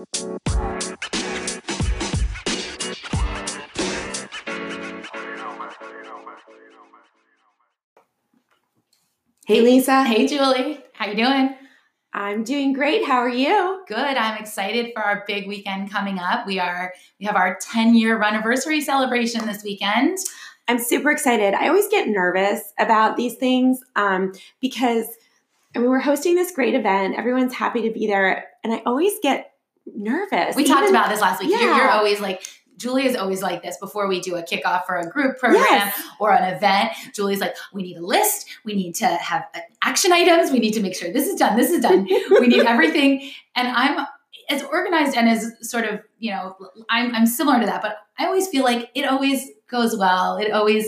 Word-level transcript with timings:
Hey 0.00 0.06
Lisa. 9.60 10.04
Hey 10.04 10.26
Julie, 10.26 10.82
how 10.94 11.06
you 11.06 11.16
doing? 11.16 11.54
I'm 12.14 12.44
doing 12.44 12.72
great. 12.72 13.04
How 13.04 13.18
are 13.18 13.28
you? 13.28 13.84
Good. 13.88 13.98
I'm 13.98 14.40
excited 14.40 14.92
for 14.94 15.02
our 15.02 15.22
big 15.26 15.46
weekend 15.46 15.90
coming 15.90 16.18
up. 16.18 16.46
We 16.46 16.58
are 16.58 16.94
we 17.18 17.26
have 17.26 17.36
our 17.36 17.58
10 17.60 17.94
year 17.94 18.22
anniversary 18.22 18.80
celebration 18.80 19.44
this 19.44 19.62
weekend. 19.62 20.16
I'm 20.66 20.78
super 20.78 21.10
excited. 21.10 21.52
I 21.52 21.68
always 21.68 21.88
get 21.88 22.08
nervous 22.08 22.72
about 22.78 23.18
these 23.18 23.34
things 23.34 23.80
um, 23.96 24.32
because 24.62 25.08
I 25.76 25.78
mean, 25.78 25.90
we're 25.90 26.00
hosting 26.00 26.36
this 26.36 26.52
great 26.52 26.74
event. 26.74 27.18
Everyone's 27.18 27.54
happy 27.54 27.82
to 27.82 27.90
be 27.90 28.06
there, 28.06 28.46
and 28.64 28.72
I 28.72 28.82
always 28.86 29.12
get 29.22 29.49
nervous. 29.94 30.56
We 30.56 30.62
Even- 30.62 30.74
talked 30.74 30.90
about 30.90 31.08
this 31.10 31.20
last 31.20 31.40
week. 31.40 31.50
You're, 31.50 31.60
you're 31.60 31.90
always 31.90 32.20
like 32.20 32.42
Julie 32.76 33.04
is 33.04 33.14
always 33.14 33.42
like 33.42 33.62
this 33.62 33.76
before 33.76 34.08
we 34.08 34.20
do 34.20 34.36
a 34.36 34.42
kickoff 34.42 34.86
for 34.86 34.96
a 34.96 35.06
group 35.06 35.38
program 35.38 35.62
Yes. 35.68 36.02
or 36.18 36.32
an 36.32 36.54
event. 36.54 36.92
Julie's 37.14 37.38
like, 37.40 37.54
we 37.74 37.82
need 37.82 37.98
a 37.98 38.00
list. 38.04 38.46
We 38.64 38.74
need 38.74 38.94
to 38.96 39.06
have 39.06 39.44
uh, 39.54 39.58
action 39.82 40.12
items. 40.12 40.50
We 40.50 40.60
need 40.60 40.72
to 40.72 40.80
make 40.80 40.96
sure 40.96 41.12
this 41.12 41.26
is 41.28 41.34
done. 41.38 41.58
This 41.58 41.70
is 41.70 41.82
done. 41.82 42.04
we 42.30 42.46
need 42.46 42.62
everything. 42.66 43.30
And 43.54 43.68
I'm 43.68 44.06
as 44.48 44.62
organized 44.62 45.14
and 45.14 45.28
as 45.28 45.52
sort 45.60 45.84
of, 45.84 46.00
you 46.18 46.30
know, 46.30 46.56
I'm, 46.88 47.14
I'm 47.14 47.26
similar 47.26 47.60
to 47.60 47.66
that, 47.66 47.82
but 47.82 47.98
I 48.18 48.24
always 48.24 48.48
feel 48.48 48.64
like 48.64 48.90
it 48.94 49.02
always 49.04 49.46
goes 49.68 49.94
well. 49.94 50.38
It 50.38 50.50
always, 50.50 50.86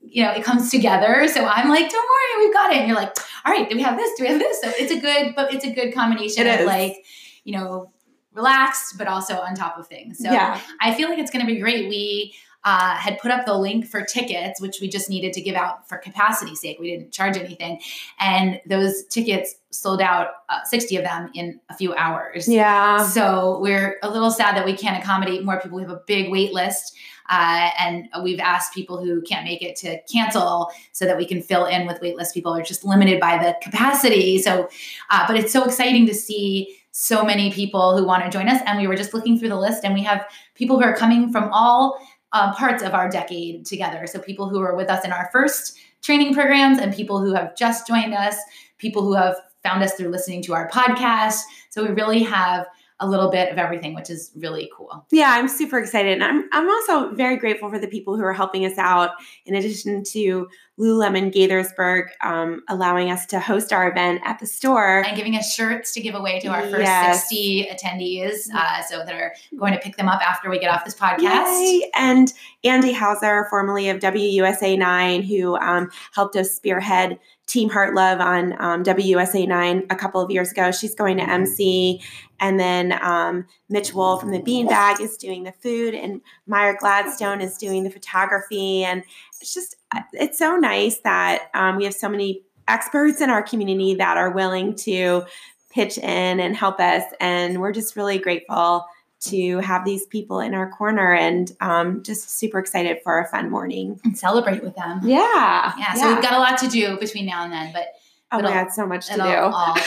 you 0.00 0.24
know, 0.24 0.30
it 0.32 0.44
comes 0.44 0.70
together. 0.70 1.28
So 1.28 1.44
I'm 1.44 1.68
like, 1.68 1.90
don't 1.90 2.08
worry, 2.08 2.46
we've 2.46 2.54
got 2.54 2.72
it. 2.72 2.78
And 2.78 2.88
you're 2.88 2.96
like, 2.96 3.14
all 3.44 3.52
right, 3.52 3.68
do 3.68 3.76
we 3.76 3.82
have 3.82 3.98
this? 3.98 4.16
Do 4.16 4.24
we 4.24 4.30
have 4.30 4.38
this? 4.38 4.62
So 4.62 4.72
it's 4.78 4.90
a 4.92 4.98
good, 4.98 5.34
but 5.36 5.52
it's 5.52 5.66
a 5.66 5.72
good 5.74 5.92
combination 5.94 6.46
It 6.46 6.54
of 6.54 6.60
is. 6.60 6.66
like, 6.66 7.04
you 7.44 7.58
know, 7.58 7.92
relaxed, 8.34 8.98
but 8.98 9.06
also 9.06 9.36
on 9.36 9.54
top 9.54 9.78
of 9.78 9.86
things. 9.86 10.18
So 10.18 10.30
yeah, 10.30 10.60
I 10.80 10.94
feel 10.94 11.08
like 11.08 11.18
it's 11.18 11.30
going 11.30 11.46
to 11.46 11.52
be 11.52 11.60
great. 11.60 11.88
We 11.88 12.34
uh, 12.64 12.96
had 12.96 13.18
put 13.18 13.30
up 13.30 13.44
the 13.44 13.54
link 13.54 13.86
for 13.86 14.02
tickets, 14.02 14.60
which 14.60 14.80
we 14.80 14.88
just 14.88 15.10
needed 15.10 15.34
to 15.34 15.42
give 15.42 15.54
out 15.54 15.86
for 15.86 15.98
capacity 15.98 16.54
sake. 16.54 16.78
We 16.80 16.90
didn't 16.90 17.12
charge 17.12 17.36
anything. 17.36 17.80
And 18.18 18.58
those 18.66 19.04
tickets 19.04 19.54
sold 19.70 20.00
out, 20.00 20.28
uh, 20.48 20.64
60 20.64 20.96
of 20.96 21.04
them 21.04 21.30
in 21.34 21.60
a 21.68 21.74
few 21.76 21.94
hours. 21.94 22.48
yeah. 22.48 23.06
So 23.06 23.58
we're 23.60 23.98
a 24.02 24.08
little 24.08 24.30
sad 24.30 24.56
that 24.56 24.64
we 24.64 24.74
can't 24.74 25.02
accommodate 25.02 25.44
more 25.44 25.60
people. 25.60 25.76
We 25.76 25.82
have 25.82 25.90
a 25.90 26.00
big 26.06 26.30
wait 26.30 26.54
list. 26.54 26.96
Uh, 27.28 27.70
and 27.78 28.08
we've 28.22 28.40
asked 28.40 28.74
people 28.74 29.02
who 29.02 29.22
can't 29.22 29.44
make 29.44 29.62
it 29.62 29.76
to 29.76 29.98
cancel 30.12 30.70
so 30.92 31.06
that 31.06 31.16
we 31.16 31.24
can 31.24 31.42
fill 31.42 31.64
in 31.64 31.86
with 31.86 32.00
waitlist 32.00 32.34
people 32.34 32.54
are 32.54 32.62
just 32.62 32.84
limited 32.84 33.18
by 33.18 33.38
the 33.38 33.56
capacity. 33.62 34.38
So, 34.38 34.68
uh, 35.10 35.26
but 35.26 35.36
it's 35.36 35.52
so 35.52 35.64
exciting 35.64 36.06
to 36.06 36.14
see 36.14 36.78
so 36.96 37.24
many 37.24 37.50
people 37.50 37.98
who 37.98 38.06
want 38.06 38.22
to 38.22 38.30
join 38.30 38.48
us. 38.48 38.62
And 38.66 38.78
we 38.78 38.86
were 38.86 38.94
just 38.94 39.12
looking 39.12 39.36
through 39.36 39.48
the 39.48 39.58
list, 39.58 39.84
and 39.84 39.94
we 39.94 40.02
have 40.04 40.24
people 40.54 40.76
who 40.76 40.84
are 40.84 40.94
coming 40.94 41.32
from 41.32 41.50
all 41.52 41.98
uh, 42.32 42.54
parts 42.54 42.84
of 42.84 42.94
our 42.94 43.08
decade 43.08 43.66
together. 43.66 44.06
So, 44.06 44.20
people 44.20 44.48
who 44.48 44.60
were 44.60 44.76
with 44.76 44.88
us 44.88 45.04
in 45.04 45.10
our 45.12 45.28
first 45.32 45.76
training 46.02 46.34
programs, 46.34 46.78
and 46.78 46.94
people 46.94 47.20
who 47.20 47.34
have 47.34 47.56
just 47.56 47.88
joined 47.88 48.14
us, 48.14 48.36
people 48.78 49.02
who 49.02 49.14
have 49.14 49.34
found 49.64 49.82
us 49.82 49.94
through 49.94 50.10
listening 50.10 50.40
to 50.42 50.54
our 50.54 50.70
podcast. 50.70 51.40
So, 51.70 51.82
we 51.82 51.90
really 51.90 52.22
have 52.22 52.64
a 53.00 53.08
little 53.08 53.28
bit 53.30 53.50
of 53.50 53.58
everything, 53.58 53.92
which 53.94 54.08
is 54.08 54.30
really 54.36 54.70
cool. 54.76 55.04
Yeah, 55.10 55.30
I'm 55.32 55.48
super 55.48 55.78
excited. 55.80 56.12
And 56.12 56.24
I'm, 56.24 56.48
I'm 56.52 56.68
also 56.68 57.12
very 57.14 57.36
grateful 57.36 57.68
for 57.68 57.78
the 57.78 57.88
people 57.88 58.16
who 58.16 58.22
are 58.22 58.32
helping 58.32 58.64
us 58.64 58.78
out, 58.78 59.10
in 59.46 59.56
addition 59.56 60.04
to 60.04 60.48
Lululemon 60.78 61.32
Gaithersburg 61.34 62.06
um, 62.22 62.62
allowing 62.68 63.10
us 63.10 63.26
to 63.26 63.40
host 63.40 63.72
our 63.72 63.90
event 63.90 64.20
at 64.24 64.38
the 64.38 64.46
store. 64.46 65.04
And 65.04 65.16
giving 65.16 65.36
us 65.36 65.52
shirts 65.52 65.92
to 65.94 66.00
give 66.00 66.14
away 66.14 66.38
to 66.40 66.48
our 66.48 66.62
first 66.62 66.82
Yes. 66.82 67.20
60 67.28 67.68
attendees. 67.72 68.48
Uh, 68.54 68.82
so, 68.82 68.98
that 69.04 69.14
are 69.14 69.34
going 69.56 69.72
to 69.72 69.78
pick 69.80 69.96
them 69.96 70.08
up 70.08 70.20
after 70.26 70.48
we 70.48 70.58
get 70.58 70.70
off 70.72 70.84
this 70.84 70.94
podcast. 70.94 71.20
Yay. 71.20 71.90
And 71.94 72.32
Andy 72.62 72.92
Hauser, 72.92 73.46
formerly 73.50 73.88
of 73.88 73.98
WUSA 73.98 74.78
9, 74.78 75.22
who 75.22 75.56
um, 75.56 75.90
helped 76.12 76.36
us 76.36 76.52
spearhead 76.52 77.18
Team 77.46 77.68
Heart 77.68 77.94
Love 77.94 78.20
on 78.20 78.52
um, 78.60 78.82
WUSA 78.82 79.46
9 79.46 79.86
a 79.90 79.96
couple 79.96 80.20
of 80.20 80.30
years 80.30 80.50
ago. 80.50 80.70
She's 80.70 80.94
going 80.94 81.18
to 81.18 81.28
MC. 81.28 82.00
And 82.40 82.58
then 82.58 82.98
um, 83.02 83.46
Mitch 83.68 83.92
Wool 83.92 84.18
from 84.18 84.32
the 84.32 84.40
Beanbag 84.40 85.00
is 85.00 85.16
doing 85.16 85.44
the 85.44 85.52
food, 85.52 85.94
and 85.94 86.20
Meyer 86.46 86.76
Gladstone 86.78 87.40
is 87.40 87.56
doing 87.56 87.84
the 87.84 87.90
photography. 87.90 88.82
And 88.82 89.02
it's 89.40 89.54
just, 89.54 89.76
it's 90.12 90.38
so 90.38 90.56
nice 90.56 90.98
that 91.04 91.50
um, 91.54 91.76
we 91.76 91.84
have 91.84 91.94
so 91.94 92.08
many 92.08 92.42
experts 92.66 93.20
in 93.20 93.30
our 93.30 93.42
community 93.42 93.94
that 93.94 94.16
are 94.16 94.30
willing 94.30 94.74
to 94.74 95.24
pitch 95.70 95.98
in 95.98 96.40
and 96.40 96.56
help 96.56 96.80
us. 96.80 97.04
And 97.20 97.60
we're 97.60 97.72
just 97.72 97.96
really 97.96 98.18
grateful 98.18 98.86
to 99.24 99.58
have 99.58 99.84
these 99.84 100.06
people 100.06 100.40
in 100.40 100.54
our 100.54 100.70
corner 100.70 101.12
and 101.12 101.52
um, 101.60 102.02
just 102.02 102.30
super 102.30 102.58
excited 102.58 102.98
for 103.02 103.20
a 103.20 103.28
fun 103.28 103.50
morning. 103.50 104.00
And 104.04 104.18
celebrate 104.18 104.62
with 104.62 104.76
them. 104.76 105.00
Yeah. 105.02 105.72
Yeah, 105.78 105.94
so 105.94 106.12
we've 106.12 106.22
got 106.22 106.34
a 106.34 106.38
lot 106.38 106.58
to 106.58 106.68
do 106.68 106.98
between 106.98 107.26
now 107.26 107.44
and 107.44 107.52
then, 107.52 107.72
but 107.72 107.88
oh 108.32 108.40
my 108.40 108.52
God, 108.52 108.72
so 108.72 108.86
much 108.86 109.06
to 109.08 109.14
do. 109.14 109.22
all 109.22 109.76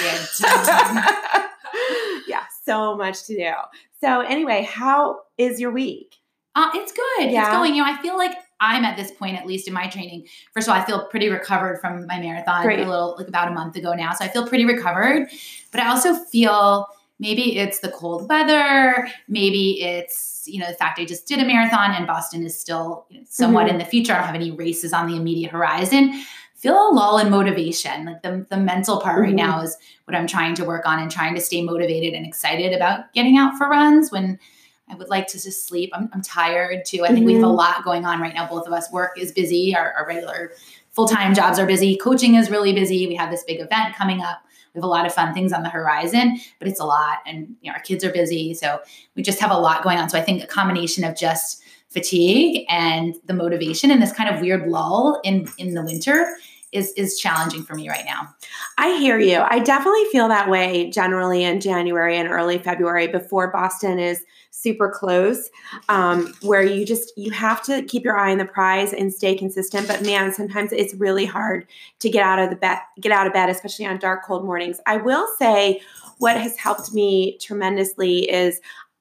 yeah, 2.28 2.44
so 2.66 2.96
much 2.96 3.26
to 3.26 3.36
do. 3.36 3.52
So, 4.02 4.22
anyway, 4.22 4.68
how 4.70 5.22
is 5.38 5.60
your 5.60 5.72
week? 5.72 6.16
Uh, 6.56 6.70
it's 6.74 6.92
good. 6.92 7.32
Yeah. 7.32 7.42
It's 7.42 7.50
going. 7.50 7.76
You 7.76 7.84
know, 7.84 7.92
I 7.92 8.02
feel 8.02 8.18
like 8.18 8.36
I'm 8.60 8.84
at 8.84 8.98
this 8.98 9.12
point, 9.12 9.38
at 9.38 9.46
least 9.46 9.68
in 9.68 9.74
my 9.74 9.88
training. 9.88 10.28
First 10.54 10.68
of 10.68 10.74
all, 10.74 10.82
I 10.82 10.86
feel 10.86 11.06
pretty 11.06 11.30
recovered 11.30 11.80
from 11.80 12.08
my 12.08 12.20
marathon 12.20 12.64
Great. 12.64 12.80
a 12.80 12.90
little, 12.90 13.16
like 13.18 13.28
about 13.28 13.48
a 13.48 13.52
month 13.52 13.76
ago 13.76 13.94
now. 13.94 14.14
So 14.14 14.26
I 14.26 14.28
feel 14.28 14.48
pretty 14.48 14.66
recovered. 14.66 15.30
But 15.72 15.82
I 15.82 15.90
also 15.90 16.16
feel 16.16 16.88
maybe 17.20 17.58
it's 17.58 17.80
the 17.80 17.90
cold 17.90 18.28
weather. 18.30 19.08
Maybe 19.28 19.82
it's 19.82 20.44
you 20.46 20.60
know 20.60 20.68
the 20.68 20.76
fact 20.76 21.00
I 21.00 21.06
just 21.06 21.28
did 21.28 21.40
a 21.40 21.46
marathon 21.46 21.92
and 21.92 22.08
Boston 22.08 22.44
is 22.46 22.58
still 22.60 23.06
you 23.10 23.20
know, 23.20 23.26
somewhat 23.30 23.68
Mhm. 23.68 23.72
in 23.72 23.78
the 23.80 23.86
future. 23.86 24.14
I 24.14 24.18
don't 24.18 24.26
have 24.28 24.36
any 24.36 24.52
races 24.52 24.94
on 24.94 25.08
the 25.08 25.16
immediate 25.18 25.52
horizon. 25.52 26.24
Feel 26.56 26.74
a 26.74 26.90
lull 26.92 27.20
in 27.20 27.30
motivation. 27.30 28.06
Like 28.06 28.22
the, 28.24 28.46
the 28.50 28.58
mental 28.58 29.00
part 29.02 29.20
right 29.22 29.34
Mhm. 29.34 29.38
now 29.38 29.62
is 29.62 29.78
what 30.06 30.16
I'm 30.16 30.26
trying 30.26 30.56
to 30.56 30.66
work 30.66 30.86
on 30.88 31.00
and 31.00 31.12
trying 31.12 31.36
to 31.36 31.42
stay 31.42 31.62
motivated 31.62 32.14
and 32.14 32.26
excited 32.26 32.74
about 32.74 33.14
getting 33.14 33.38
out 33.38 33.58
for 33.58 33.68
runs 33.70 34.12
when 34.12 34.40
I 34.90 34.96
would 34.96 35.10
like 35.10 35.28
to 35.28 35.34
just 35.42 35.68
sleep. 35.68 35.92
I'm, 35.94 36.10
I'm 36.14 36.22
tired 36.22 36.86
too. 36.86 37.04
I 37.04 37.10
think 37.10 37.26
we 37.26 37.34
have 37.34 37.44
a 37.44 37.48
Mhm. 37.48 37.58
lot 37.58 37.84
going 37.84 38.06
on 38.06 38.22
right 38.22 38.34
now. 38.34 38.48
Both 38.48 38.66
of 38.68 38.74
us 38.74 38.90
work 38.92 39.20
is 39.20 39.34
busy. 39.34 39.76
Our, 39.76 39.92
our 39.94 40.08
regular 40.08 40.54
full 40.92 41.08
time 41.10 41.36
jobs 41.36 41.60
are 41.60 41.66
busy. 41.66 41.98
Coaching 41.98 42.36
is 42.36 42.50
really 42.50 42.72
busy. 42.74 43.06
We 43.06 43.16
have 43.16 43.30
this 43.30 43.44
big 43.44 43.60
event 43.60 43.96
coming 43.96 44.22
up. 44.22 44.40
We 44.74 44.80
have 44.80 44.84
a 44.84 44.88
lot 44.88 45.06
of 45.06 45.14
fun 45.14 45.34
things 45.34 45.54
on 45.54 45.64
the 45.64 45.70
horizon, 45.70 46.40
but 46.60 46.68
it's 46.68 46.80
a 46.80 46.86
lot, 46.86 47.20
and 47.26 47.56
you 47.62 47.72
know 47.72 47.76
our 47.76 47.82
kids 47.82 48.04
are 48.04 48.12
busy, 48.12 48.54
so 48.54 48.80
we 49.16 49.24
just 49.24 49.40
have 49.40 49.52
a 49.52 49.58
lot 49.58 49.84
going 49.84 49.98
on. 49.98 50.10
So 50.10 50.18
I 50.18 50.22
think 50.22 50.44
a 50.44 50.48
combination 50.48 51.04
of 51.04 51.16
just 51.16 51.62
fatigue 51.90 52.66
and 52.70 53.16
the 53.26 53.34
motivation 53.34 53.92
and 53.92 54.02
this 54.02 54.12
kind 54.12 54.34
of 54.34 54.42
weird 54.42 54.68
lull 54.68 55.20
in 55.24 55.48
in 55.58 55.74
the 55.74 55.84
winter 55.84 56.38
is 56.72 56.92
is 56.94 57.18
challenging 57.18 57.64
for 57.64 57.76
me 57.76 57.90
right 57.90 58.06
now. 58.06 58.34
I 58.78 58.98
hear 58.98 59.20
you. 59.20 59.40
I 59.40 59.60
definitely 59.60 60.06
feel 60.06 60.28
that 60.28 60.50
way 60.50 60.90
generally 60.90 61.44
in 61.44 61.62
January 61.62 62.18
and 62.18 62.30
early 62.30 62.58
February 62.58 63.08
before 63.08 63.52
Boston 63.52 64.00
is 64.00 64.24
super 64.52 64.90
close, 64.90 65.50
um, 65.88 66.34
where 66.42 66.64
you 66.64 66.86
just 66.86 67.14
you 67.16 67.32
have 67.32 67.62
to 67.64 67.84
keep 67.84 68.04
your 68.04 68.18
eye 68.18 68.32
on 68.32 68.38
the 68.38 68.46
prize 68.46 68.92
and 68.92 69.14
stay 69.14 69.36
consistent. 69.36 69.88
But 69.88 70.04
man, 70.04 70.34
sometimes 70.34 70.72
it's 70.72 70.94
really 70.96 71.26
hard 71.26 71.68
to 72.00 72.10
get 72.10 72.24
out 72.24 72.40
of 72.40 72.50
the 72.50 72.56
bed, 72.56 72.80
get 73.00 73.12
out 73.12 73.28
of 73.28 73.34
bed, 73.34 73.50
especially 73.50 73.86
on 73.86 74.00
dark, 74.00 74.26
cold 74.26 74.46
mornings. 74.46 74.80
I 74.86 74.98
will 74.98 75.28
say, 75.38 75.82
what 76.18 76.38
has 76.38 76.58
helped 76.58 76.94
me 76.94 77.38
tremendously 77.40 78.30
is. 78.30 78.60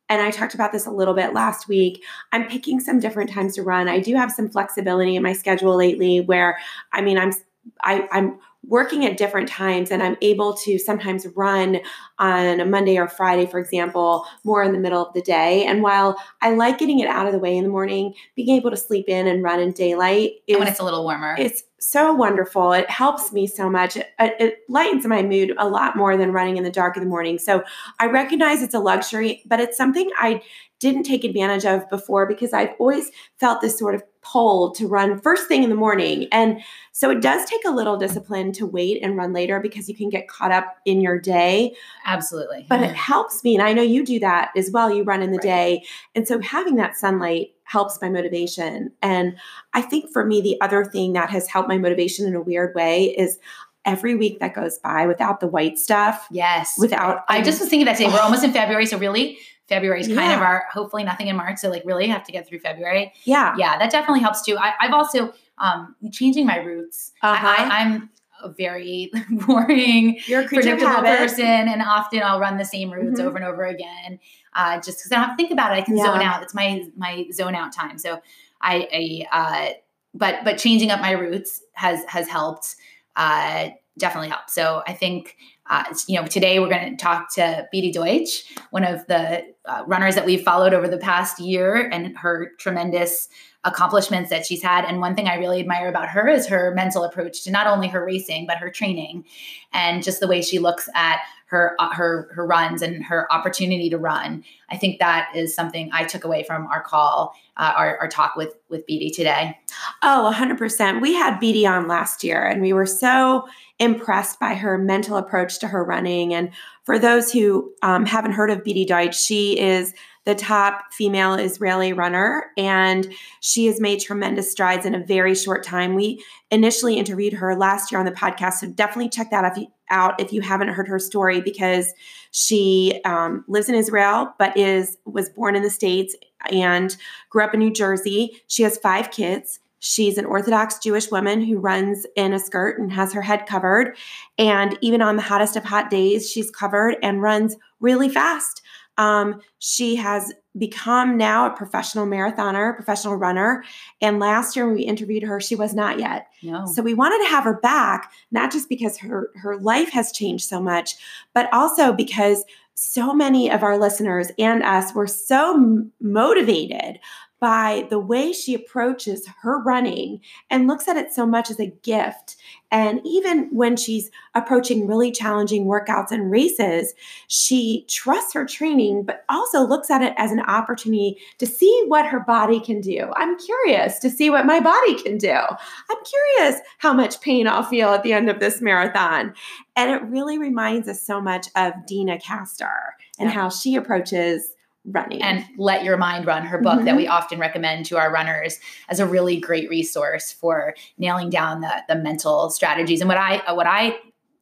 And 0.08 0.22
I 0.22 0.30
talked 0.30 0.54
about 0.54 0.70
this 0.70 0.86
a 0.86 0.90
little 0.92 1.14
bit 1.14 1.34
last 1.34 1.66
week. 1.66 2.04
I'm 2.30 2.46
picking 2.46 2.78
some 2.78 3.00
different 3.00 3.28
times 3.28 3.56
to 3.56 3.64
run. 3.64 3.88
I 3.88 3.98
do 3.98 4.14
have 4.14 4.30
some 4.30 4.48
flexibility 4.48 5.16
in 5.16 5.22
my 5.24 5.32
schedule 5.32 5.74
lately 5.74 6.20
where 6.20 6.58
I 6.92 7.00
mean 7.00 7.18
I'm 7.18 7.32
I, 7.82 8.08
I'm 8.12 8.38
working 8.68 9.04
at 9.04 9.16
different 9.16 9.48
times 9.48 9.90
and 9.90 10.02
I'm 10.02 10.16
able 10.20 10.54
to 10.54 10.78
sometimes 10.78 11.26
run 11.36 11.78
on 12.18 12.60
a 12.60 12.64
Monday 12.64 12.98
or 12.98 13.08
Friday, 13.08 13.46
for 13.46 13.60
example, 13.60 14.26
more 14.44 14.62
in 14.62 14.72
the 14.72 14.78
middle 14.78 15.06
of 15.06 15.14
the 15.14 15.22
day. 15.22 15.64
And 15.64 15.82
while 15.82 16.20
I 16.42 16.50
like 16.50 16.78
getting 16.78 16.98
it 16.98 17.08
out 17.08 17.26
of 17.26 17.32
the 17.32 17.38
way 17.38 17.56
in 17.56 17.62
the 17.62 17.70
morning, 17.70 18.14
being 18.34 18.56
able 18.56 18.70
to 18.70 18.76
sleep 18.76 19.08
in 19.08 19.26
and 19.26 19.42
run 19.42 19.60
in 19.60 19.72
daylight 19.72 20.32
is 20.46 20.58
when 20.58 20.68
it's 20.68 20.80
a 20.80 20.84
little 20.84 21.04
warmer. 21.04 21.36
it's 21.38 21.62
so 21.78 22.12
wonderful. 22.12 22.72
It 22.72 22.90
helps 22.90 23.32
me 23.32 23.46
so 23.46 23.70
much. 23.70 23.96
It, 23.96 24.06
it 24.18 24.58
lightens 24.68 25.06
my 25.06 25.22
mood 25.22 25.52
a 25.58 25.68
lot 25.68 25.96
more 25.96 26.16
than 26.16 26.32
running 26.32 26.56
in 26.56 26.64
the 26.64 26.70
dark 26.70 26.96
in 26.96 27.02
the 27.02 27.08
morning. 27.08 27.38
So 27.38 27.62
I 28.00 28.06
recognize 28.06 28.62
it's 28.62 28.74
a 28.74 28.80
luxury, 28.80 29.42
but 29.46 29.60
it's 29.60 29.76
something 29.76 30.10
I 30.16 30.42
didn't 30.78 31.04
take 31.04 31.24
advantage 31.24 31.64
of 31.64 31.88
before 31.88 32.26
because 32.26 32.52
I've 32.52 32.74
always 32.78 33.10
felt 33.38 33.60
this 33.60 33.78
sort 33.78 33.94
of 33.94 34.02
pull 34.20 34.72
to 34.72 34.88
run 34.88 35.20
first 35.20 35.46
thing 35.46 35.62
in 35.62 35.70
the 35.70 35.76
morning. 35.76 36.26
And 36.32 36.60
so 36.92 37.10
it 37.10 37.22
does 37.22 37.48
take 37.48 37.64
a 37.64 37.70
little 37.70 37.96
discipline 37.96 38.52
to 38.52 38.66
wait 38.66 39.02
and 39.02 39.16
run 39.16 39.32
later 39.32 39.60
because 39.60 39.88
you 39.88 39.94
can 39.94 40.08
get 40.08 40.28
caught 40.28 40.50
up 40.50 40.76
in 40.84 41.00
your 41.00 41.18
day. 41.18 41.74
Absolutely. 42.04 42.66
But 42.68 42.82
it 42.82 42.94
helps 42.94 43.44
me. 43.44 43.54
And 43.54 43.62
I 43.62 43.72
know 43.72 43.82
you 43.82 44.04
do 44.04 44.18
that 44.20 44.50
as 44.56 44.70
well. 44.72 44.92
You 44.92 45.04
run 45.04 45.22
in 45.22 45.30
the 45.30 45.38
Right. 45.38 45.42
day. 45.42 45.84
And 46.14 46.26
so 46.26 46.40
having 46.40 46.74
that 46.76 46.96
sunlight 46.96 47.50
helps 47.62 48.00
my 48.02 48.08
motivation. 48.08 48.92
And 49.00 49.36
I 49.74 49.82
think 49.82 50.12
for 50.12 50.24
me, 50.24 50.40
the 50.40 50.60
other 50.60 50.84
thing 50.84 51.12
that 51.12 51.30
has 51.30 51.46
helped 51.48 51.68
my 51.68 51.78
motivation 51.78 52.26
in 52.26 52.34
a 52.34 52.40
weird 52.40 52.74
way 52.74 53.04
is 53.16 53.38
every 53.84 54.16
week 54.16 54.40
that 54.40 54.54
goes 54.54 54.78
by 54.78 55.06
without 55.06 55.38
the 55.38 55.46
white 55.46 55.78
stuff, 55.78 56.26
yes. 56.30 56.74
without 56.78 57.24
I 57.28 57.40
just 57.42 57.60
was 57.60 57.68
thinking 57.68 57.86
that 57.86 57.96
today. 57.96 58.10
We're 58.10 58.20
almost 58.20 58.42
in 58.42 58.52
February, 58.52 58.86
so 58.86 58.98
really, 58.98 59.38
February 59.68 60.00
is 60.00 60.06
kind 60.06 60.18
Yeah. 60.20 60.36
of 60.36 60.42
our 60.42 60.64
hopefully 60.72 61.02
nothing 61.04 61.26
in 61.28 61.36
March. 61.36 61.58
So 61.58 61.68
like 61.70 61.82
really 61.84 62.06
have 62.08 62.24
to 62.24 62.32
get 62.32 62.46
through 62.46 62.60
February. 62.60 63.12
Yeah. 63.24 63.54
Yeah, 63.58 63.78
that 63.78 63.90
definitely 63.90 64.20
helps 64.20 64.42
too. 64.42 64.56
I, 64.56 64.74
I've 64.80 64.92
also 64.92 65.32
um 65.58 65.94
changing 66.12 66.46
my 66.46 66.58
routes. 66.58 67.12
I, 67.22 67.32
Uh-huh. 67.32 67.54
I, 67.58 67.80
I'm 67.80 68.10
a 68.42 68.50
very 68.50 69.10
boring, 69.30 70.20
You're 70.26 70.42
a 70.42 70.46
predictable 70.46 71.02
person, 71.02 71.44
and 71.46 71.80
often 71.82 72.22
I'll 72.22 72.38
run 72.38 72.58
the 72.58 72.64
same 72.66 72.92
routes 72.92 73.18
Mhm. 73.20 73.24
over 73.24 73.36
and 73.36 73.46
over 73.46 73.64
again. 73.64 74.18
Uh, 74.54 74.76
just 74.80 74.98
because 74.98 75.10
I 75.12 75.16
don't 75.16 75.28
have 75.28 75.36
to 75.36 75.42
think 75.42 75.52
about 75.52 75.72
it, 75.72 75.76
I 75.76 75.82
can 75.82 75.96
Yeah. 75.96 76.04
zone 76.04 76.20
out. 76.22 76.42
It's 76.42 76.54
my 76.54 76.86
my 76.96 77.26
zone 77.32 77.54
out 77.54 77.72
time. 77.72 77.98
So 77.98 78.20
I, 78.60 78.88
I 79.32 79.38
uh, 79.70 79.70
but 80.14 80.44
but 80.44 80.58
changing 80.58 80.90
up 80.90 81.00
my 81.00 81.12
routes 81.12 81.62
has 81.72 82.04
has 82.06 82.28
helped. 82.28 82.76
Uh, 83.16 83.70
definitely 83.98 84.28
help. 84.28 84.48
So 84.48 84.82
I 84.86 84.92
think 84.92 85.36
uh, 85.68 85.84
you 86.06 86.20
know 86.20 86.26
today 86.26 86.60
we're 86.60 86.68
going 86.68 86.96
to 86.96 87.02
talk 87.02 87.34
to 87.34 87.66
Beatie 87.72 87.92
Deutsch, 87.92 88.44
one 88.70 88.84
of 88.84 89.06
the 89.06 89.44
uh, 89.64 89.84
runners 89.86 90.14
that 90.14 90.24
we've 90.24 90.42
followed 90.42 90.74
over 90.74 90.88
the 90.88 90.98
past 90.98 91.40
year, 91.40 91.88
and 91.90 92.16
her 92.18 92.52
tremendous 92.58 93.28
accomplishments 93.66 94.30
that 94.30 94.46
she's 94.46 94.62
had. 94.62 94.84
And 94.84 95.00
one 95.00 95.14
thing 95.14 95.28
I 95.28 95.34
really 95.34 95.60
admire 95.60 95.88
about 95.88 96.08
her 96.08 96.26
is 96.28 96.46
her 96.46 96.72
mental 96.74 97.04
approach 97.04 97.44
to 97.44 97.50
not 97.50 97.66
only 97.66 97.88
her 97.88 98.04
racing 98.04 98.46
but 98.46 98.56
her 98.58 98.70
training, 98.70 99.24
and 99.72 100.02
just 100.02 100.20
the 100.20 100.28
way 100.28 100.40
she 100.40 100.58
looks 100.58 100.88
at 100.94 101.18
her 101.46 101.76
uh, 101.78 101.92
her 101.94 102.28
her 102.32 102.46
runs 102.46 102.82
and 102.82 103.04
her 103.04 103.32
opportunity 103.32 103.88
to 103.90 103.98
run. 103.98 104.44
I 104.70 104.76
think 104.76 104.98
that 104.98 105.30
is 105.34 105.54
something 105.54 105.90
I 105.92 106.04
took 106.04 106.24
away 106.24 106.42
from 106.42 106.66
our 106.66 106.82
call, 106.82 107.34
uh, 107.56 107.72
our, 107.76 107.98
our 107.98 108.08
talk 108.08 108.36
with 108.36 108.54
with 108.68 108.86
Beatie 108.86 109.10
today. 109.10 109.58
Oh, 110.02 110.32
100%. 110.34 111.00
We 111.00 111.14
had 111.14 111.38
Beatie 111.38 111.66
on 111.66 111.86
last 111.86 112.24
year 112.24 112.44
and 112.44 112.60
we 112.60 112.72
were 112.72 112.86
so 112.86 113.48
impressed 113.78 114.40
by 114.40 114.54
her 114.54 114.78
mental 114.78 115.16
approach 115.16 115.60
to 115.60 115.68
her 115.68 115.84
running. 115.84 116.34
And 116.34 116.50
for 116.84 116.98
those 116.98 117.32
who 117.32 117.72
um, 117.82 118.06
haven't 118.06 118.32
heard 118.32 118.50
of 118.50 118.64
Beatie 118.64 118.86
Deutsch, 118.86 119.20
she 119.20 119.58
is 119.58 119.94
the 120.26 120.34
top 120.34 120.92
female 120.92 121.34
Israeli 121.34 121.92
runner 121.92 122.50
and 122.58 123.08
she 123.40 123.66
has 123.66 123.80
made 123.80 124.00
tremendous 124.00 124.50
strides 124.50 124.84
in 124.84 124.94
a 124.94 125.02
very 125.02 125.34
short 125.36 125.62
time. 125.62 125.94
We 125.94 126.22
initially 126.50 126.98
interviewed 126.98 127.32
her 127.34 127.54
last 127.54 127.90
year 127.90 128.00
on 128.00 128.06
the 128.06 128.12
podcast, 128.12 128.54
so 128.54 128.68
definitely 128.68 129.08
check 129.08 129.30
that 129.30 129.56
out 129.88 130.20
if 130.20 130.32
you 130.32 130.40
haven't 130.42 130.68
heard 130.68 130.88
her 130.88 130.98
story 130.98 131.40
because 131.40 131.94
she 132.32 133.00
um, 133.04 133.44
lives 133.46 133.68
in 133.68 133.76
Israel 133.76 134.34
but 134.36 134.56
is 134.56 134.98
was 135.04 135.28
born 135.30 135.54
in 135.54 135.62
the 135.62 135.70
states 135.70 136.16
and 136.50 136.96
grew 137.30 137.44
up 137.44 137.54
in 137.54 137.60
New 137.60 137.72
Jersey. 137.72 138.42
She 138.48 138.64
has 138.64 138.76
five 138.76 139.12
kids. 139.12 139.60
She's 139.78 140.18
an 140.18 140.24
Orthodox 140.24 140.78
Jewish 140.78 141.10
woman 141.12 141.40
who 141.40 141.58
runs 141.58 142.06
in 142.16 142.32
a 142.32 142.40
skirt 142.40 142.80
and 142.80 142.92
has 142.92 143.12
her 143.12 143.22
head 143.22 143.46
covered. 143.46 143.96
And 144.36 144.76
even 144.80 145.02
on 145.02 145.14
the 145.14 145.22
hottest 145.22 145.54
of 145.54 145.62
hot 145.62 145.90
days, 145.90 146.28
she's 146.28 146.50
covered 146.50 146.96
and 147.02 147.22
runs 147.22 147.56
really 147.78 148.08
fast. 148.08 148.62
Um, 148.98 149.40
she 149.58 149.96
has 149.96 150.32
become 150.56 151.16
now 151.16 151.46
a 151.46 151.56
professional 151.56 152.06
marathoner, 152.06 152.74
professional 152.74 153.16
runner. 153.16 153.62
And 154.00 154.18
last 154.18 154.56
year 154.56 154.66
when 154.66 154.76
we 154.76 154.82
interviewed 154.82 155.22
her, 155.22 155.40
she 155.40 155.54
was 155.54 155.74
not 155.74 155.98
yet. 155.98 156.28
No. 156.42 156.66
So 156.66 156.82
we 156.82 156.94
wanted 156.94 157.22
to 157.24 157.30
have 157.30 157.44
her 157.44 157.60
back, 157.60 158.10
not 158.30 158.50
just 158.50 158.68
because 158.68 158.96
her 158.98 159.30
her 159.36 159.58
life 159.58 159.90
has 159.90 160.12
changed 160.12 160.48
so 160.48 160.60
much, 160.60 160.94
but 161.34 161.52
also 161.52 161.92
because 161.92 162.44
so 162.74 163.14
many 163.14 163.50
of 163.50 163.62
our 163.62 163.78
listeners 163.78 164.28
and 164.38 164.62
us 164.62 164.94
were 164.94 165.06
so 165.06 165.54
m- 165.54 165.92
motivated 166.00 166.98
by 167.38 167.86
the 167.90 167.98
way 167.98 168.32
she 168.32 168.54
approaches 168.54 169.28
her 169.42 169.62
running 169.62 170.20
and 170.50 170.66
looks 170.66 170.88
at 170.88 170.96
it 170.96 171.12
so 171.12 171.26
much 171.26 171.50
as 171.50 171.60
a 171.60 171.66
gift. 171.82 172.36
And 172.70 173.00
even 173.04 173.48
when 173.52 173.76
she's 173.76 174.10
approaching 174.34 174.86
really 174.86 175.12
challenging 175.12 175.66
workouts 175.66 176.10
and 176.10 176.30
races, 176.30 176.94
she 177.28 177.84
trusts 177.88 178.32
her 178.32 178.46
training, 178.46 179.04
but 179.04 179.24
also 179.28 179.60
looks 179.60 179.90
at 179.90 180.02
it 180.02 180.14
as 180.16 180.32
an 180.32 180.40
opportunity 180.40 181.18
to 181.38 181.46
see 181.46 181.84
what 181.88 182.06
her 182.06 182.20
body 182.20 182.58
can 182.58 182.80
do. 182.80 183.10
I'm 183.14 183.38
curious 183.38 183.98
to 184.00 184.10
see 184.10 184.30
what 184.30 184.46
my 184.46 184.58
body 184.58 184.94
can 184.94 185.18
do. 185.18 185.30
I'm 185.30 185.98
curious 186.04 186.60
how 186.78 186.92
much 186.94 187.20
pain 187.20 187.46
I'll 187.46 187.62
feel 187.62 187.90
at 187.90 188.02
the 188.02 188.14
end 188.14 188.30
of 188.30 188.40
this 188.40 188.60
marathon. 188.62 189.34
And 189.76 189.90
it 189.90 190.02
really 190.04 190.38
reminds 190.38 190.88
us 190.88 191.02
so 191.02 191.20
much 191.20 191.48
of 191.54 191.74
Deena 191.86 192.16
Kastor 192.18 192.92
and 193.18 193.28
Yeah. 193.28 193.34
how 193.34 193.50
she 193.50 193.76
approaches 193.76 194.54
running. 194.86 195.22
and 195.22 195.44
let 195.58 195.82
your 195.84 195.96
mind 195.96 196.26
run 196.26 196.44
her 196.46 196.58
book 196.58 196.84
that 196.84 196.94
Mhm. 196.94 196.98
we 196.98 197.06
often 197.08 197.38
recommend 197.38 197.86
to 197.86 197.96
our 197.96 198.10
runners 198.12 198.60
as 198.88 199.00
a 199.00 199.06
really 199.06 199.36
great 199.38 199.68
resource 199.68 200.30
for 200.32 200.74
nailing 200.98 201.28
down 201.30 201.60
the, 201.60 201.82
the 201.88 201.96
mental 201.96 202.50
strategies 202.50 203.00
and 203.00 203.08
what 203.08 203.18
i 203.18 203.42
what 203.52 203.66
i 203.66 203.96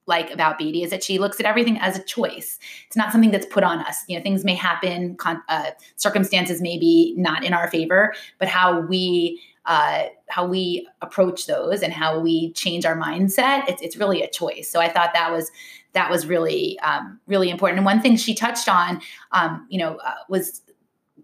like 0.07 0.31
about 0.31 0.59
Beatie 0.59 0.83
is 0.83 0.91
that 0.91 1.03
she 1.03 1.19
looks 1.19 1.41
at 1.41 1.47
everything 1.47 1.79
as 1.79 1.99
a 1.99 2.03
choice. 2.03 2.59
It's 2.87 2.95
not 2.95 3.11
something 3.11 3.31
that's 3.31 3.47
put 3.47 3.65
on 3.65 3.79
us. 3.79 4.05
You 4.07 4.19
know, 4.19 4.23
things 4.23 4.45
may 4.45 4.55
happen, 4.55 5.17
con- 5.17 5.43
uh, 5.49 5.71
circumstances 5.97 6.61
may 6.61 6.77
be 6.77 7.15
not 7.17 7.43
in 7.43 7.55
our 7.55 7.71
favor, 7.71 8.13
but 8.39 8.47
how 8.47 8.81
we 8.81 9.41
uh, 9.65 10.03
how 10.29 10.47
we 10.47 10.87
approach 11.01 11.47
those 11.47 11.81
and 11.83 11.91
how 11.91 12.21
we 12.21 12.53
change 12.53 12.85
our 12.85 12.95
mindset, 13.01 13.67
it's 13.67 13.81
it's 13.81 13.97
really 13.97 14.21
a 14.21 14.29
choice. 14.29 14.71
So 14.71 14.79
I 14.79 14.91
thought 14.91 15.15
that 15.15 15.33
was 15.33 15.51
that 15.95 16.11
was 16.11 16.27
really 16.27 16.79
um, 16.81 17.19
really 17.27 17.51
important. 17.51 17.79
And 17.79 17.87
one 17.87 18.01
thing 18.01 18.17
she 18.17 18.35
touched 18.35 18.69
on, 18.69 19.01
um, 19.33 19.67
you 19.71 19.79
know, 19.79 19.97
uh, 19.97 20.15
was 20.29 20.63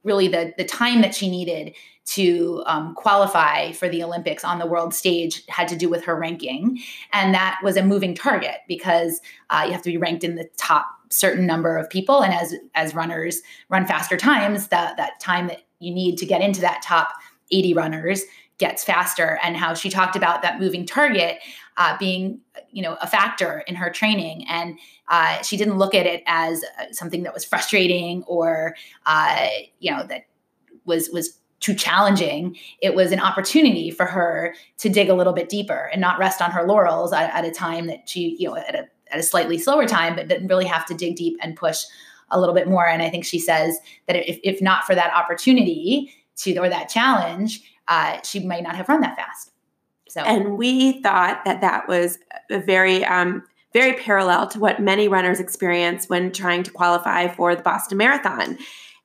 really 0.02 0.28
the 0.28 0.54
the 0.56 0.64
time 0.64 1.02
that 1.02 1.14
she 1.14 1.28
needed 1.28 1.74
to 2.06 2.62
um, 2.66 2.94
qualify 2.94 3.70
for 3.72 3.88
the 3.88 4.02
Olympics 4.02 4.44
on 4.44 4.58
the 4.58 4.66
world 4.66 4.94
stage 4.94 5.44
had 5.48 5.68
to 5.68 5.76
do 5.76 5.88
with 5.88 6.04
her 6.04 6.16
ranking, 6.16 6.80
and 7.12 7.34
that 7.34 7.58
was 7.62 7.76
a 7.76 7.82
moving 7.82 8.14
target 8.14 8.56
because 8.66 9.20
uh, 9.50 9.62
you 9.66 9.72
have 9.72 9.82
to 9.82 9.90
be 9.90 9.98
ranked 9.98 10.24
in 10.24 10.36
the 10.36 10.48
top 10.56 10.86
certain 11.10 11.46
number 11.46 11.76
of 11.76 11.90
people, 11.90 12.22
and 12.22 12.32
as 12.32 12.54
as 12.74 12.94
runners 12.94 13.42
run 13.68 13.86
faster 13.86 14.16
times, 14.16 14.68
that 14.68 14.96
that 14.96 15.20
time 15.20 15.48
that 15.48 15.62
you 15.80 15.92
need 15.92 16.16
to 16.18 16.26
get 16.26 16.40
into 16.40 16.60
that 16.60 16.82
top 16.82 17.12
80 17.50 17.74
runners 17.74 18.22
gets 18.60 18.84
faster 18.84 19.40
and 19.42 19.56
how 19.56 19.74
she 19.74 19.90
talked 19.90 20.14
about 20.14 20.42
that 20.42 20.60
moving 20.60 20.86
target 20.86 21.38
uh, 21.78 21.96
being 21.98 22.38
you 22.70 22.82
know 22.82 22.96
a 23.00 23.06
factor 23.06 23.64
in 23.66 23.74
her 23.74 23.90
training. 23.90 24.46
And 24.48 24.78
uh, 25.08 25.42
she 25.42 25.56
didn't 25.56 25.78
look 25.78 25.94
at 25.94 26.06
it 26.06 26.22
as 26.26 26.62
uh, 26.78 26.84
something 26.92 27.24
that 27.24 27.34
was 27.34 27.44
frustrating 27.44 28.22
or 28.24 28.76
uh, 29.06 29.48
you 29.80 29.90
know 29.90 30.04
that 30.04 30.26
was 30.84 31.08
was 31.10 31.40
too 31.58 31.74
challenging. 31.74 32.56
It 32.80 32.94
was 32.94 33.12
an 33.12 33.20
opportunity 33.20 33.90
for 33.90 34.06
her 34.06 34.54
to 34.78 34.88
dig 34.88 35.08
a 35.08 35.14
little 35.14 35.32
bit 35.32 35.48
deeper 35.48 35.90
and 35.92 36.00
not 36.00 36.18
rest 36.18 36.40
on 36.40 36.50
her 36.52 36.66
laurels 36.66 37.12
at, 37.12 37.34
at 37.34 37.44
a 37.44 37.50
time 37.50 37.86
that 37.86 38.08
she 38.08 38.36
you 38.38 38.48
know 38.48 38.56
at 38.56 38.74
a, 38.74 38.88
at 39.10 39.18
a 39.18 39.22
slightly 39.22 39.58
slower 39.58 39.86
time 39.86 40.14
but 40.14 40.28
didn't 40.28 40.48
really 40.48 40.66
have 40.66 40.86
to 40.86 40.94
dig 40.94 41.16
deep 41.16 41.38
and 41.40 41.56
push 41.56 41.82
a 42.30 42.38
little 42.38 42.54
bit 42.54 42.68
more. 42.68 42.86
And 42.86 43.02
i 43.02 43.08
think 43.08 43.24
she 43.24 43.38
says 43.38 43.78
that 44.06 44.16
if, 44.16 44.38
if 44.44 44.62
not 44.62 44.84
for 44.84 44.94
that 44.94 45.12
opportunity 45.14 46.12
to 46.36 46.56
or 46.58 46.68
that 46.68 46.88
challenge 46.88 47.62
uh, 47.90 48.20
she 48.22 48.40
might 48.40 48.62
not 48.62 48.76
have 48.76 48.88
run 48.88 49.02
that 49.02 49.16
fast. 49.16 49.52
So 50.08 50.22
and 50.22 50.56
we 50.56 51.02
thought 51.02 51.44
that 51.44 51.60
that 51.60 51.86
was 51.88 52.18
a 52.50 52.58
very 52.58 53.04
um, 53.04 53.44
very 53.72 53.92
parallel 53.94 54.48
to 54.48 54.58
what 54.58 54.80
many 54.80 55.08
runners 55.08 55.38
experience 55.38 56.08
when 56.08 56.32
trying 56.32 56.62
to 56.62 56.70
qualify 56.70 57.28
for 57.28 57.54
the 57.54 57.62
boston 57.62 57.98
marathon. 57.98 58.58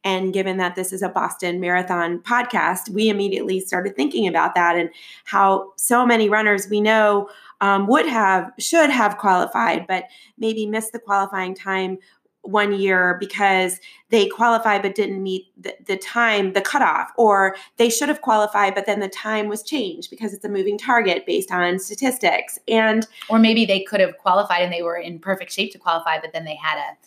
And 0.03 0.31
given 0.33 0.57
that 0.57 0.75
this 0.75 0.93
is 0.93 1.01
a 1.01 1.09
boston 1.09 1.59
marathon 1.59 2.19
podcast 2.19 2.89
we 2.89 3.09
immediately 3.09 3.59
started 3.59 3.95
thinking 3.95 4.27
about 4.27 4.55
that 4.55 4.75
and 4.75 4.89
how 5.25 5.73
so 5.77 6.05
many 6.05 6.29
runners 6.29 6.67
we 6.69 6.81
know 6.81 7.29
um, 7.61 7.87
would 7.87 8.07
have 8.07 8.51
should 8.59 8.89
have 8.89 9.17
qualified 9.17 9.85
but 9.87 10.05
maybe 10.37 10.65
missed 10.65 10.91
the 10.91 10.99
qualifying 10.99 11.55
time 11.55 11.97
one 12.45 12.73
year 12.73 13.17
because 13.19 13.79
they 14.09 14.27
qualified 14.27 14.81
but 14.81 14.95
didn't 14.95 15.21
meet 15.21 15.45
the, 15.61 15.75
the 15.85 15.97
time, 15.97 16.53
the 16.53 16.61
cutoff, 16.61 17.11
or 17.17 17.55
they 17.77 17.89
should 17.89 18.07
have 18.07 18.21
qualified, 18.21 18.75
but 18.75 18.85
then 18.85 18.99
the 18.99 19.09
time 19.09 19.47
was 19.47 19.63
changed 19.63 20.09
because 20.09 20.33
it's 20.33 20.45
a 20.45 20.49
moving 20.49 20.77
target 20.77 21.25
based 21.25 21.51
on 21.51 21.79
statistics. 21.79 22.57
And 22.67 23.07
or 23.29 23.39
maybe 23.39 23.65
they 23.65 23.81
could 23.81 23.99
have 23.99 24.17
qualified 24.17 24.61
and 24.61 24.71
they 24.71 24.83
were 24.83 24.97
in 24.97 25.19
perfect 25.19 25.51
shape 25.51 25.71
to 25.73 25.77
qualify, 25.79 26.19
but 26.21 26.33
then 26.33 26.45
they 26.45 26.55
had 26.55 26.77
a 26.77 26.97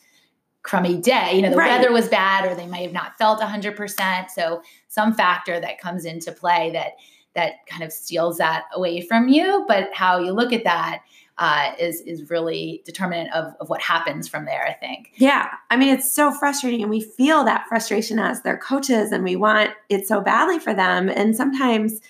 crummy 0.63 0.97
day. 0.97 1.35
You 1.35 1.43
know, 1.43 1.51
the 1.51 1.57
Right. 1.57 1.79
weather 1.79 1.93
was 1.93 2.09
bad, 2.09 2.51
or 2.51 2.55
they 2.55 2.67
might 2.67 2.83
have 2.83 2.93
not 2.93 3.17
felt 3.17 3.41
100%. 3.41 4.31
So 4.31 4.63
some 4.89 5.15
factor 5.15 5.59
that 5.61 5.81
comes 5.81 6.05
into 6.05 6.33
play 6.33 6.71
that 6.73 6.97
that 7.35 7.67
kind 7.67 7.85
of 7.85 7.93
steals 7.93 8.39
that 8.39 8.65
away 8.75 9.01
from 9.01 9.29
you. 9.29 9.65
But 9.69 9.91
how 9.95 10.19
you 10.19 10.33
look 10.33 10.53
at 10.53 10.65
that 10.65 11.03
uh, 11.39 11.73
is 11.79 12.01
is 12.03 12.31
really 12.31 12.83
determinant 12.85 13.33
of, 13.33 13.55
of 13.61 13.69
what 13.69 13.81
happens 13.81 14.29
from 14.29 14.45
there. 14.45 14.65
I 14.67 14.73
think. 14.73 15.13
yeah, 15.17 15.49
I 15.71 15.77
mean, 15.77 15.95
it's 15.95 16.13
so 16.13 16.33
frustrating, 16.33 16.83
and 16.83 16.91
we 16.91 17.01
feel 17.01 17.45
that 17.45 17.67
frustration 17.69 18.19
as 18.19 18.43
their 18.43 18.59
coaches, 18.59 19.13
and 19.13 19.25
we 19.25 19.37
want 19.37 19.71
it 19.89 20.07
so 20.07 20.21
badly 20.21 20.59
for 20.59 20.75
them. 20.75 21.09
And 21.09 21.37
sometimes, 21.37 22.01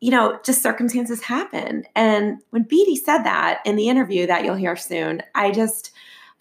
you 0.00 0.10
know, 0.10 0.38
just 0.44 0.62
circumstances 0.62 1.22
happen. 1.22 1.84
And 1.94 2.38
when 2.50 2.62
Beatie 2.62 2.96
said 2.96 3.24
that 3.24 3.60
in 3.64 3.76
the 3.76 3.88
interview 3.88 4.26
that 4.26 4.44
you'll 4.44 4.54
hear 4.54 4.76
soon, 4.76 5.22
I 5.34 5.50
just 5.50 5.90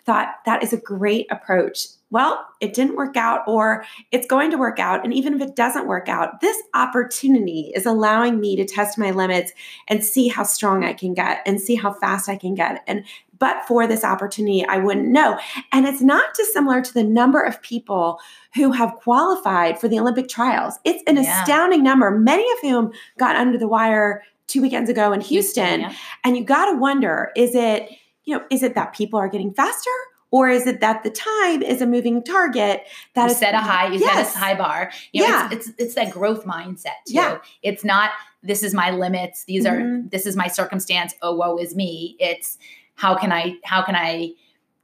thought 0.05 0.29
that 0.45 0.63
is 0.63 0.73
a 0.73 0.77
great 0.77 1.25
approach 1.31 1.87
well, 2.15 2.47
it 2.61 2.73
didn't 2.73 2.95
work 2.95 3.17
out 3.17 3.41
or 3.45 3.83
it's 4.13 4.25
going 4.25 4.49
to 4.49 4.57
work 4.57 4.79
out. 4.79 5.03
And 5.03 5.13
even 5.13 5.33
if 5.33 5.41
it 5.41 5.53
doesn't 5.53 5.85
work 5.85 6.07
out, 6.07 6.39
this 6.39 6.55
opportunity 6.73 7.73
is 7.75 7.85
allowing 7.85 8.39
me 8.39 8.55
to 8.55 8.63
test 8.63 8.97
my 8.97 9.11
limits 9.11 9.51
and 9.89 10.01
see 10.01 10.29
how 10.29 10.43
strong 10.43 10.85
I 10.85 10.93
can 10.93 11.13
get 11.13 11.41
and 11.45 11.59
see 11.59 11.75
how 11.75 11.91
fast 11.91 12.29
I 12.29 12.37
can 12.37 12.55
get. 12.55 12.81
And 12.87 13.03
but 13.37 13.65
for 13.67 13.85
this 13.85 14.05
opportunity, 14.05 14.65
I 14.65 14.77
wouldn't 14.77 15.09
know. 15.09 15.37
And 15.73 15.85
it's 15.85 16.01
not 16.01 16.33
dissimilar 16.35 16.81
to 16.83 16.93
the 16.93 17.03
number 17.03 17.41
of 17.41 17.61
people 17.61 18.21
who 18.53 18.71
have 18.71 18.95
qualified 18.95 19.77
for 19.77 19.89
the 19.89 19.99
Olympic 19.99 20.29
trials. 20.29 20.79
It's 20.85 21.03
an 21.07 21.17
yeah. 21.17 21.41
astounding 21.41 21.83
number, 21.83 22.11
many 22.11 22.49
of 22.53 22.59
whom 22.61 22.93
got 23.17 23.35
under 23.35 23.57
the 23.57 23.67
wire 23.67 24.23
two 24.47 24.61
weekends 24.61 24.89
ago 24.89 25.11
in 25.11 25.19
Houston. 25.19 25.81
Houston 25.81 25.81
yeah. 25.81 25.97
And 26.23 26.37
you 26.37 26.45
got 26.45 26.71
to 26.71 26.77
wonder 26.77 27.33
is 27.35 27.55
it, 27.55 27.89
you 28.23 28.37
know, 28.37 28.45
is 28.49 28.63
it 28.63 28.73
that 28.75 28.93
people 28.93 29.19
are 29.19 29.27
getting 29.27 29.53
faster 29.53 29.91
or 30.31 30.49
is 30.49 30.67
it 30.67 30.81
that 30.81 31.03
the 31.03 31.09
time 31.09 31.61
is 31.61 31.81
a 31.81 31.85
moving 31.85 32.23
target 32.23 32.83
that 33.13 33.25
you 33.25 33.31
is 33.31 33.37
set 33.37 33.53
a 33.53 33.59
high 33.59 33.87
you 33.87 33.99
yes. 33.99 34.33
set 34.33 34.35
a 34.35 34.39
high 34.45 34.55
bar 34.55 34.91
you 35.13 35.21
know, 35.21 35.27
yeah. 35.27 35.49
It's, 35.51 35.67
it's, 35.67 35.79
it's 35.79 35.93
that 35.95 36.11
growth 36.11 36.45
mindset 36.45 36.97
too 37.07 37.13
yeah. 37.13 37.39
it's 37.63 37.83
not 37.83 38.11
this 38.43 38.63
is 38.63 38.73
my 38.73 38.91
limits 38.91 39.43
these 39.45 39.65
mm-hmm. 39.65 40.05
are 40.05 40.09
this 40.09 40.25
is 40.25 40.35
my 40.35 40.47
circumstance 40.47 41.13
oh 41.21 41.35
woe 41.35 41.57
is 41.57 41.75
me 41.75 42.15
it's 42.19 42.57
how 42.95 43.15
can 43.15 43.31
i 43.31 43.55
how 43.63 43.81
can 43.81 43.95
i 43.95 44.31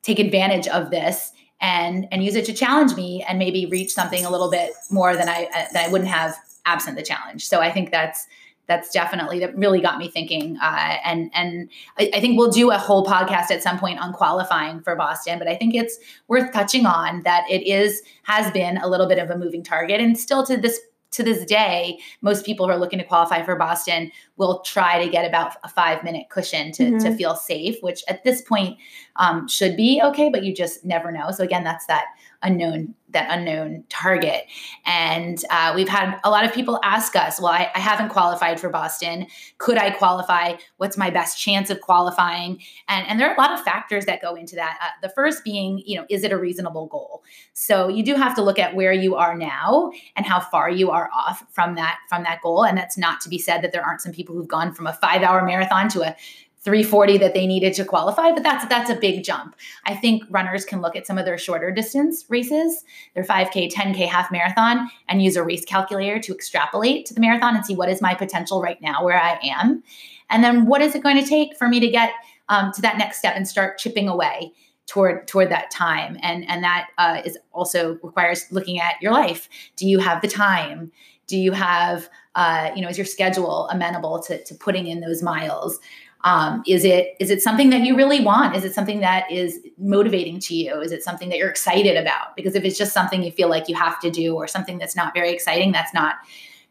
take 0.03 0.19
advantage 0.19 0.67
of 0.67 0.89
this 0.89 1.31
and 1.59 2.07
and 2.11 2.23
use 2.23 2.35
it 2.35 2.45
to 2.45 2.53
challenge 2.53 2.95
me 2.95 3.23
and 3.27 3.37
maybe 3.37 3.65
reach 3.65 3.91
something 3.91 4.25
a 4.25 4.29
little 4.29 4.49
bit 4.49 4.71
more 4.89 5.15
than 5.15 5.29
i 5.29 5.47
uh, 5.55 5.65
that 5.73 5.87
i 5.87 5.91
wouldn't 5.91 6.09
have 6.09 6.35
absent 6.65 6.95
the 6.95 7.03
challenge 7.03 7.47
so 7.47 7.59
i 7.59 7.71
think 7.71 7.91
that's 7.91 8.27
that's 8.67 8.91
definitely 8.91 9.39
that 9.39 9.57
really 9.57 9.81
got 9.81 9.97
me 9.97 10.09
thinking. 10.09 10.57
Uh, 10.61 10.97
and 11.03 11.29
and 11.33 11.69
I, 11.97 12.11
I, 12.13 12.19
think 12.19 12.37
we'll 12.37 12.51
do 12.51 12.71
a 12.71 12.77
whole 12.77 13.05
podcast 13.05 13.51
at 13.51 13.61
some 13.61 13.77
point 13.77 13.99
on 13.99 14.13
qualifying 14.13 14.81
for 14.81 14.95
Boston. 14.95 15.39
But 15.39 15.47
I 15.47 15.55
think 15.55 15.75
it's 15.75 15.97
worth 16.27 16.53
touching 16.53 16.85
on 16.85 17.23
that 17.23 17.43
it 17.49 17.67
is 17.67 18.01
has 18.23 18.51
been 18.51 18.77
a 18.77 18.87
little 18.87 19.07
bit 19.07 19.19
of 19.19 19.29
a 19.29 19.37
moving 19.37 19.63
target, 19.63 19.99
and 19.99 20.17
still 20.17 20.45
to 20.45 20.57
this 20.57 20.79
to 21.11 21.23
this 21.23 21.45
day, 21.45 21.99
most 22.21 22.45
people 22.45 22.65
who 22.65 22.71
are 22.71 22.77
looking 22.77 22.99
to 22.99 23.05
qualify 23.05 23.43
for 23.43 23.55
Boston 23.55 24.11
will 24.37 24.61
try 24.61 25.03
to 25.03 25.11
get 25.11 25.25
about 25.25 25.57
a 25.63 25.69
five 25.69 26.03
minute 26.03 26.29
cushion 26.29 26.71
to, 26.71 26.83
mm-hmm. 26.83 26.97
to 26.99 27.15
feel 27.15 27.35
safe, 27.35 27.75
which 27.81 28.01
at 28.07 28.23
this 28.23 28.41
point 28.41 28.77
um, 29.17 29.47
should 29.47 29.75
be 29.75 30.01
okay, 30.01 30.29
but 30.29 30.43
you 30.43 30.55
just 30.55 30.85
never 30.85 31.11
know. 31.11 31.31
So 31.31 31.43
again, 31.43 31.63
that's 31.63 31.85
that 31.87 32.05
unknown 32.43 32.95
that 33.13 33.27
unknown 33.29 33.83
target. 33.89 34.45
And 34.85 35.43
uh, 35.49 35.73
we've 35.75 35.89
had 35.89 36.19
a 36.23 36.29
lot 36.29 36.45
of 36.45 36.53
people 36.53 36.79
ask 36.83 37.15
us, 37.15 37.39
well, 37.39 37.51
I, 37.51 37.69
I, 37.75 37.79
haven't 37.79 38.09
qualified 38.09 38.59
for 38.59 38.69
Boston. 38.69 39.27
Could 39.57 39.77
I 39.77 39.91
qualify? 39.91 40.55
What's 40.77 40.97
my 40.97 41.09
best 41.09 41.37
chance 41.37 41.69
of 41.69 41.81
qualifying? 41.81 42.61
And, 42.87 43.07
and 43.07 43.19
there 43.19 43.29
are 43.29 43.35
a 43.35 43.37
lot 43.39 43.51
of 43.51 43.61
factors 43.61 44.05
that 44.05 44.21
go 44.21 44.35
into 44.35 44.55
that. 44.55 44.77
Uh, 44.81 44.87
the 45.01 45.09
first 45.09 45.43
being, 45.43 45.83
you 45.85 45.97
know, 45.97 46.05
is 46.09 46.23
it 46.23 46.31
a 46.31 46.37
reasonable 46.37 46.87
goal? 46.87 47.23
So 47.53 47.87
you 47.87 48.03
do 48.03 48.15
have 48.15 48.35
to 48.35 48.41
look 48.41 48.59
at 48.59 48.75
where 48.75 48.93
you 48.93 49.15
are 49.15 49.35
now 49.35 49.91
and 50.15 50.25
how 50.25 50.39
far 50.39 50.69
you 50.69 50.91
are 50.91 51.09
off 51.13 51.43
from 51.51 51.75
that 51.75 51.99
from 52.07 52.23
that 52.23 52.41
goal. 52.41 52.63
And 52.63 52.77
that's 52.77 52.97
not 52.97 53.21
to 53.21 53.29
be 53.29 53.37
said 53.37 53.61
that 53.61 53.71
there 53.71 53.83
aren't 53.83 54.01
some 54.01 54.11
people 54.11 54.35
who've 54.35 54.47
gone 54.47 54.73
from 54.73 54.87
a 54.87 54.93
five 54.93 55.21
hour 55.21 55.43
marathon 55.43 55.89
to 55.89 56.01
a 56.01 56.15
340 56.63 57.17
that 57.17 57.33
they 57.33 57.47
needed 57.47 57.73
to 57.73 57.83
qualify 57.83 58.31
but 58.31 58.43
that's 58.43 58.65
that's 58.67 58.89
a 58.89 58.95
big 58.95 59.23
jump. 59.23 59.55
I 59.85 59.95
think 59.95 60.23
runners 60.29 60.63
can 60.63 60.81
look 60.81 60.95
at 60.95 61.07
some 61.07 61.17
of 61.17 61.25
their 61.25 61.37
shorter 61.37 61.71
distance 61.71 62.25
races 62.29 62.83
their 63.15 63.23
5k 63.23 63.71
10k 63.71 64.07
half 64.07 64.31
marathon 64.31 64.89
and 65.07 65.21
use 65.21 65.35
a 65.35 65.43
race 65.43 65.65
calculator 65.65 66.19
to 66.19 66.33
extrapolate 66.33 67.05
to 67.07 67.13
the 67.13 67.21
marathon 67.21 67.55
and 67.55 67.65
see 67.65 67.75
what 67.75 67.89
is 67.89 68.01
my 68.01 68.13
potential 68.13 68.61
right 68.61 68.81
now 68.81 69.03
where 69.03 69.19
i 69.19 69.39
am. 69.43 69.83
And 70.31 70.43
then 70.43 70.65
what 70.65 70.81
is 70.81 70.95
it 70.95 71.03
going 71.03 71.21
to 71.21 71.27
take 71.27 71.57
for 71.57 71.67
me 71.67 71.79
to 71.79 71.89
get 71.89 72.13
um, 72.49 72.71
to 72.73 72.81
that 72.81 72.97
next 72.97 73.19
step 73.19 73.35
and 73.35 73.47
start 73.47 73.77
chipping 73.77 74.07
away 74.07 74.53
toward 74.87 75.27
toward 75.27 75.49
that 75.49 75.69
time? 75.69 76.17
And 76.21 76.49
and 76.49 76.63
that 76.63 76.87
uh, 76.97 77.21
is 77.23 77.37
also 77.51 77.99
requires 78.01 78.45
looking 78.51 78.79
at 78.79 78.95
your 79.01 79.11
life. 79.11 79.49
Do 79.75 79.87
you 79.87 79.99
have 79.99 80.21
the 80.21 80.27
time? 80.27 80.91
Do 81.27 81.37
you 81.37 81.51
have 81.51 82.09
uh, 82.35 82.71
you 82.75 82.81
know 82.81 82.87
is 82.87 82.97
your 82.97 83.05
schedule 83.05 83.67
amenable 83.69 84.21
to, 84.23 84.43
to 84.43 84.55
putting 84.55 84.87
in 84.87 85.01
those 85.01 85.21
miles 85.21 85.79
um, 86.23 86.63
is 86.67 86.85
it 86.85 87.15
is 87.19 87.29
it 87.29 87.41
something 87.41 87.69
that 87.71 87.81
you 87.81 87.95
really 87.95 88.23
want? 88.23 88.55
Is 88.55 88.63
it 88.63 88.73
something 88.73 88.99
that 88.99 89.31
is 89.31 89.59
motivating 89.77 90.39
to 90.41 90.55
you? 90.55 90.79
Is 90.79 90.91
it 90.91 91.03
something 91.03 91.29
that 91.29 91.37
you're 91.37 91.49
excited 91.49 91.97
about? 91.97 92.35
Because 92.35 92.55
if 92.55 92.63
it's 92.63 92.77
just 92.77 92.93
something 92.93 93.23
you 93.23 93.31
feel 93.31 93.49
like 93.49 93.67
you 93.67 93.75
have 93.75 93.99
to 94.01 94.11
do 94.11 94.35
or 94.35 94.47
something 94.47 94.77
that's 94.77 94.95
not 94.95 95.13
very 95.13 95.31
exciting, 95.31 95.71
that's 95.71 95.93
not 95.93 96.15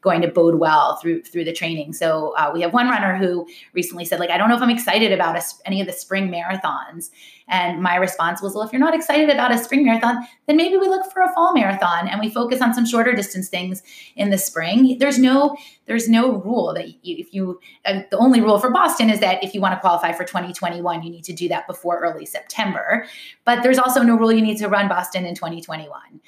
going 0.00 0.23
to 0.23 0.28
bode 0.28 0.57
well 0.57 0.97
through 0.97 1.23
through 1.23 1.45
the 1.45 1.52
training. 1.52 1.92
So 1.92 2.35
uh, 2.37 2.50
we 2.52 2.62
have 2.62 2.73
one 2.73 2.88
runner 2.88 3.16
who 3.16 3.47
recently 3.75 4.04
said, 4.04 4.19
like, 4.19 4.30
I 4.30 4.38
don't 4.38 4.49
know 4.49 4.57
if 4.57 4.62
I'm 4.62 4.71
excited 4.71 5.12
about 5.12 5.37
a, 5.37 5.42
any 5.66 5.80
of 5.80 5.87
the 5.87 5.92
spring 5.92 6.30
marathons. 6.30 7.11
And 7.49 7.83
my 7.83 7.97
response 7.97 8.40
was, 8.40 8.54
well, 8.54 8.64
if 8.64 8.73
you're 8.73 8.80
not 8.80 8.95
excited 8.95 9.28
about 9.28 9.52
a 9.52 9.59
spring 9.59 9.85
marathon, 9.85 10.25
then 10.47 10.57
maybe 10.57 10.76
we 10.76 10.88
look 10.88 11.11
for 11.12 11.21
a 11.21 11.35
fall 11.35 11.52
marathon 11.52 12.07
and 12.07 12.21
we 12.21 12.30
focus 12.30 12.62
on 12.62 12.73
some 12.73 12.87
shorter 12.87 13.12
distance 13.12 13.49
things 13.49 13.83
in 14.14 14.30
the 14.30 14.38
spring. 14.38 14.97
There's 14.99 15.19
no 15.19 15.57
there's 15.87 16.09
no 16.09 16.37
rule 16.40 16.73
that 16.75 16.87
you, 17.04 17.16
if 17.19 17.35
you 17.35 17.59
uh, 17.85 18.02
the 18.11 18.16
only 18.19 18.40
rule 18.40 18.59
for 18.59 18.71
Boston 18.71 19.11
is 19.11 19.19
that 19.21 19.42
if 19.42 19.52
you 19.52 19.61
want 19.61 19.75
to 19.75 19.80
qualify 19.80 20.12
for 20.12 20.25
2021, 20.25 21.02
you 21.02 21.11
need 21.11 21.25
to 21.25 21.33
do 21.33 21.49
that 21.49 21.66
before 21.66 21.99
early 21.99 22.25
September. 22.25 23.07
But 23.45 23.62
there's 23.62 23.78
also 23.78 24.02
no 24.02 24.16
rule 24.16 24.33
you 24.33 24.42
need 24.42 24.59
to 24.59 24.69
run 24.69 24.88
Boston 24.88 25.26
in 25.26 25.35
2021 25.35 26.21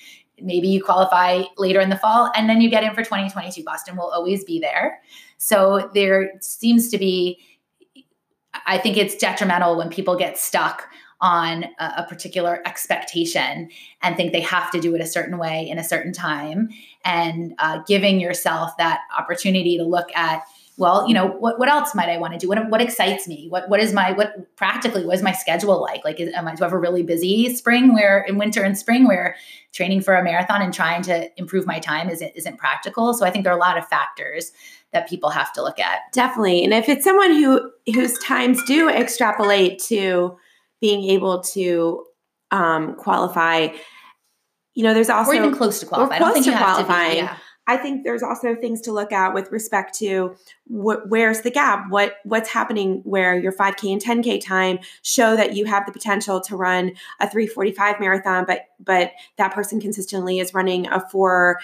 maybe 0.43 0.69
you 0.69 0.83
qualify 0.83 1.43
later 1.57 1.81
in 1.81 1.91
the 1.91 1.97
fall 1.97 2.31
and 2.35 2.49
then 2.49 2.61
you 2.61 2.69
get 2.71 2.85
in 2.85 2.91
for 2.95 3.03
2022 3.03 3.63
boston 3.65 3.97
will 3.97 4.11
always 4.11 4.45
be 4.45 4.59
there. 4.61 5.01
So 5.39 5.91
there 5.95 6.33
seems 6.41 6.89
to 6.91 6.99
be 6.99 7.41
i 8.67 8.77
think 8.77 8.99
it's 8.99 9.17
detrimental 9.17 9.77
when 9.79 9.89
people 9.89 10.15
get 10.15 10.37
stuck 10.37 10.87
on 11.23 11.65
a, 11.79 11.85
a, 11.99 12.07
particular 12.09 12.61
expectation 12.67 13.71
and 14.03 14.17
think 14.17 14.33
they 14.33 14.41
have 14.41 14.71
to 14.73 14.81
do 14.81 14.95
it 14.95 15.01
a 15.01 15.07
certain 15.07 15.39
way 15.39 15.69
in 15.71 15.79
a 15.79 15.85
certain 15.85 16.13
time. 16.13 16.69
And 17.05 17.55
uh, 17.61 17.81
giving 17.87 18.19
yourself 18.19 18.77
that 18.79 19.03
opportunity 19.17 19.79
to 19.79 19.85
look 19.85 20.09
at 20.17 20.43
well, 20.83 21.07
you 21.07 21.15
know, 21.15 21.29
what, 21.29 21.61
what 21.61 21.69
else 21.69 21.95
might 21.95 22.09
I 22.09 22.19
want 22.19 22.33
to 22.33 22.39
do? 22.39 22.49
What, 22.49 22.69
what 22.69 22.83
excites 22.83 23.29
me? 23.29 23.47
What, 23.49 23.69
what 23.69 23.79
is 23.79 23.93
my, 23.93 24.11
what 24.13 24.57
practically, 24.57 25.07
what 25.07 25.15
is 25.15 25.23
my 25.23 25.31
schedule 25.33 25.81
like? 25.81 26.05
Like, 26.05 26.19
is, 26.19 26.35
am 26.35 26.49
I, 26.49 26.57
do 26.57 26.65
I 26.65 26.67
have 26.67 26.73
a 26.73 26.79
really 26.79 27.05
busy 27.05 27.55
spring 27.55 27.95
where 27.95 28.23
in 28.23 28.37
winter 28.37 28.65
and 28.65 28.77
spring 28.77 29.07
where 29.07 29.37
training 29.73 30.01
for 30.01 30.15
a 30.17 30.25
marathon 30.25 30.61
and 30.61 30.75
trying 30.75 31.01
to 31.03 31.31
improve 31.41 31.67
my 31.67 31.79
time 31.79 32.11
isn't, 32.11 32.33
isn't 32.35 32.59
practical. 32.59 33.15
So 33.15 33.25
I 33.25 33.31
think 33.31 33.45
there 33.45 33.53
are 33.53 33.57
a 33.57 33.61
lot 33.61 33.79
of 33.79 33.87
factors 33.87 34.51
that 34.93 35.09
people 35.09 35.31
have 35.31 35.53
to 35.53 35.63
look 35.63 35.79
at. 35.79 36.01
Definitely. 36.13 36.65
And 36.65 36.75
if 36.75 36.89
it's 36.89 37.05
someone 37.05 37.31
who, 37.31 37.71
whose 37.95 38.19
times 38.19 38.61
do 38.67 38.91
extrapolate 38.91 39.79
to 39.85 40.37
being 40.81 41.05
able 41.05 41.43
to 41.43 42.05
um, 42.51 42.97
qualify, 42.97 43.69
you 44.75 44.83
know, 44.83 44.93
there's 44.93 45.09
also, 45.09 45.31
or 45.31 45.35
even 45.37 45.55
close 45.55 45.79
to 45.79 45.87
qualify. 45.87 46.17
Or 46.17 46.33
close 46.33 46.45
to 46.45 46.57
qualifying. 46.57 47.11
To 47.11 47.15
be, 47.15 47.23
yeah 47.23 47.37
I 47.67 47.77
think 47.77 48.03
there's 48.03 48.23
also 48.23 48.55
things 48.57 48.81
to 48.83 48.93
look 48.93 49.13
at 49.13 49.35
with 49.35 49.51
respect 49.53 49.97
to 49.99 50.35
wh- 50.67 51.07
where's 51.07 51.43
the 51.43 51.51
gap, 51.51 51.91
what 51.91 52.17
what's 52.25 52.49
happening 52.49 53.03
where 53.05 53.39
your 53.39 53.53
5K 53.53 53.93
and 53.93 54.03
10K 54.03 54.45
time 54.45 54.81
show 55.03 55.37
that 55.37 55.55
you 55.55 55.65
have 55.67 55.87
the 55.87 55.93
potential 55.93 56.41
to 56.43 56.57
run 56.57 56.93
a 57.21 57.31
345 57.31 58.01
marathon, 58.01 58.45
but 58.47 58.63
but 58.81 59.13
that 59.37 59.55
person 59.55 59.81
consistently 59.81 60.41
is 60.41 60.55
running 60.55 60.89
a 60.89 61.01
four, 61.09 61.61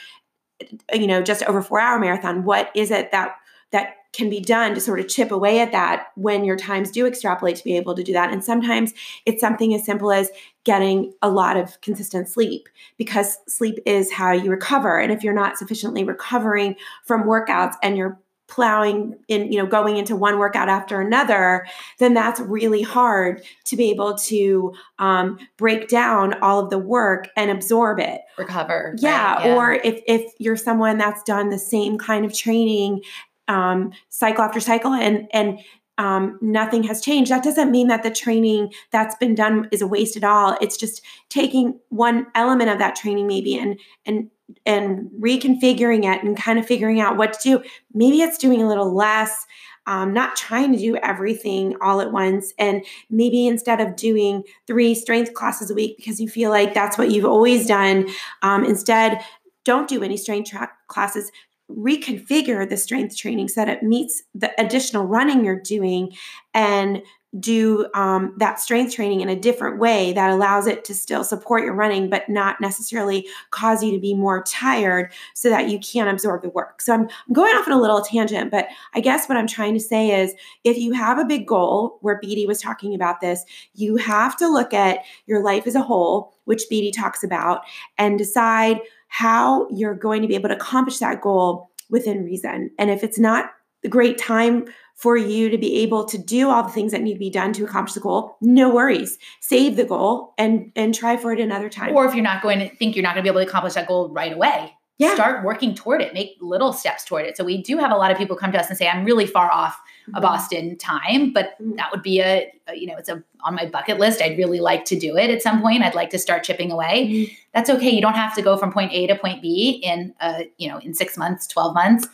you 0.93 1.07
know, 1.07 1.21
just 1.21 1.43
over 1.45 1.63
four 1.63 1.81
hour 1.81 1.99
marathon. 1.99 2.45
What 2.45 2.71
is 2.75 2.91
it 2.91 3.11
that 3.11 3.37
that 3.73 3.97
can 4.13 4.31
be 4.31 4.41
done 4.41 4.75
to 4.75 4.81
sort 4.81 5.01
of 5.01 5.09
chip 5.09 5.31
away 5.31 5.61
at 5.61 5.73
that 5.73 6.09
when 6.15 6.45
your 6.45 6.57
times 6.57 6.91
do 6.91 7.07
extrapolate 7.07 7.57
to 7.57 7.65
be 7.65 7.77
able 7.77 7.95
to 7.95 8.03
do 8.03 8.13
that. 8.15 8.33
And 8.33 8.43
sometimes 8.43 8.95
it's 9.27 9.41
something 9.41 9.75
as 9.75 9.85
simple 9.85 10.11
as 10.11 10.31
getting 10.69 11.15
a 11.23 11.31
lot 11.31 11.57
of 11.57 11.81
consistent 11.81 12.29
sleep 12.29 12.69
because 12.99 13.39
sleep 13.49 13.79
is 13.87 14.13
how 14.13 14.33
you 14.33 14.51
recover. 14.51 14.99
And 14.99 15.11
if 15.11 15.25
you're 15.25 15.33
not 15.33 15.57
sufficiently 15.57 16.05
recovering 16.05 16.77
from 17.07 17.23
workouts 17.23 17.77
and 17.83 17.97
you're 17.97 18.21
plowing 18.49 19.17
in 19.29 19.51
you 19.51 19.59
know 19.59 19.67
going 19.67 19.97
into 19.97 20.17
one 20.17 20.39
workout 20.39 20.71
after 20.71 21.03
another 21.03 21.67
then 21.99 22.15
that's 22.15 22.41
really 22.41 22.81
hard 22.81 23.43
to 23.65 23.77
be 23.77 23.91
able 23.91 24.17
to 24.17 24.73
um, 24.99 25.39
break 25.59 25.87
down 25.87 26.33
all 26.41 26.59
of 26.59 26.71
the 26.71 26.79
work 26.79 27.29
and 27.37 27.51
absorb 27.51 28.01
it 28.01 28.23
recover 28.39 28.95
yeah, 29.01 29.35
right? 29.35 29.45
yeah, 29.45 29.55
or 29.55 29.73
if 29.75 30.01
if 30.07 30.33
you're 30.39 30.57
someone 30.57 30.97
that's 30.97 31.23
done 31.25 31.51
the 31.51 31.59
same 31.59 31.99
kind 31.99 32.25
of 32.25 32.33
training 32.33 33.03
um, 33.49 33.93
cycle 34.09 34.43
after 34.43 34.61
cycle 34.61 34.95
and 34.95 35.29
and 35.35 35.61
um, 35.99 36.39
nothing 36.41 36.83
has 36.85 37.01
changed. 37.01 37.31
That 37.31 37.45
doesn't 37.45 37.71
mean 37.71 37.89
that 37.89 38.03
the 38.03 38.11
training 38.11 38.73
that's 38.91 39.17
been 39.17 39.35
done 39.35 39.69
is 39.71 39.83
a 39.83 39.87
waste 39.87 40.17
at 40.17 40.25
all. 40.25 40.57
It's 40.61 40.77
just 40.77 41.03
taking 41.29 41.79
one 41.91 42.27
element 42.35 42.71
of 42.71 42.79
that 42.79 42.97
training 42.97 43.27
maybe 43.27 43.59
and 43.59 43.79
and 44.07 44.31
and 44.65 45.11
reconfiguring 45.21 46.11
it 46.11 46.25
and 46.25 46.37
kind 46.37 46.59
of 46.59 46.67
figuring 46.67 47.01
out 47.01 47.19
what 47.19 47.35
to 47.35 47.43
do. 47.43 47.69
Maybe 47.93 48.23
it's 48.23 48.39
doing 48.39 48.63
a 48.63 48.69
little 48.69 48.95
less 48.95 49.47
um, 49.89 50.13
not 50.13 50.37
trying 50.37 50.71
to 50.73 50.79
do 50.79 50.97
everything 50.97 51.75
all 51.81 52.03
at 52.03 52.13
once. 52.13 52.53
And 52.59 52.85
maybe 53.09 53.47
instead 53.47 53.81
of 53.81 53.97
doing 53.97 54.45
three 54.67 54.95
strength 54.95 55.33
classes 55.33 55.71
a 55.71 55.75
week 55.75 55.97
because 55.97 56.21
you 56.21 56.29
feel 56.29 56.51
like 56.51 56.75
that's 56.75 56.99
what 56.99 57.11
you've 57.11 57.25
always 57.25 57.67
done, 57.67 58.07
um, 58.43 58.65
instead, 58.65 59.25
don't 59.65 59.89
do 59.89 60.03
any 60.03 60.19
strength 60.19 60.51
tra- 60.51 60.71
classes 60.89 61.33
reconfigure 61.71 62.69
the 62.69 62.77
strength 62.77 63.17
training 63.17 63.49
so 63.49 63.61
that 63.61 63.69
it 63.69 63.83
meets 63.83 64.23
the 64.35 64.51
additional 64.61 65.05
running 65.05 65.45
you're 65.45 65.61
doing 65.61 66.13
and 66.55 67.03
do 67.39 67.87
um, 67.93 68.35
that 68.39 68.59
strength 68.59 68.95
training 68.95 69.21
in 69.21 69.29
a 69.29 69.37
different 69.37 69.79
way 69.79 70.15
that 70.15 70.31
allows 70.31 70.67
it 70.67 70.83
to 70.83 70.95
still 70.95 71.23
support 71.23 71.63
your 71.63 71.75
running, 71.75 72.09
but 72.09 72.27
not 72.29 72.59
necessarily 72.59 73.27
cause 73.51 73.83
you 73.83 73.93
to 73.93 74.01
be 74.01 74.15
more 74.15 74.43
tired 74.45 75.13
so 75.35 75.51
that 75.51 75.69
you 75.69 75.79
can't 75.79 76.09
absorb 76.09 76.41
the 76.41 76.49
work. 76.49 76.81
So 76.81 76.95
I'm, 76.95 77.03
I'm 77.03 77.33
going 77.35 77.55
off 77.55 77.69
on 77.69 77.75
a 77.75 77.81
little 77.81 78.01
tangent, 78.01 78.51
but 78.51 78.69
I 78.95 79.01
guess 79.01 79.29
what 79.29 79.37
I'm 79.37 79.47
trying 79.47 79.75
to 79.75 79.81
say 79.81 80.23
is 80.23 80.33
if 80.65 80.79
you 80.79 80.93
have 80.93 81.19
a 81.19 81.25
big 81.25 81.47
goal, 81.47 81.99
where 82.01 82.19
Beatie 82.19 82.47
was 82.47 82.63
talking 82.63 82.95
about 82.95 83.21
this, 83.21 83.45
you 83.75 83.97
have 83.97 84.35
to 84.39 84.49
look 84.49 84.73
at 84.73 85.01
your 85.27 85.43
life 85.43 85.67
as 85.67 85.75
a 85.75 85.83
whole, 85.83 86.35
which 86.45 86.65
Beatie 86.71 86.93
talks 86.93 87.23
about, 87.23 87.61
and 87.99 88.17
decide 88.17 88.81
how 89.09 89.69
you're 89.71 89.95
going 89.95 90.23
to 90.23 90.29
be 90.29 90.35
able 90.35 90.49
to 90.49 90.57
accomplish 90.57 90.99
that 90.99 91.21
goal 91.21 91.71
within 91.91 92.25
reason. 92.25 92.71
And 92.79 92.91
if 92.91 93.03
it's 93.03 93.19
not 93.19 93.51
the 93.83 93.89
great 93.89 94.19
time 94.19 94.67
for 94.97 95.17
you 95.17 95.49
to 95.49 95.57
be 95.57 95.79
able 95.79 96.05
to 96.05 96.19
do 96.19 96.51
all 96.51 96.65
the 96.65 96.71
things 96.71 96.91
that 96.91 97.01
need 97.01 97.15
to 97.15 97.19
be 97.19 97.31
done 97.31 97.53
to 97.53 97.65
accomplish 97.65 97.95
the 97.95 98.01
goal 98.01 98.37
no 98.41 98.69
worries. 98.69 99.17
Save 99.41 99.77
the 99.77 99.85
goal 99.85 100.35
and 100.37 100.73
and 100.75 100.95
try 100.95 101.17
for 101.17 101.33
it 101.33 101.41
another 101.41 101.69
time. 101.69 101.95
Or 101.95 102.05
if 102.07 102.15
you're 102.15 102.25
not 102.25 102.43
going 102.43 102.59
to 102.59 102.69
think 102.77 102.97
you're 102.97 103.05
not 103.05 103.15
going 103.15 103.25
to 103.25 103.31
be 103.31 103.33
able 103.33 103.45
to 103.45 103.49
accomplish 103.49 103.75
that 103.75 103.87
goal 103.87 104.09
right 104.09 104.33
away 104.33 104.75
yeah. 104.99 105.15
start 105.15 105.45
working 105.45 105.75
toward 105.75 106.03
it 106.03 106.13
make 106.13 106.37
little 106.41 106.73
steps 106.73 107.05
toward 107.05 107.25
it 107.25 107.37
so 107.37 107.45
we 107.45 107.63
do 107.63 107.79
have 107.79 107.91
a 107.91 107.97
lot 107.97 108.11
of 108.11 108.19
people 108.19 108.37
come 108.37 108.53
to 108.53 108.59
us 108.59 108.69
and 108.69 108.77
say 108.77 108.89
i'm 108.89 109.05
really 109.05 109.27
far 109.27 109.51
off 109.51 109.81
a 110.09 110.11
mm-hmm. 110.11 110.21
boston 110.21 110.77
time 110.77 111.33
but 111.33 111.53
mm-hmm. 111.61 111.77
that 111.77 111.91
would 111.91 112.03
be 112.03 112.21
a, 112.21 112.53
a, 112.67 112.77
you 112.77 112.87
know 112.87 112.97
it's 112.97 113.09
a 113.09 113.23
on 113.43 113.55
my 113.55 113.65
bucket 113.65 113.99
list 113.99 114.21
i'd 114.21 114.37
really 114.37 114.61
like 114.61 114.85
to 114.85 114.99
do 114.99 115.17
it 115.17 115.31
at 115.31 115.41
some 115.41 115.63
point 115.63 115.83
i'd 115.83 115.95
like 115.95 116.11
to 116.11 116.19
start 116.19 116.43
chipping 116.43 116.71
away 116.71 117.07
mm-hmm. 117.09 117.35
that's 117.55 117.71
okay 117.71 117.91
you 117.91 118.03
don't 118.03 118.15
have 118.15 118.35
to 118.35 118.43
go 118.43 118.57
from 118.57 118.73
point 118.73 118.93
a 118.93 119.07
to 119.07 119.15
point 119.15 119.41
b 119.41 119.81
in 119.83 120.15
uh 120.21 120.43
you 120.59 120.69
know 120.69 120.79
in 120.79 120.93
six 120.93 121.17
months 121.17 121.47
12 121.47 121.75
months 121.75 122.09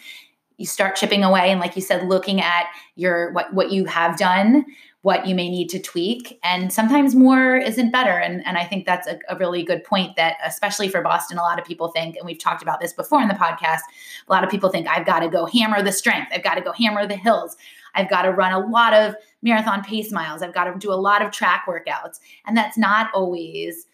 you 0.57 0.67
start 0.67 0.95
chipping 0.95 1.25
away 1.25 1.51
and 1.51 1.61
like 1.61 1.75
you 1.75 1.83
said 1.83 2.07
looking 2.07 2.41
at 2.41 2.67
your 2.97 3.33
what 3.33 3.53
what 3.55 3.73
you 3.73 3.85
have 3.87 4.17
done 4.17 4.65
what 5.05 5.27
you 5.27 5.35
may 5.35 5.51
need 5.51 5.69
to 5.69 5.79
tweak 5.79 6.41
and 6.43 6.73
sometimes 6.73 7.15
more 7.15 7.57
isn't 7.57 7.91
better. 7.91 8.19
And, 8.19 8.45
and 8.47 8.57
i 8.57 8.65
think 8.65 8.87
that's 8.87 9.07
a, 9.07 9.19
a, 9.29 9.37
really 9.37 9.63
good 9.63 9.85
point 9.85 10.17
that 10.17 10.37
especially 10.45 10.89
for 10.89 11.03
boston 11.03 11.37
a 11.37 11.43
lot 11.43 11.59
of 11.59 11.65
people 11.67 11.89
think 11.89 12.17
and 12.17 12.25
we've 12.25 12.39
talked 12.39 12.63
about 12.63 12.81
this 12.81 12.93
before 12.93 13.21
in 13.21 13.29
the 13.29 13.35
podcast 13.35 13.81
a 14.27 14.33
lot 14.33 14.43
of 14.43 14.51
people 14.51 14.71
think 14.71 14.89
i've 14.89 15.05
got 15.05 15.21
to 15.21 15.29
go 15.29 15.45
hammer 15.47 15.83
the 15.83 15.93
strength. 15.93 16.33
I've 16.35 16.43
got 16.43 16.55
to 16.55 16.61
go 16.61 16.73
hammer 16.73 17.07
the 17.07 17.17
hills. 17.17 17.57
I've 17.95 18.09
got 18.09 18.23
to 18.23 18.31
run 18.31 18.53
a 18.53 18.59
lot 18.59 18.93
of 18.93 19.15
marathon 19.43 19.83
pace 19.85 20.11
miles. 20.11 20.43
I've 20.43 20.55
got 20.55 20.65
to 20.65 20.79
do 20.79 20.93
a 20.93 20.95
lot 20.95 21.23
of 21.23 21.31
track 21.31 21.67
workouts. 21.69 22.19
And 22.47 22.57
that's 22.57 22.77
not 22.77 23.11
always 23.15 23.87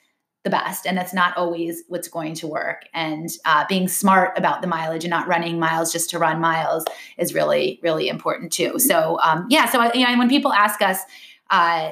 the 0.42 0.50
best 0.50 0.86
and 0.86 0.96
that's 0.96 1.12
not 1.12 1.36
always 1.36 1.82
what's 1.88 2.08
going 2.08 2.34
to 2.34 2.46
work 2.46 2.84
and 2.94 3.28
uh, 3.44 3.64
being 3.68 3.86
smart 3.86 4.36
about 4.38 4.62
the 4.62 4.66
mileage 4.66 5.04
and 5.04 5.10
not 5.10 5.28
running 5.28 5.58
miles 5.58 5.92
just 5.92 6.08
to 6.08 6.18
run 6.18 6.40
miles 6.40 6.84
is 7.18 7.34
really 7.34 7.78
really 7.82 8.08
important 8.08 8.50
too 8.50 8.78
so 8.78 9.18
um, 9.22 9.46
yeah 9.50 9.66
so 9.66 9.92
you 9.92 10.06
know 10.06 10.18
when 10.18 10.28
people 10.28 10.52
ask 10.52 10.80
us 10.80 11.00
uh, 11.50 11.90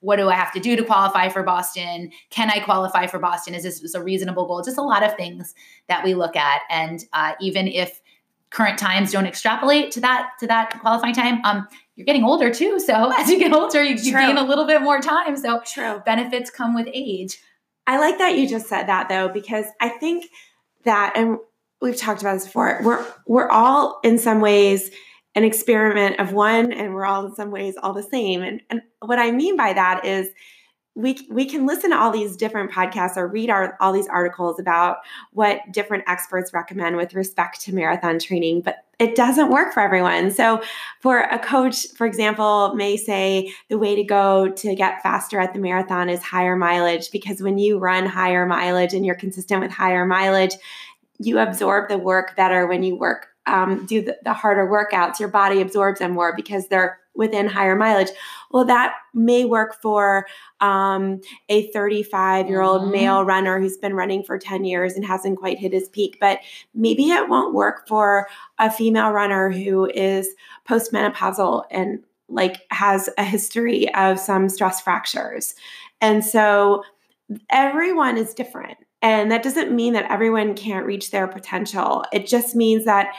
what 0.00 0.16
do 0.16 0.28
I 0.28 0.34
have 0.34 0.52
to 0.52 0.60
do 0.60 0.74
to 0.74 0.82
qualify 0.82 1.28
for 1.28 1.42
Boston? 1.42 2.10
Can 2.30 2.50
I 2.50 2.58
qualify 2.58 3.06
for 3.06 3.20
Boston? 3.20 3.54
Is 3.54 3.62
this 3.62 3.94
a 3.94 4.02
reasonable 4.02 4.46
goal? 4.46 4.62
Just 4.62 4.78
a 4.78 4.82
lot 4.82 5.04
of 5.04 5.14
things 5.14 5.54
that 5.88 6.02
we 6.04 6.14
look 6.14 6.34
at, 6.34 6.62
and 6.70 7.04
uh, 7.12 7.34
even 7.40 7.68
if 7.68 8.00
current 8.50 8.80
times 8.80 9.12
don't 9.12 9.26
extrapolate 9.26 9.92
to 9.92 10.00
that 10.00 10.30
to 10.40 10.46
that 10.48 10.80
qualifying 10.80 11.14
time, 11.14 11.40
um, 11.44 11.68
you're 11.94 12.04
getting 12.04 12.24
older 12.24 12.52
too. 12.52 12.80
So 12.80 13.12
as 13.18 13.30
you 13.30 13.38
get 13.38 13.52
older, 13.52 13.82
you, 13.82 13.94
you 13.94 14.12
gain 14.12 14.36
a 14.36 14.44
little 14.44 14.66
bit 14.66 14.82
more 14.82 15.00
time. 15.00 15.36
So 15.36 15.60
True. 15.64 16.02
benefits 16.04 16.50
come 16.50 16.74
with 16.74 16.88
age. 16.92 17.40
I 17.90 17.98
like 17.98 18.18
that 18.18 18.38
you 18.38 18.48
just 18.48 18.68
said 18.68 18.84
that 18.84 19.08
though, 19.08 19.28
because 19.28 19.66
I 19.80 19.88
think 19.88 20.26
that, 20.84 21.14
and 21.16 21.38
we've 21.82 21.96
talked 21.96 22.20
about 22.20 22.34
this 22.34 22.44
before, 22.44 22.80
we're 22.84 23.04
we're 23.26 23.48
all 23.48 23.98
in 24.04 24.16
some 24.16 24.40
ways 24.40 24.92
an 25.34 25.42
experiment 25.42 26.20
of 26.20 26.32
one, 26.32 26.72
and 26.72 26.94
we're 26.94 27.04
all 27.04 27.26
in 27.26 27.34
some 27.34 27.50
ways 27.50 27.74
all 27.82 27.92
the 27.92 28.04
same. 28.04 28.42
And 28.42 28.62
and 28.70 28.82
what 29.00 29.18
I 29.18 29.32
mean 29.32 29.56
by 29.56 29.72
that 29.72 30.04
is 30.04 30.28
we 30.94 31.26
we 31.32 31.46
can 31.46 31.66
listen 31.66 31.90
to 31.90 31.98
all 31.98 32.12
these 32.12 32.36
different 32.36 32.70
podcasts 32.70 33.16
or 33.16 33.26
read 33.26 33.50
our, 33.50 33.76
all 33.80 33.92
these 33.92 34.06
articles 34.06 34.60
about 34.60 34.98
what 35.32 35.60
different 35.72 36.04
experts 36.06 36.52
recommend 36.54 36.96
with 36.96 37.14
respect 37.14 37.60
to 37.62 37.74
marathon 37.74 38.20
training 38.20 38.60
but 38.60 38.84
it 39.00 39.16
doesn't 39.16 39.50
work 39.50 39.72
for 39.72 39.80
everyone. 39.80 40.30
So 40.30 40.62
for 41.00 41.20
a 41.20 41.38
coach 41.38 41.88
for 41.96 42.06
example 42.06 42.74
may 42.74 42.96
say 42.96 43.52
the 43.68 43.78
way 43.78 43.96
to 43.96 44.04
go 44.04 44.50
to 44.50 44.74
get 44.76 45.02
faster 45.02 45.40
at 45.40 45.52
the 45.52 45.58
marathon 45.58 46.08
is 46.08 46.22
higher 46.22 46.54
mileage 46.54 47.10
because 47.10 47.42
when 47.42 47.58
you 47.58 47.78
run 47.78 48.06
higher 48.06 48.46
mileage 48.46 48.92
and 48.92 49.04
you're 49.04 49.14
consistent 49.14 49.60
with 49.62 49.72
higher 49.72 50.04
mileage 50.04 50.54
you 51.18 51.38
absorb 51.38 51.88
the 51.88 51.98
work 51.98 52.36
better 52.36 52.66
when 52.66 52.82
you 52.82 52.94
work 52.94 53.30
um, 53.46 53.86
do 53.86 54.02
the, 54.02 54.18
the 54.22 54.32
harder 54.32 54.66
workouts. 54.66 55.18
Your 55.18 55.28
body 55.28 55.60
absorbs 55.60 55.98
them 55.98 56.12
more 56.12 56.34
because 56.34 56.68
they're 56.68 56.98
within 57.20 57.46
higher 57.46 57.76
mileage. 57.76 58.08
Well, 58.50 58.64
that 58.64 58.94
may 59.12 59.44
work 59.44 59.80
for 59.82 60.26
um, 60.60 61.20
a 61.50 61.70
35 61.70 62.48
year 62.48 62.62
old 62.62 62.82
mm-hmm. 62.82 62.92
male 62.92 63.24
runner 63.24 63.60
who's 63.60 63.76
been 63.76 63.94
running 63.94 64.24
for 64.24 64.38
10 64.38 64.64
years 64.64 64.94
and 64.94 65.04
hasn't 65.04 65.38
quite 65.38 65.58
hit 65.58 65.74
his 65.74 65.90
peak, 65.90 66.16
but 66.18 66.38
maybe 66.74 67.10
it 67.10 67.28
won't 67.28 67.54
work 67.54 67.86
for 67.86 68.26
a 68.58 68.70
female 68.70 69.10
runner 69.10 69.50
who 69.50 69.84
is 69.90 70.34
postmenopausal 70.66 71.64
and 71.70 72.02
like 72.30 72.62
has 72.70 73.10
a 73.18 73.24
history 73.24 73.92
of 73.94 74.18
some 74.18 74.48
stress 74.48 74.80
fractures. 74.80 75.54
And 76.00 76.24
so 76.24 76.82
everyone 77.50 78.16
is 78.16 78.32
different. 78.32 78.78
And 79.02 79.30
that 79.30 79.42
doesn't 79.42 79.74
mean 79.74 79.92
that 79.92 80.10
everyone 80.10 80.54
can't 80.54 80.86
reach 80.86 81.10
their 81.10 81.28
potential. 81.28 82.04
It 82.14 82.26
just 82.26 82.56
means 82.56 82.86
that 82.86 83.14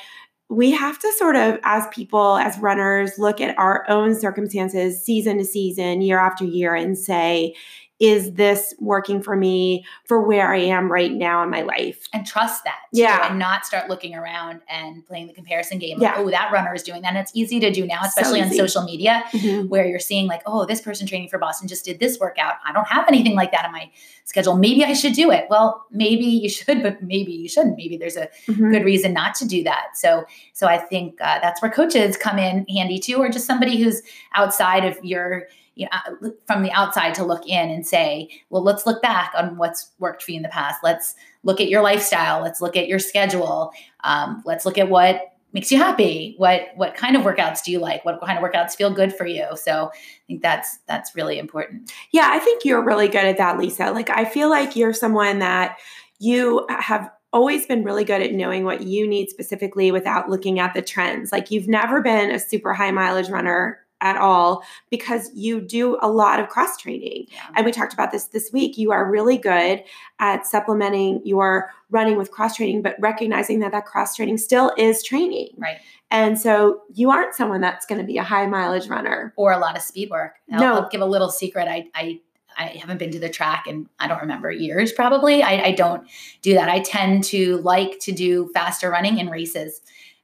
we 0.52 0.72
have 0.72 1.00
to 1.00 1.14
sort 1.14 1.38
of, 1.38 1.58
as 1.64 1.88
people, 1.92 2.36
as 2.36 2.60
runners, 2.60 3.18
look 3.18 3.40
at 3.40 3.58
our 3.58 3.90
own 3.90 4.14
circumstances 4.14 5.02
season 5.02 5.38
to 5.38 5.46
season, 5.46 6.02
year 6.02 6.20
after 6.20 6.44
year, 6.44 6.76
and 6.76 6.98
say, 6.98 7.56
is 8.02 8.34
this 8.34 8.74
working 8.80 9.22
for 9.22 9.36
me 9.36 9.86
for 10.06 10.20
where 10.20 10.52
I 10.52 10.58
am 10.58 10.92
right 10.92 11.12
now 11.12 11.44
in 11.44 11.52
my 11.52 11.62
life? 11.62 12.08
And 12.12 12.26
trust 12.26 12.64
that. 12.64 12.80
Yeah. 12.92 13.30
And 13.30 13.38
not 13.38 13.64
start 13.64 13.90
looking 13.90 14.16
around 14.16 14.62
and 14.68 15.06
playing 15.06 15.28
the 15.28 15.34
comparison 15.34 15.78
game. 15.78 16.00
Like, 16.00 16.16
yeah. 16.16 16.22
oh, 16.22 16.32
that 16.32 16.52
runner 16.52 16.74
is 16.74 16.82
doing 16.82 17.04
that. 17.04 17.10
And 17.10 17.20
it's 17.20 17.32
easy 17.36 17.60
to 17.60 17.70
do 17.70 17.86
now, 17.86 18.00
especially 18.04 18.40
so 18.40 18.46
on 18.48 18.54
social 18.54 18.84
media, 18.84 19.24
mm-hmm. 19.32 19.68
where 19.68 19.86
you're 19.86 20.00
seeing 20.00 20.26
like, 20.26 20.42
oh, 20.48 20.66
this 20.66 20.82
person 20.82 21.06
training 21.06 21.30
for 21.30 21.38
Boston 21.38 21.68
just 21.68 21.86
did 21.86 22.00
this 22.00 22.20
workout. 22.20 22.56
I 22.66 22.74
don't 22.74 22.88
have 22.88 23.08
anything 23.08 23.36
like 23.36 23.52
that 23.52 23.66
in 23.66 23.72
my 23.72 23.92
schedule. 24.26 24.58
Maybe 24.58 24.84
I 24.84 24.94
should 24.94 25.14
do 25.14 25.30
it. 25.30 25.46
Well, 25.52 25.86
maybe 25.92 26.26
you 26.26 26.50
should, 26.50 26.82
but 26.82 27.04
maybe 27.04 27.32
you 27.32 27.48
shouldn't. 27.48 27.78
Maybe 27.78 27.98
there's 27.98 28.18
a 28.18 28.30
mm-hmm. 28.48 28.72
good 28.72 28.84
reason 28.84 29.14
not 29.14 29.36
to 29.36 29.48
do 29.48 29.64
that. 29.66 29.90
So, 29.94 30.26
so 30.54 30.66
I 30.66 30.80
think 30.80 31.22
uh, 31.22 31.38
that's 31.40 31.62
where 31.62 31.70
coaches 31.70 32.18
come 32.18 32.40
in 32.40 32.66
handy 32.68 32.98
too, 32.98 33.18
or 33.18 33.30
just 33.30 33.46
somebody 33.46 33.78
who's 33.78 34.02
outside 34.34 34.86
of 34.86 34.98
your 35.06 35.48
you 35.76 35.86
know, 35.86 36.28
uh, 36.28 36.30
from 36.46 36.64
the 36.64 36.72
outside 36.72 37.16
to 37.16 37.24
look 37.24 37.48
in 37.48 37.70
and 37.70 37.86
say, 37.86 38.30
well, 38.50 38.64
let's 38.64 38.86
look 38.86 39.02
back 39.02 39.34
on 39.38 39.58
what's 39.58 39.92
worked 40.00 40.24
for 40.24 40.32
you 40.32 40.38
in 40.38 40.44
the 40.44 40.50
past. 40.50 40.80
Let's 40.84 41.16
look 41.44 41.62
at 41.62 41.70
your 41.70 41.82
lifestyle. 41.82 42.42
Let's 42.42 42.62
look 42.62 42.76
at 42.76 42.88
your 42.88 43.00
schedule. 43.00 43.72
Um, 44.04 44.44
let's 44.46 44.66
look 44.66 44.78
at 44.78 44.90
what 44.90 45.32
makes 45.54 45.72
you 45.72 45.78
happy 45.78 46.34
what 46.38 46.70
what 46.76 46.96
kind 46.96 47.16
of 47.16 47.24
workouts 47.24 47.64
do 47.64 47.72
you 47.72 47.80
like 47.80 48.04
what 48.06 48.20
kind 48.22 48.38
of 48.38 48.44
workouts 48.44 48.76
feel 48.76 48.90
good 48.90 49.14
for 49.14 49.26
you 49.26 49.46
so 49.56 49.92
i 49.94 49.98
think 50.28 50.42
that's 50.42 50.78
that's 50.88 51.16
really 51.16 51.38
important 51.38 51.92
yeah 52.12 52.30
i 52.32 52.40
think 52.40 52.64
you're 52.64 52.84
really 52.84 53.08
good 53.08 53.26
at 53.26 53.38
that 53.38 53.58
lisa 53.58 53.92
like 53.92 54.10
i 54.10 54.24
feel 54.24 54.50
like 54.50 54.76
you're 54.76 54.94
someone 54.94 55.40
that 55.40 55.78
you 56.20 56.66
have 56.70 57.10
always 57.34 57.66
been 57.66 57.84
really 57.84 58.04
good 58.04 58.22
at 58.22 58.34
knowing 58.34 58.64
what 58.64 58.84
you 58.84 59.08
need 59.08 59.30
specifically 59.30 59.92
without 59.92 60.30
looking 60.30 60.60
at 60.60 60.74
the 60.74 60.82
trends 60.82 61.32
like 61.32 61.52
you've 61.52 61.68
never 61.68 62.02
been 62.02 62.32
a 62.32 62.40
super 62.40 62.74
high 62.74 62.92
mileage 62.92 63.30
runner 63.30 63.81
at 64.02 64.18
all 64.18 64.64
because 64.90 65.30
you 65.34 65.62
do 65.62 65.98
a 66.02 66.10
lot 66.10 66.40
of 66.40 66.50
cross 66.50 66.78
training. 66.78 67.28
Yeah. 67.32 67.50
And 67.56 67.66
we 67.66 67.72
talked 67.72 67.94
about 67.94 68.12
this 68.12 68.26
this 68.26 68.52
week. 68.52 68.78
You 68.78 68.92
are 68.92 69.10
really 69.10 69.38
good 69.38 69.84
at 70.20 70.46
supplementing 70.46 71.22
your 71.24 71.72
running 71.90 72.18
with 72.18 72.32
cross 72.32 72.56
training, 72.56 72.82
but 72.82 72.96
recognizing 73.00 73.60
that 73.60 73.72
that 73.72 73.86
cross 73.86 74.16
training 74.16 74.38
still 74.38 74.72
is 74.78 75.04
training. 75.04 75.50
Right. 75.58 75.78
And 76.10 76.40
so 76.40 76.82
you 76.94 77.10
aren't 77.10 77.36
someone 77.36 77.62
that's 77.62 77.86
going 77.86 78.02
to 78.02 78.06
be 78.06 78.18
a 78.18 78.24
high 78.24 78.46
mileage 78.46 78.88
runner 78.88 79.34
or 79.38 79.54
a 79.54 79.58
lot 79.58 79.78
of 79.78 79.82
speed 79.82 80.10
work. 80.10 80.34
I'll, 80.52 80.60
no. 80.60 80.74
I'll 80.74 80.90
give 80.90 81.02
a 81.02 81.06
little 81.06 81.30
secret. 81.30 81.68
I, 81.68 81.88
I 81.96 82.20
I 82.58 82.66
haven't 82.66 82.98
been 82.98 83.12
to 83.12 83.20
the 83.20 83.30
track 83.30 83.66
and 83.66 83.88
I 83.98 84.10
don't 84.10 84.20
remember 84.20 84.52
years 84.52 84.92
probably. 84.92 85.42
I, 85.42 85.68
I, 85.68 85.72
don't 85.72 86.06
do 86.42 86.54
that. 86.54 86.68
I 86.68 86.82
tend 86.82 87.24
to 87.26 87.58
like 87.60 88.00
to 88.00 88.12
do 88.12 88.52
faster 88.54 88.90
running 88.90 89.20
in 89.20 89.30
races 89.30 89.80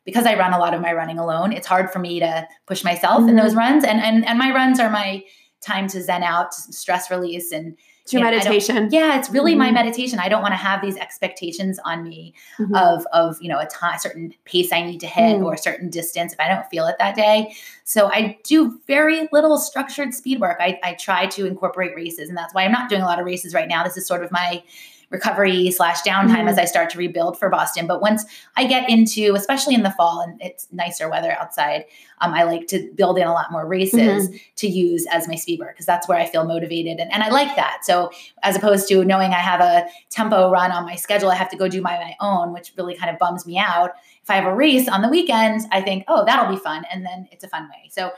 because 0.08 0.26
I 0.26 0.39
run 0.39 0.54
a 0.54 0.58
lot 0.58 0.74
of 0.74 0.80
my 0.80 0.93
running 0.93 1.20
alone, 1.20 1.52
it's 1.52 1.67
hard 1.67 1.91
for 1.91 2.00
me 2.00 2.22
to 2.22 2.48
push 2.65 2.82
myself 2.82 3.20
mm-hmm. 3.20 3.30
in 3.30 3.36
those 3.36 3.54
runs. 3.54 3.84
And 3.84 4.00
and 4.00 4.26
and 4.26 4.39
my 4.39 4.52
runs 4.52 4.80
are 4.80 4.89
my 4.89 5.22
time 5.60 5.88
to 5.89 6.02
zen 6.02 6.24
out, 6.24 6.54
stress 6.54 7.12
release, 7.12 7.52
and 7.52 7.76
your 8.13 8.24
know, 8.24 8.32
meditation. 8.32 8.88
Yeah, 8.89 9.20
it's 9.20 9.30
really 9.30 9.52
mm-hmm. 9.52 9.60
my 9.60 9.72
meditation. 9.72 10.17
I 10.20 10.30
don't 10.30 10.41
want 10.41 10.54
to 10.54 10.58
have 10.58 10.82
these 10.82 10.96
expectations 10.96 11.78
on 11.84 12.08
me 12.08 12.34
mm-hmm. 12.58 12.74
of 12.74 13.06
of 13.12 13.38
you 13.41 13.50
know 13.50 13.60
a 13.60 13.67
certain 14.00 14.34
pace 14.46 14.72
I 14.72 14.82
need 14.82 15.02
to 15.02 15.08
hit 15.08 15.39
mm. 15.39 15.43
or 15.43 15.56
a 15.56 15.58
certain 15.58 15.89
distance 15.89 16.32
if 16.32 16.39
I 16.39 16.48
don't 16.48 16.65
feel 16.67 16.88
it 16.88 16.96
that 17.00 17.17
day. 17.17 17.54
So 17.84 18.08
I 18.08 18.38
do 18.46 18.80
very 18.88 19.28
little 19.34 19.58
structured 19.58 20.13
speed 20.13 20.39
work. 20.39 20.56
I, 20.62 20.80
I 20.84 20.93
try 20.93 21.26
to 21.26 21.46
incorporate 21.46 21.93
races, 21.98 22.30
and 22.30 22.38
that's 22.38 22.54
why 22.54 22.63
I'm 22.63 22.72
not 22.72 22.89
doing 22.89 23.02
a 23.02 23.06
lot 23.06 23.20
of 23.20 23.26
races 23.26 23.54
right 23.54 23.67
now. 23.67 23.84
This 23.84 23.98
is 23.98 24.08
sort 24.08 24.24
of 24.24 24.32
my 24.32 24.63
recovery 25.10 25.72
slash 25.72 26.02
downtime 26.02 26.30
mm-hmm. 26.30 26.48
as 26.50 26.58
I 26.58 26.65
start 26.65 26.89
to 26.91 26.98
rebuild 26.98 27.39
for 27.39 27.50
Boston. 27.50 27.88
But 27.88 28.02
once 28.02 28.26
I 28.58 28.67
get 28.67 28.89
into, 28.89 29.36
especially 29.36 29.74
in 29.74 29.84
the 29.84 29.91
fall 29.91 30.20
and 30.20 30.41
it's 30.41 30.67
nicer 30.72 31.10
weather 31.10 31.32
outside, 31.39 31.86
um, 32.20 32.34
I 32.34 32.43
like 32.43 32.67
to 32.67 32.91
build 32.96 33.17
in 33.17 33.26
a 33.26 33.32
lot 33.32 33.52
more 33.52 33.65
races 33.65 34.28
mm-hmm. 34.28 34.38
to 34.58 34.67
use 34.67 35.06
as 35.12 35.28
my 35.28 35.36
speed 35.36 35.60
work 35.60 35.76
because 35.76 35.86
that's 35.86 36.08
where 36.08 36.17
I 36.17 36.26
feel 36.26 36.46
motivated 36.46 37.00
and, 37.00 37.12
and 37.12 37.24
I 37.24 37.30
like 37.30 37.56
that. 37.56 37.80
So 37.84 38.12
as 38.43 38.56
opposed 38.56 38.89
to 38.89 39.06
knowing 39.06 39.32
I 39.32 39.39
have 39.39 39.62
a 39.62 39.88
tempo 40.10 40.50
run 40.50 40.72
on 40.72 40.86
my 40.86 40.96
schedule, 40.96 41.30
I 41.30 41.36
have 41.36 41.50
to 41.52 41.58
go 41.58 41.70
do 41.70 41.82
my, 41.82 41.98
my 41.98 42.15
own, 42.20 42.54
which 42.54 42.74
really 42.78 42.96
kind 42.96 43.10
of 43.10 43.17
bums 43.17 43.46
me 43.46 43.58
out. 43.58 43.91
If 44.24 44.30
I 44.30 44.36
have 44.36 44.46
a 44.46 44.56
race 44.56 44.89
on 44.89 45.02
the 45.02 45.10
weekends, 45.10 45.65
I 45.72 45.82
think, 45.82 46.04
oh, 46.10 46.26
that'll 46.26 46.54
be 46.54 46.60
fun, 46.60 46.84
and 46.91 47.06
then 47.06 47.30
it's 47.32 47.46
a 47.46 47.48
fun 47.48 47.70
way. 47.70 47.89
So 47.89 48.12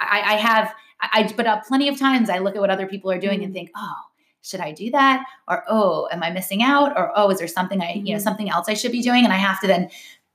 I, 0.00 0.22
I 0.22 0.32
have, 0.34 0.74
I 1.00 1.32
but 1.36 1.46
uh, 1.46 1.60
plenty 1.68 1.88
of 1.88 1.96
times 2.00 2.28
I 2.28 2.38
look 2.38 2.56
at 2.56 2.60
what 2.60 2.70
other 2.70 2.86
people 2.86 3.12
are 3.12 3.18
doing 3.20 3.38
mm-hmm. 3.38 3.44
and 3.44 3.54
think, 3.54 3.70
oh 3.76 3.94
should 4.42 4.60
I 4.60 4.72
do 4.72 4.90
that? 4.90 5.24
Or, 5.48 5.64
oh, 5.68 6.08
am 6.12 6.22
I 6.22 6.30
missing 6.30 6.62
out? 6.62 6.96
Or, 6.96 7.12
oh, 7.16 7.30
is 7.30 7.38
there 7.38 7.48
something 7.48 7.80
I, 7.80 7.94
you 7.94 8.02
know, 8.02 8.10
mm-hmm. 8.10 8.18
something 8.18 8.50
else 8.50 8.68
I 8.68 8.74
should 8.74 8.92
be 8.92 9.02
doing? 9.02 9.24
And 9.24 9.32
I 9.32 9.36
have 9.36 9.60
to 9.60 9.66
then 9.66 9.88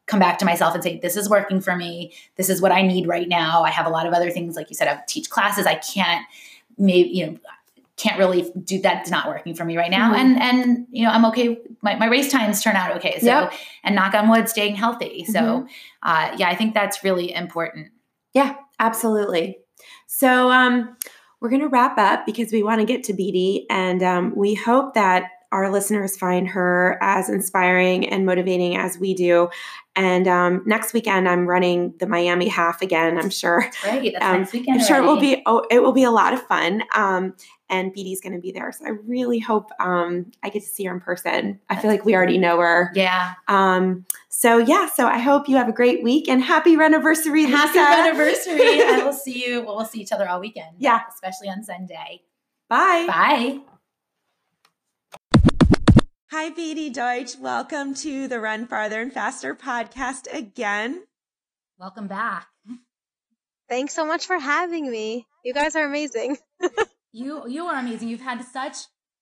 come 0.06 0.20
back 0.20 0.38
to 0.40 0.46
myself 0.46 0.74
and 0.74 0.82
say, 0.82 0.98
this 1.00 1.18
is 1.18 1.30
working 1.30 1.60
for 1.60 1.76
me. 1.76 2.14
This 2.38 2.50
is 2.50 2.62
what 2.62 2.72
I 2.72 2.82
need 2.82 3.08
right 3.08 3.28
now. 3.28 3.64
I 3.64 3.70
have 3.70 3.86
a 3.86 3.90
lot 3.90 4.08
of 4.08 4.14
other 4.14 4.32
things, 4.32 4.56
like 4.56 4.70
you 4.70 4.76
said, 4.76 4.88
I 4.88 5.02
teach 5.08 5.30
classes. 5.30 5.66
I 5.66 5.76
can't, 5.76 6.26
maybe, 6.78 7.10
you 7.10 7.28
know, 7.28 7.38
can't 7.98 8.18
really 8.18 8.50
do 8.64 8.80
that's 8.80 9.10
not 9.10 9.28
working 9.28 9.56
for 9.56 9.66
me 9.66 9.76
right 9.76 9.92
now. 9.92 10.14
Mm-hmm. 10.14 10.40
And, 10.40 10.42
and, 10.42 10.88
you 10.92 11.04
know, 11.04 11.10
I'm 11.10 11.26
okay. 11.26 11.60
My, 11.82 11.96
my 11.96 12.06
race 12.06 12.32
times 12.32 12.64
turn 12.64 12.76
out 12.76 12.96
okay. 12.98 13.20
So, 13.20 13.26
yep. 13.26 13.54
and 13.84 13.96
knock 13.96 14.14
on 14.14 14.30
wood, 14.30 14.48
staying 14.48 14.76
healthy. 14.76 15.26
So, 15.26 15.40
mm-hmm. 15.40 15.66
uh, 16.04 16.36
yeah, 16.38 16.48
I 16.48 16.56
think 16.56 16.74
that's 16.74 17.04
really 17.04 17.34
important. 17.34 17.90
Yeah, 18.34 18.56
absolutely. 18.80 19.58
So, 20.06 20.52
um, 20.52 20.96
we're 21.42 21.50
going 21.50 21.62
to 21.62 21.68
wrap 21.68 21.98
up 21.98 22.26
because 22.26 22.52
we 22.52 22.64
want 22.64 22.80
to 22.80 22.86
get 22.86 23.04
to 23.06 23.14
Beatie, 23.14 23.66
and 23.70 24.02
um, 24.04 24.34
we 24.36 24.54
hope 24.56 24.94
that 24.96 25.32
our 25.52 25.72
listeners 25.72 26.18
find 26.18 26.48
her 26.50 26.98
as 27.02 27.30
inspiring 27.30 28.08
and 28.10 28.26
motivating 28.26 28.76
as 28.76 28.98
we 28.98 29.14
do. 29.14 29.50
And 29.96 30.28
um, 30.28 30.62
next 30.66 30.94
weekend, 30.94 31.28
I'm 31.28 31.48
running 31.48 31.94
the 32.00 32.08
Miami 32.08 32.50
half 32.50 32.82
again. 32.82 33.18
I'm 33.18 33.30
sure. 33.30 33.70
Right, 33.86 34.12
that's 34.14 34.26
um, 34.26 34.42
next 34.42 34.54
weekend. 34.54 34.82
I'm 34.82 34.86
sure 34.86 34.98
it 34.98 35.06
will 35.06 35.20
be. 35.20 35.42
Oh, 35.46 35.66
it 35.72 35.82
will 35.82 35.94
be 35.94 36.04
a 36.04 36.12
lot 36.12 36.34
of 36.34 36.42
fun. 36.44 36.84
Um, 36.94 37.34
and 37.70 37.94
Beatie's 37.94 38.22
going 38.22 38.34
to 38.34 38.40
be 38.40 38.52
there, 38.52 38.72
so 38.72 38.86
I 38.86 38.90
really 38.90 39.40
hope 39.40 39.72
um, 39.80 40.32
I 40.44 40.50
get 40.50 40.64
to 40.64 40.68
see 40.68 40.86
her 40.86 40.94
in 40.94 41.00
person. 41.00 41.60
I 41.70 41.76
feel 41.76 41.92
like 41.92 42.06
we 42.06 42.16
already 42.16 42.38
know 42.38 42.60
her. 42.60 42.92
Yeah. 42.96 43.34
Um, 43.48 44.06
so 44.30 44.58
yeah, 44.58 44.88
so 44.88 45.08
I 45.08 45.20
hope 45.20 45.50
you 45.50 45.58
have 45.58 45.70
a 45.70 45.74
great 45.74 46.04
week 46.04 46.30
and 46.30 46.42
happy 46.42 46.76
anniversary. 46.76 47.46
Happy 47.46 47.80
anniversary! 47.80 48.82
I 48.84 49.02
will 49.04 49.14
see 49.14 49.46
you. 49.46 49.64
Well, 49.64 49.76
we'll 49.76 49.86
see 49.86 50.02
each 50.02 50.12
other 50.12 50.28
all 50.28 50.40
weekend. 50.40 50.78
Yeah, 50.80 51.02
especially 51.14 51.50
on 51.50 51.64
Sunday. 51.64 52.22
Bye. 52.70 53.06
Bye. 53.08 53.60
Hi, 56.30 56.50
Beatie 56.50 56.90
Deutsch. 56.90 57.38
Welcome 57.40 57.94
to 57.96 58.28
the 58.28 58.40
Run 58.40 58.68
Farther 58.68 59.02
and 59.02 59.14
Faster 59.14 59.56
podcast 59.56 60.28
again. 60.32 61.04
Welcome 61.80 62.08
back. 62.08 62.48
Thanks 63.70 63.94
so 63.94 64.06
much 64.06 64.26
for 64.26 64.38
having 64.38 64.90
me. 64.90 65.26
You 65.44 65.54
guys 65.54 65.76
are 65.76 65.86
amazing. 65.86 66.38
you 67.18 67.48
you 67.48 67.66
are 67.66 67.80
amazing. 67.80 68.08
You've 68.10 68.22
had 68.22 68.44
such 68.44 68.78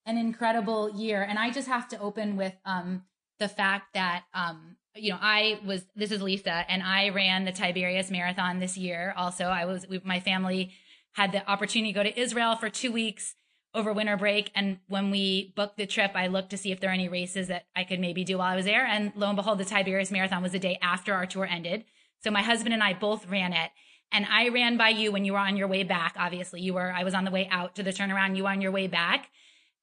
an 0.05 0.17
incredible 0.17 0.89
year, 0.89 1.23
and 1.23 1.39
I 1.39 1.49
just 1.49 1.67
have 1.67 1.88
to 1.89 1.99
open 1.99 2.36
with 2.36 2.53
um, 2.65 3.03
the 3.39 3.47
fact 3.47 3.93
that 3.93 4.23
um, 4.34 4.77
you 4.95 5.12
know 5.12 5.19
I 5.21 5.60
was 5.65 5.86
this 5.95 6.12
is 6.12 6.21
Lisa, 6.21 6.65
and 6.69 6.84
I 6.84 7.10
ran 7.10 7.45
the 7.45 7.51
Tiberias 7.51 8.12
Marathon 8.12 8.60
this 8.60 8.77
year. 8.77 9.13
Also, 9.15 9.45
I 9.45 9.65
was 9.65 9.88
we, 9.89 10.01
my 10.03 10.19
family 10.19 10.71
had 11.13 11.31
the 11.31 11.49
opportunity 11.49 11.93
to 11.93 11.99
go 11.99 12.03
to 12.03 12.19
Israel 12.19 12.55
for 12.55 12.69
two 12.69 12.91
weeks 12.91 13.36
over 13.73 13.91
winter 13.93 14.17
break. 14.17 14.51
And 14.55 14.79
when 14.88 15.12
we 15.12 15.53
booked 15.55 15.77
the 15.77 15.86
trip, 15.86 16.12
I 16.15 16.27
looked 16.27 16.49
to 16.51 16.58
see 16.58 16.71
if 16.71 16.79
there 16.79 16.89
are 16.89 16.93
any 16.93 17.10
races 17.10 17.47
that 17.47 17.65
I 17.75 17.84
could 17.84 17.99
maybe 17.99 18.23
do 18.23 18.38
while 18.38 18.51
I 18.51 18.55
was 18.55 18.65
there. 18.65 18.86
And 18.86 19.12
lo 19.15 19.27
and 19.27 19.36
behold, 19.36 19.58
the 19.58 19.65
Tiberias 19.65 20.12
Marathon 20.12 20.41
was 20.41 20.53
the 20.53 20.60
day 20.60 20.77
after 20.81 21.13
our 21.13 21.25
tour 21.25 21.45
ended. 21.45 21.86
So 22.23 22.31
my 22.31 22.41
husband 22.41 22.73
and 22.73 22.81
I 22.81 22.93
both 22.93 23.27
ran 23.27 23.53
it. 23.53 23.71
And 24.11 24.25
I 24.25 24.49
ran 24.49 24.77
by 24.77 24.89
you 24.89 25.11
when 25.11 25.25
you 25.25 25.33
were 25.33 25.39
on 25.39 25.57
your 25.57 25.67
way 25.67 25.83
back. 25.83 26.15
Obviously, 26.17 26.61
you 26.61 26.73
were, 26.73 26.91
I 26.91 27.03
was 27.03 27.13
on 27.13 27.25
the 27.25 27.31
way 27.31 27.47
out 27.51 27.75
to 27.75 27.83
the 27.83 27.91
turnaround, 27.91 28.35
you 28.35 28.43
were 28.43 28.49
on 28.49 28.61
your 28.61 28.71
way 28.71 28.87
back. 28.87 29.29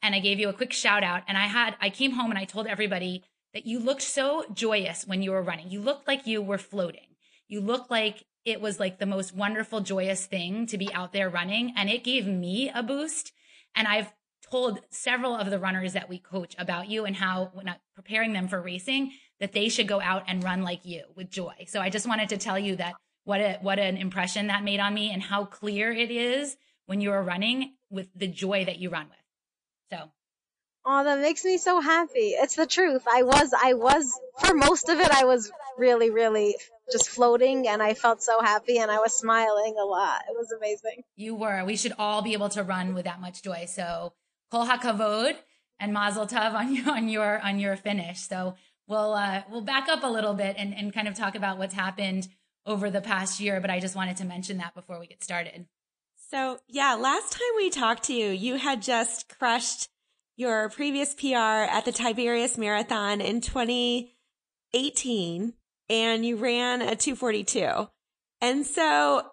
And 0.03 0.15
I 0.15 0.21
gave 0.21 0.39
you 0.41 0.49
a 0.49 0.53
quick 0.53 0.73
shout 0.73 1.05
out. 1.05 1.23
And 1.29 1.39
I 1.39 1.47
had, 1.47 1.77
I 1.81 1.91
came 1.91 2.13
home 2.13 2.31
and 2.31 2.39
I 2.39 2.45
told 2.45 2.67
everybody 2.67 3.25
that 3.55 3.67
you 3.67 3.79
looked 3.79 4.03
so 4.03 4.45
joyous 4.53 5.07
when 5.07 5.23
you 5.23 5.31
were 5.31 5.43
running. 5.43 5.71
You 5.71 5.81
looked 5.81 6.09
like 6.09 6.27
you 6.27 6.43
were 6.43 6.59
floating. 6.59 7.17
You 7.47 7.61
looked 7.61 7.91
like 7.91 8.25
it 8.45 8.61
was 8.61 8.81
like 8.81 8.99
the 8.99 9.07
most 9.07 9.35
wonderful, 9.35 9.81
joyous 9.81 10.27
thing 10.27 10.67
to 10.67 10.79
be 10.79 10.93
out 10.93 11.13
there 11.13 11.29
running. 11.29 11.75
And 11.77 11.89
it 11.89 12.03
gave 12.03 12.27
me 12.27 12.71
a 12.75 12.83
boost 12.83 13.33
and 13.75 13.87
I've 13.87 14.13
told 14.51 14.81
several 14.91 15.35
of 15.35 15.51
the 15.51 15.59
runners 15.59 15.95
that 15.95 16.09
we 16.09 16.19
coach 16.19 16.55
about 16.59 16.89
you 16.89 17.05
and 17.05 17.17
how 17.17 17.51
when 17.55 17.75
preparing 17.95 18.33
them 18.33 18.49
for 18.49 18.61
racing 18.61 19.13
that 19.41 19.53
they 19.53 19.69
should 19.69 19.89
go 19.89 20.01
out 20.01 20.25
and 20.29 20.45
run 20.45 20.63
like 20.63 20.85
you 20.85 21.03
with 21.17 21.31
joy. 21.31 21.55
So 21.69 21.81
I 21.81 21.89
just 21.89 22.07
wanted 22.07 22.29
to 22.31 22.37
tell 22.37 22.59
you 22.59 22.77
that 22.77 22.95
what 23.25 23.41
a, 23.41 23.59
what 23.61 23.79
an 23.79 23.97
impression 23.97 24.49
that 24.49 24.65
made 24.65 24.81
on 24.81 24.95
me 24.95 25.13
and 25.13 25.23
how 25.23 25.45
clear 25.45 25.93
it 25.93 26.11
is 26.11 26.57
when 26.87 27.01
you 27.01 27.13
are 27.13 27.23
running 27.23 27.75
with 27.91 28.09
the 28.15 28.27
joy 28.27 28.65
that 28.65 28.79
you 28.79 28.91
run 28.91 29.07
with. 29.09 29.99
So 29.99 30.11
Oh, 30.85 31.05
that 31.05 31.21
makes 31.21 31.45
me 31.45 31.59
so 31.59 31.81
happy. 31.81 32.35
It's 32.35 32.57
the 32.57 32.67
truth. 32.67 33.05
I 33.11 33.23
was, 33.23 33.53
I 33.57 33.75
was, 33.75 34.19
for 34.41 34.53
most 34.53 34.89
of 34.89 34.99
it, 34.99 35.11
I 35.13 35.25
was 35.25 35.53
really, 35.79 36.11
really 36.11 36.57
just 36.91 37.09
floating 37.09 37.69
and 37.69 37.81
I 37.81 37.95
felt 37.95 38.21
so 38.21 38.41
happy 38.41 38.79
and 38.79 38.91
I 38.91 38.99
was 38.99 39.13
smiling 39.13 39.77
a 39.81 39.85
lot. 39.85 40.23
It 40.29 40.37
was 40.37 40.51
amazing. 40.51 41.05
You 41.15 41.37
were. 41.37 41.65
We 41.65 41.77
should 41.77 41.93
all 41.99 42.21
be 42.23 42.33
able 42.33 42.49
to 42.51 42.65
run 42.65 42.95
with 42.95 43.05
that 43.05 43.21
much 43.21 43.43
joy. 43.45 43.67
So, 43.69 44.13
kol 44.51 44.67
hakavod 44.67 45.37
and 45.79 45.93
mazel 45.93 46.27
tov 46.27 46.53
on 46.55 46.75
your, 46.75 46.91
on 46.91 47.09
your, 47.09 47.41
on 47.41 47.61
your 47.61 47.77
finish. 47.77 48.19
So 48.19 48.57
we'll, 48.89 49.15
uh, 49.15 49.43
we'll 49.49 49.61
back 49.61 49.89
up 49.89 50.03
a 50.03 50.09
little 50.09 50.35
bit 50.35 50.57
and, 50.59 50.75
and 50.75 50.93
kind 50.93 51.07
of 51.07 51.15
talk 51.15 51.37
about 51.37 51.59
what's 51.59 51.75
happened 51.75 52.27
over 52.67 52.91
the 52.91 53.01
past 53.01 53.41
year. 53.41 53.61
But 53.61 53.71
I 53.71 53.81
just 53.81 53.97
wanted 53.97 54.19
to 54.19 54.25
mention 54.25 54.59
that 54.59 54.75
before 54.75 54.99
we 54.99 55.07
get 55.07 55.23
started. 55.23 55.67
So 56.31 56.59
yeah, 56.69 56.95
last 56.95 57.33
time 57.33 57.41
we 57.57 57.71
talked 57.71 58.05
to 58.05 58.15
you, 58.15 58.31
you 58.31 58.57
had 58.57 58.83
just 58.83 59.39
crushed 59.39 59.89
your 60.37 60.69
previous 60.71 61.15
PR 61.15 61.37
at 61.37 61.85
the 61.85 61.93
Tiberias 61.93 62.57
Marathon 62.57 63.21
in 63.21 63.43
2018 63.43 65.53
and 65.91 66.25
you 66.25 66.37
ran 66.37 66.81
a 66.81 66.97
242. 66.97 67.89
And 68.41 68.67
so 68.67 69.27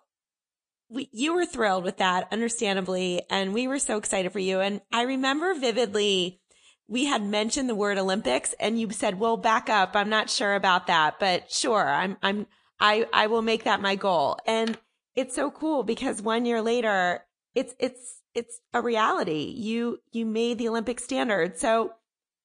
we, 0.89 1.09
you 1.13 1.33
were 1.33 1.45
thrilled 1.45 1.83
with 1.83 1.97
that, 1.97 2.27
understandably. 2.31 3.21
And 3.29 3.53
we 3.53 3.67
were 3.67 3.79
so 3.79 3.97
excited 3.97 4.31
for 4.31 4.39
you. 4.39 4.59
And 4.59 4.81
I 4.91 5.03
remember 5.03 5.53
vividly, 5.53 6.41
we 6.87 7.05
had 7.05 7.23
mentioned 7.23 7.69
the 7.69 7.75
word 7.75 7.97
Olympics 7.97 8.53
and 8.59 8.79
you 8.79 8.89
said, 8.91 9.19
well, 9.19 9.37
back 9.37 9.69
up. 9.69 9.95
I'm 9.95 10.09
not 10.09 10.29
sure 10.29 10.55
about 10.55 10.87
that, 10.87 11.19
but 11.19 11.51
sure. 11.51 11.87
I'm, 11.87 12.17
I'm, 12.21 12.47
I, 12.79 13.07
I 13.11 13.27
will 13.27 13.41
make 13.41 13.63
that 13.63 13.81
my 13.81 13.95
goal. 13.95 14.37
And 14.45 14.77
it's 15.15 15.35
so 15.35 15.51
cool 15.51 15.83
because 15.83 16.21
one 16.21 16.45
year 16.45 16.61
later, 16.61 17.25
it's, 17.55 17.75
it's, 17.79 18.21
it's 18.33 18.61
a 18.73 18.81
reality. 18.81 19.53
You, 19.55 19.99
you 20.11 20.25
made 20.25 20.57
the 20.57 20.69
Olympic 20.69 20.99
standard. 20.99 21.57
So 21.57 21.93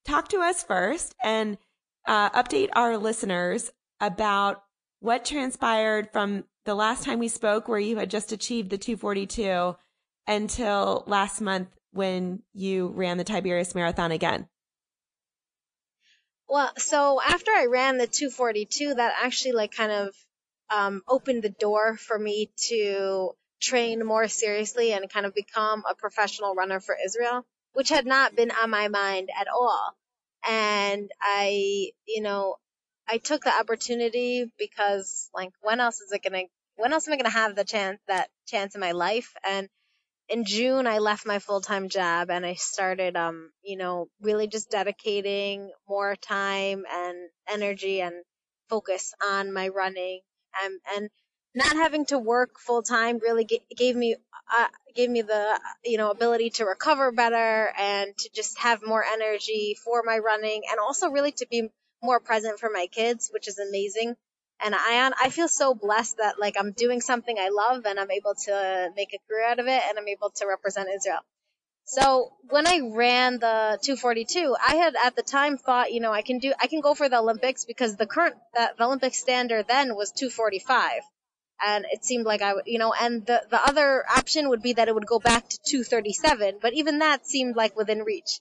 talk 0.05 0.29
to 0.29 0.41
us 0.41 0.63
first 0.63 1.15
and 1.23 1.59
uh, 2.07 2.31
update 2.31 2.71
our 2.75 2.97
listeners 2.97 3.71
about 4.01 4.63
what 5.01 5.25
transpired 5.25 6.11
from 6.13 6.45
the 6.65 6.75
last 6.75 7.05
time 7.05 7.19
we 7.19 7.29
spoke, 7.29 7.69
where 7.69 7.79
you 7.79 7.97
had 7.97 8.11
just 8.11 8.33
achieved 8.33 8.71
the 8.71 8.79
242, 8.79 9.77
until 10.27 11.05
last 11.07 11.41
month 11.41 11.69
when 11.93 12.43
you 12.53 12.89
ran 12.89 13.19
the 13.19 13.25
Tiberias 13.25 13.75
Marathon 13.75 14.11
again. 14.11 14.49
Well, 16.49 16.71
so 16.79 17.21
after 17.21 17.51
I 17.51 17.67
ran 17.67 17.99
the 17.99 18.07
242, 18.07 18.95
that 18.95 19.15
actually 19.23 19.53
like 19.53 19.73
kind 19.75 19.93
of 19.93 20.15
um, 20.71 21.03
opened 21.09 21.43
the 21.43 21.51
door 21.51 21.97
for 21.97 22.19
me 22.19 22.51
to 22.69 23.33
train 23.61 24.05
more 24.05 24.29
seriously 24.29 24.93
and 24.93 25.11
kind 25.11 25.27
of 25.27 25.35
become 25.35 25.85
a 25.89 25.95
professional 25.95 26.55
runner 26.55 26.81
for 26.81 26.97
Israel, 27.03 27.47
which 27.73 27.89
had 27.89 28.07
not 28.07 28.37
been 28.37 28.51
on 28.51 28.71
my 28.71 28.89
mind 28.89 29.31
at 29.39 29.49
all. 29.49 29.97
And 30.47 31.11
I, 31.21 31.91
you 32.07 32.23
know, 32.23 32.57
I 33.09 33.19
took 33.19 33.43
the 33.45 33.55
opportunity 33.55 34.51
because 34.59 35.31
like 35.35 35.51
when 35.63 35.81
else 35.81 36.01
is 36.01 36.13
it 36.13 36.23
gonna 36.23 36.45
when 36.77 36.93
else 36.93 37.07
am 37.07 37.15
I 37.15 37.17
gonna 37.17 37.31
have 37.31 37.57
the 37.57 37.65
chance 37.65 38.01
that 38.09 38.29
chance 38.47 38.75
in 38.75 38.81
my 38.81 38.93
life? 38.93 39.33
And 39.49 39.69
in 40.29 40.45
June 40.45 40.87
I 40.87 40.99
left 40.99 41.27
my 41.27 41.39
full 41.39 41.61
time 41.61 41.89
job 41.89 42.31
and 42.31 42.45
I 42.47 42.55
started 42.55 43.17
um, 43.17 43.51
you 43.63 43.77
know, 43.77 44.09
really 44.21 44.47
just 44.47 44.71
dedicating 44.71 45.71
more 45.89 46.17
time 46.17 46.85
and 46.91 47.17
energy 47.49 48.01
and 48.01 48.15
focus 48.69 49.15
on 49.27 49.53
my 49.53 49.69
running 49.69 50.21
and 50.63 50.81
and 50.97 51.11
not 51.55 51.77
having 51.77 52.05
to 52.07 52.19
work 52.19 52.59
full 52.59 52.83
time 52.83 53.19
really 53.19 53.45
g- 53.45 53.61
gave 53.77 53.95
me 53.95 54.17
uh, 54.57 54.67
gave 54.95 55.09
me 55.11 55.23
the 55.23 55.61
you 55.85 55.99
know 55.99 56.11
ability 56.11 56.51
to 56.51 56.65
recover 56.65 57.13
better 57.13 57.73
and 57.79 58.17
to 58.17 58.29
just 58.35 58.59
have 58.59 58.81
more 58.85 59.05
energy 59.05 59.77
for 59.85 60.03
my 60.05 60.19
running 60.19 60.63
and 60.71 60.81
also 60.81 61.11
really 61.11 61.33
to 61.33 61.47
be 61.51 61.69
more 62.03 62.21
present 62.21 62.59
for 62.59 62.69
my 62.73 62.87
kids, 62.87 63.31
which 63.33 63.49
is 63.49 63.59
amazing. 63.59 64.15
And 64.63 64.75
I, 64.75 65.11
I 65.23 65.31
feel 65.31 65.49
so 65.49 65.75
blessed 65.75 66.19
that 66.19 66.39
like 66.39 66.55
I'm 66.59 66.73
doing 66.73 67.01
something 67.01 67.37
I 67.39 67.51
love 67.51 67.85
and 67.87 67.99
I'm 67.99 68.11
able 68.11 68.35
to 68.47 68.91
make 68.97 69.13
a 69.13 69.19
career 69.29 69.47
out 69.47 69.59
of 69.59 69.67
it 69.67 69.83
and 69.89 69.99
I'm 69.99 70.09
able 70.09 70.31
to 70.37 70.47
represent 70.47 70.89
Israel. 70.95 71.21
So 71.87 72.33
when 72.49 72.67
I 72.67 72.81
ran 72.93 73.39
the 73.41 73.79
242, 73.83 74.57
I 74.67 74.77
had 74.77 74.95
at 74.97 75.17
the 75.17 75.23
time 75.23 75.59
thought, 75.59 75.93
you 75.93 76.01
know, 76.01 76.13
I 76.13 76.23
can 76.23 76.39
do, 76.39 76.55
I 76.59 76.67
can 76.67 76.81
go 76.81 76.95
for 76.95 77.09
the 77.09 77.19
Olympics 77.19 77.67
because 77.67 77.97
the 77.97 78.07
current, 78.07 78.37
that 78.55 78.79
the 78.79 78.85
Olympic 78.85 79.15
standard 79.15 79.69
then 79.69 79.95
was 79.95 80.11
245. 80.13 81.03
And 81.65 81.85
it 81.91 82.05
seemed 82.05 82.25
like 82.25 82.43
I 82.43 82.55
would, 82.55 82.65
you 82.67 82.79
know, 82.79 82.95
and 82.99 83.25
the, 83.27 83.43
the 83.51 83.63
other 83.63 84.05
option 84.09 84.49
would 84.49 84.63
be 84.63 84.73
that 84.73 84.89
it 84.89 84.95
would 84.95 85.07
go 85.07 85.19
back 85.19 85.49
to 85.49 85.59
237, 85.67 86.59
but 86.61 86.73
even 86.73 86.99
that 86.99 87.27
seemed 87.27 87.55
like 87.55 87.77
within 87.77 88.01
reach. 88.01 88.41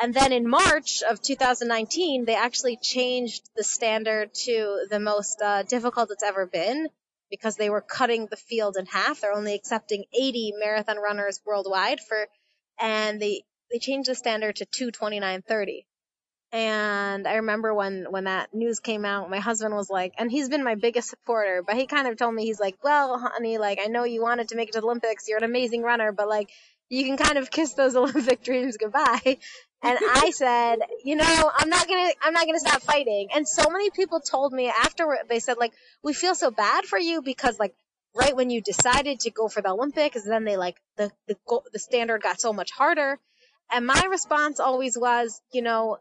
And 0.00 0.14
then 0.14 0.32
in 0.32 0.48
March 0.48 1.02
of 1.02 1.20
2019, 1.20 2.24
they 2.24 2.34
actually 2.34 2.76
changed 2.76 3.48
the 3.54 3.62
standard 3.62 4.32
to 4.46 4.86
the 4.90 4.98
most 4.98 5.40
uh, 5.42 5.62
difficult 5.62 6.10
it's 6.10 6.22
ever 6.22 6.46
been 6.46 6.88
because 7.30 7.56
they 7.56 7.70
were 7.70 7.80
cutting 7.80 8.26
the 8.26 8.36
field 8.36 8.76
in 8.76 8.86
half. 8.86 9.20
They're 9.20 9.32
only 9.32 9.54
accepting 9.54 10.04
80 10.12 10.54
marathon 10.58 10.96
runners 10.98 11.40
worldwide 11.46 12.00
for 12.00 12.26
and 12.80 13.20
they 13.20 13.44
they 13.70 13.78
changed 13.78 14.10
the 14.10 14.14
standard 14.14 14.56
to 14.56 14.66
229.30. 14.66 15.84
And 16.54 17.26
I 17.26 17.36
remember 17.36 17.72
when 17.72 18.06
when 18.10 18.24
that 18.24 18.52
news 18.52 18.80
came 18.80 19.06
out, 19.06 19.30
my 19.30 19.38
husband 19.38 19.74
was 19.74 19.88
like, 19.88 20.12
and 20.18 20.30
he's 20.30 20.50
been 20.50 20.62
my 20.62 20.74
biggest 20.74 21.08
supporter, 21.08 21.62
but 21.66 21.76
he 21.76 21.86
kind 21.86 22.06
of 22.06 22.18
told 22.18 22.34
me 22.34 22.44
he's 22.44 22.60
like, 22.60 22.76
"Well, 22.84 23.18
honey, 23.18 23.56
like 23.56 23.78
I 23.82 23.86
know 23.86 24.04
you 24.04 24.20
wanted 24.20 24.48
to 24.48 24.56
make 24.56 24.68
it 24.68 24.72
to 24.72 24.80
the 24.80 24.86
Olympics. 24.86 25.28
You're 25.28 25.38
an 25.38 25.44
amazing 25.44 25.82
runner, 25.82 26.12
but 26.12 26.28
like 26.28 26.50
you 26.90 27.04
can 27.04 27.16
kind 27.16 27.38
of 27.38 27.50
kiss 27.50 27.72
those 27.72 27.96
Olympic 28.02 28.42
dreams 28.42 28.76
goodbye." 28.76 29.38
And 29.82 29.98
I 30.00 30.30
said, 30.30 30.78
you 31.04 31.16
know, 31.16 31.50
I'm 31.56 31.68
not 31.68 31.88
gonna, 31.88 32.10
I'm 32.22 32.32
not 32.32 32.46
gonna 32.46 32.60
stop 32.60 32.82
fighting. 32.82 33.28
And 33.34 33.48
so 33.48 33.68
many 33.68 33.90
people 33.90 34.20
told 34.20 34.52
me 34.52 34.68
after 34.68 35.18
they 35.28 35.40
said 35.40 35.56
like, 35.58 35.72
we 36.02 36.12
feel 36.14 36.34
so 36.34 36.50
bad 36.50 36.84
for 36.84 36.98
you 36.98 37.20
because 37.22 37.58
like 37.58 37.74
right 38.14 38.36
when 38.36 38.50
you 38.50 38.60
decided 38.60 39.20
to 39.20 39.30
go 39.30 39.48
for 39.48 39.60
the 39.60 39.70
Olympics, 39.70 40.22
then 40.22 40.44
they 40.44 40.56
like 40.56 40.76
the 40.96 41.10
the 41.26 41.36
the 41.72 41.78
standard 41.78 42.22
got 42.22 42.40
so 42.40 42.52
much 42.52 42.70
harder. 42.70 43.18
And 43.72 43.86
my 43.86 44.06
response 44.10 44.60
always 44.60 44.98
was, 44.98 45.40
you 45.52 45.62
know, 45.62 45.98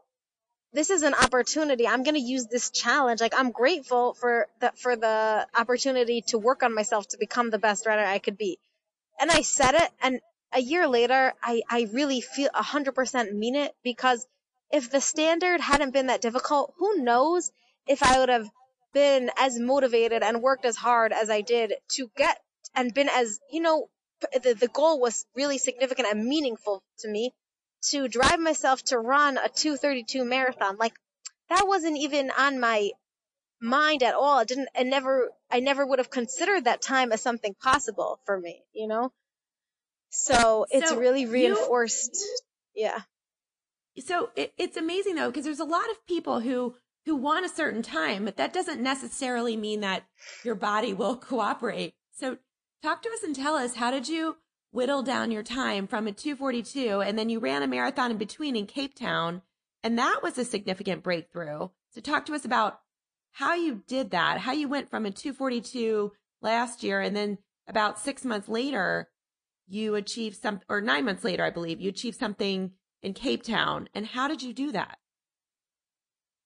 this 0.74 0.90
is 0.90 1.04
an 1.04 1.14
opportunity. 1.14 1.88
I'm 1.88 2.04
going 2.04 2.16
to 2.16 2.22
use 2.22 2.48
this 2.48 2.70
challenge. 2.70 3.20
Like 3.22 3.34
I'm 3.36 3.52
grateful 3.52 4.14
for 4.14 4.48
the 4.60 4.72
for 4.76 4.96
the 4.96 5.48
opportunity 5.56 6.22
to 6.28 6.38
work 6.38 6.64
on 6.64 6.74
myself 6.74 7.08
to 7.10 7.18
become 7.18 7.50
the 7.50 7.60
best 7.60 7.86
runner 7.86 8.04
I 8.04 8.20
could 8.20 8.38
be. 8.38 8.58
And 9.20 9.30
I 9.30 9.42
said 9.42 9.76
it 9.76 9.90
and 10.02 10.20
a 10.54 10.60
year 10.60 10.88
later, 10.88 11.34
I, 11.42 11.62
I 11.70 11.88
really 11.94 12.22
feel 12.22 12.50
a 12.54 12.64
hundred 12.64 12.96
percent 12.96 13.34
mean 13.34 13.56
it 13.56 13.74
because 13.84 14.26
if 14.72 14.90
the 14.90 15.02
standard 15.02 15.62
hadn't 15.62 15.94
been 15.94 16.08
that 16.08 16.22
difficult, 16.22 16.74
who 16.78 17.04
knows 17.04 17.52
if 17.88 18.04
I 18.04 18.20
would 18.20 18.30
have 18.30 18.50
been 18.94 19.32
as 19.38 19.60
motivated 19.60 20.24
and 20.24 20.42
worked 20.42 20.66
as 20.66 20.76
hard 20.76 21.14
as 21.14 21.30
I 21.30 21.42
did 21.42 21.74
to 21.94 22.10
get 22.16 22.40
and 22.76 22.94
been 22.94 23.10
as, 23.10 23.40
you 23.52 23.62
know, 23.62 23.90
the, 24.44 24.54
the 24.54 24.68
goal 24.68 25.00
was 25.00 25.26
really 25.36 25.58
significant 25.58 26.08
and 26.10 26.26
meaningful 26.26 26.84
to 27.00 27.10
me 27.10 27.34
to 27.90 28.08
drive 28.08 28.40
myself 28.40 28.84
to 28.84 29.00
run 29.00 29.38
a 29.38 29.50
232 29.50 30.24
marathon. 30.24 30.78
Like 30.78 30.94
that 31.50 31.68
wasn't 31.68 31.98
even 31.98 32.32
on 32.32 32.60
my 32.60 32.92
mind 33.60 34.04
at 34.04 34.14
all. 34.14 34.40
It 34.40 34.50
didn't, 34.50 34.70
I 34.76 34.84
never, 34.84 35.32
I 35.50 35.60
never 35.60 35.86
would 35.86 36.00
have 36.00 36.10
considered 36.10 36.66
that 36.66 36.82
time 36.82 37.12
as 37.12 37.22
something 37.22 37.56
possible 37.56 38.20
for 38.26 38.40
me, 38.40 38.64
you 38.74 38.88
know? 38.88 39.12
So 40.12 40.66
it's 40.70 40.90
so 40.90 40.98
really 40.98 41.26
reinforced. 41.26 42.16
You, 42.76 42.84
yeah. 42.84 43.00
So 44.06 44.30
it, 44.36 44.54
it's 44.58 44.78
amazing 44.78 45.16
though, 45.16 45.30
because 45.30 45.46
there's 45.46 45.60
a 45.60 45.66
lot 45.66 45.90
of 45.90 46.06
people 46.06 46.42
who 46.42 46.76
who 47.06 47.16
want 47.16 47.46
a 47.46 47.50
certain 47.50 47.82
time, 47.82 48.26
but 48.26 48.38
that 48.38 48.54
doesn't 48.54 48.82
necessarily 48.82 49.58
mean 49.58 49.80
that 49.80 50.04
your 50.44 50.54
body 50.54 50.94
will 50.94 51.16
cooperate. 51.18 51.96
So 52.12 52.38
talk 52.84 53.02
to 53.02 53.10
us 53.10 53.24
and 53.24 53.36
tell 53.36 53.56
us 53.56 53.76
how 53.76 53.90
did 53.90 54.08
you 54.08 54.38
whittle 54.72 55.02
down 55.02 55.32
your 55.32 55.44
time 55.44 55.88
from 55.88 56.08
a 56.08 56.12
242 56.12 57.02
and 57.02 57.18
then 57.18 57.30
you 57.30 57.40
ran 57.40 57.64
a 57.64 57.68
marathon 57.68 58.12
in 58.12 58.18
between 58.18 58.56
in 58.56 58.68
Cape 58.68 58.96
Town 58.96 59.42
and 59.84 59.98
that 59.98 60.20
was 60.22 60.38
a 60.38 60.46
significant 60.46 61.04
breakthrough. 61.04 61.70
So 61.90 62.02
talk 62.02 62.26
to 62.28 62.36
us 62.36 62.46
about 62.46 62.80
how 63.32 63.56
you 63.56 63.82
did 63.88 64.12
that, 64.12 64.40
how 64.40 64.52
you 64.52 64.68
went 64.68 64.90
from 64.90 65.06
a 65.06 65.12
242 65.12 66.12
last 66.42 66.84
year 66.84 67.02
and 67.02 67.16
then 67.16 67.38
about 67.68 68.00
6 68.00 68.26
months 68.26 68.48
later 68.48 69.10
you 69.72 69.96
achieved 69.96 70.38
some 70.42 70.62
or 70.70 70.82
9 70.82 71.06
months 71.06 71.24
later 71.24 71.44
I 71.44 71.50
believe 71.50 71.82
you 71.82 71.90
achieved 71.90 72.20
something 72.20 72.72
in 73.02 73.14
Cape 73.14 73.44
Town 73.44 73.90
and 73.94 74.06
how 74.06 74.28
did 74.28 74.42
you 74.42 74.54
do 74.54 74.72
that? 74.72 74.98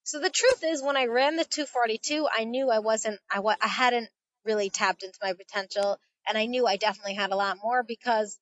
So 0.06 0.20
the 0.20 0.30
truth 0.30 0.64
is, 0.64 0.84
when 0.84 0.98
I 0.98 1.06
ran 1.06 1.36
the 1.36 1.44
242, 1.44 2.28
I 2.32 2.44
knew 2.44 2.70
I 2.70 2.78
wasn't, 2.78 3.20
I, 3.32 3.42
I 3.60 3.68
hadn't 3.68 4.08
really 4.44 4.70
tapped 4.70 5.02
into 5.02 5.18
my 5.20 5.34
potential, 5.34 5.98
and 6.28 6.38
I 6.38 6.46
knew 6.46 6.68
I 6.68 6.78
definitely 6.78 7.16
had 7.16 7.32
a 7.32 7.36
lot 7.36 7.58
more 7.64 7.82
because 7.82 8.38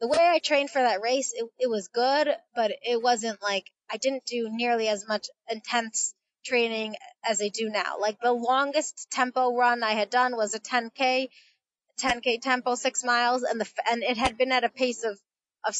the 0.00 0.06
way 0.06 0.18
I 0.20 0.38
trained 0.38 0.70
for 0.70 0.80
that 0.80 1.02
race, 1.02 1.32
it, 1.34 1.44
it 1.58 1.68
was 1.68 1.88
good, 1.88 2.28
but 2.54 2.70
it 2.82 3.02
wasn't 3.02 3.42
like 3.42 3.64
I 3.90 3.96
didn't 3.96 4.26
do 4.26 4.48
nearly 4.48 4.86
as 4.86 5.08
much 5.08 5.26
intense 5.50 6.14
training 6.44 6.94
as 7.28 7.42
I 7.42 7.48
do 7.48 7.68
now. 7.68 7.98
Like 8.00 8.20
the 8.20 8.32
longest 8.32 9.08
tempo 9.10 9.56
run 9.56 9.82
I 9.82 9.94
had 9.94 10.10
done 10.10 10.36
was 10.36 10.54
a 10.54 10.60
10k, 10.60 11.30
10k 11.98 12.40
tempo, 12.40 12.74
six 12.74 13.04
miles, 13.04 13.42
and 13.42 13.60
the 13.60 13.68
and 13.90 14.02
it 14.02 14.16
had 14.16 14.38
been 14.38 14.52
at 14.52 14.64
a 14.64 14.68
pace 14.68 15.04
of 15.04 15.18
of 15.66 15.76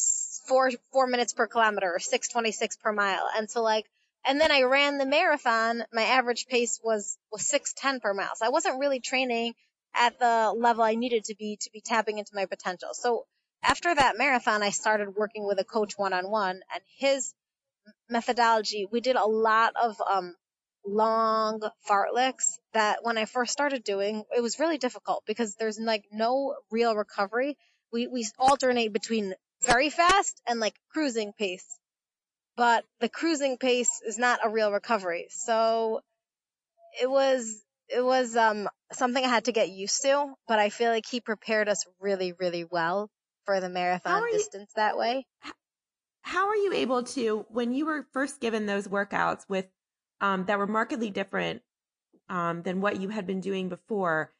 four 0.46 0.70
four 0.92 1.06
minutes 1.06 1.32
per 1.32 1.46
kilometer 1.46 1.94
or 1.94 1.98
626 1.98 2.76
per 2.76 2.92
mile, 2.92 3.28
and 3.36 3.50
so 3.50 3.62
like 3.62 3.86
and 4.26 4.40
then 4.40 4.52
I 4.52 4.62
ran 4.62 4.98
the 4.98 5.06
marathon. 5.06 5.84
My 5.92 6.02
average 6.02 6.46
pace 6.48 6.80
was, 6.82 7.16
was 7.32 7.46
610 7.46 8.00
per 8.00 8.12
mile. 8.14 8.34
So 8.36 8.44
I 8.46 8.50
wasn't 8.50 8.78
really 8.78 9.00
training 9.00 9.54
at 9.94 10.18
the 10.18 10.52
level 10.56 10.84
I 10.84 10.96
needed 10.96 11.24
to 11.24 11.34
be 11.34 11.56
to 11.62 11.70
be 11.72 11.80
tapping 11.80 12.18
into 12.18 12.34
my 12.34 12.44
potential. 12.46 12.90
So 12.92 13.24
after 13.62 13.94
that 13.94 14.18
marathon, 14.18 14.62
I 14.62 14.70
started 14.70 15.16
working 15.16 15.46
with 15.46 15.58
a 15.60 15.64
coach 15.64 15.94
one 15.96 16.12
on 16.12 16.30
one 16.30 16.60
and 16.74 16.82
his 16.98 17.34
methodology, 18.10 18.86
we 18.90 19.00
did 19.00 19.16
a 19.16 19.24
lot 19.24 19.72
of, 19.80 19.96
um, 20.08 20.34
long 20.88 21.60
fartleks 21.88 22.58
that 22.72 22.98
when 23.02 23.18
I 23.18 23.24
first 23.24 23.52
started 23.52 23.84
doing, 23.84 24.24
it 24.36 24.42
was 24.42 24.58
really 24.58 24.78
difficult 24.78 25.24
because 25.26 25.54
there's 25.56 25.78
like 25.78 26.04
no 26.12 26.54
real 26.70 26.94
recovery. 26.94 27.56
We, 27.92 28.06
we 28.06 28.26
alternate 28.38 28.92
between 28.92 29.34
very 29.66 29.90
fast 29.90 30.40
and 30.46 30.60
like 30.60 30.74
cruising 30.92 31.32
pace 31.32 31.66
but 32.58 32.84
the 32.98 33.08
cruising 33.08 33.56
pace 33.56 34.02
is 34.04 34.18
not 34.18 34.40
a 34.44 34.50
real 34.50 34.72
recovery. 34.72 35.28
So 35.30 36.00
it 37.00 37.08
was 37.08 37.62
it 37.88 38.04
was 38.04 38.36
um 38.36 38.68
something 38.92 39.24
I 39.24 39.28
had 39.28 39.44
to 39.44 39.52
get 39.52 39.70
used 39.70 40.02
to, 40.02 40.34
but 40.48 40.58
I 40.58 40.68
feel 40.68 40.90
like 40.90 41.06
he 41.08 41.20
prepared 41.20 41.68
us 41.68 41.84
really 42.00 42.32
really 42.32 42.64
well 42.64 43.08
for 43.44 43.60
the 43.60 43.68
marathon 43.68 44.24
distance 44.32 44.72
you, 44.76 44.82
that 44.82 44.98
way. 44.98 45.24
How 46.22 46.48
are 46.48 46.56
you 46.56 46.72
able 46.74 47.04
to 47.04 47.46
when 47.48 47.72
you 47.72 47.86
were 47.86 48.06
first 48.12 48.40
given 48.40 48.66
those 48.66 48.88
workouts 48.88 49.44
with 49.48 49.66
um 50.20 50.44
that 50.46 50.58
were 50.58 50.66
markedly 50.66 51.10
different 51.10 51.62
um 52.28 52.62
than 52.62 52.80
what 52.80 53.00
you 53.00 53.08
had 53.08 53.26
been 53.26 53.40
doing 53.40 53.68
before? 53.68 54.32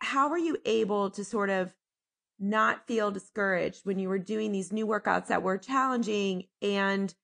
How 0.00 0.28
were 0.28 0.38
you 0.38 0.56
able 0.64 1.10
to 1.10 1.24
sort 1.24 1.50
of 1.50 1.74
not 2.38 2.86
feel 2.86 3.10
discouraged 3.10 3.86
when 3.86 3.98
you 3.98 4.08
were 4.08 4.18
doing 4.18 4.50
these 4.50 4.72
new 4.72 4.86
workouts 4.86 5.28
that 5.28 5.42
were 5.42 5.56
challenging 5.56 6.44
and 6.60 7.14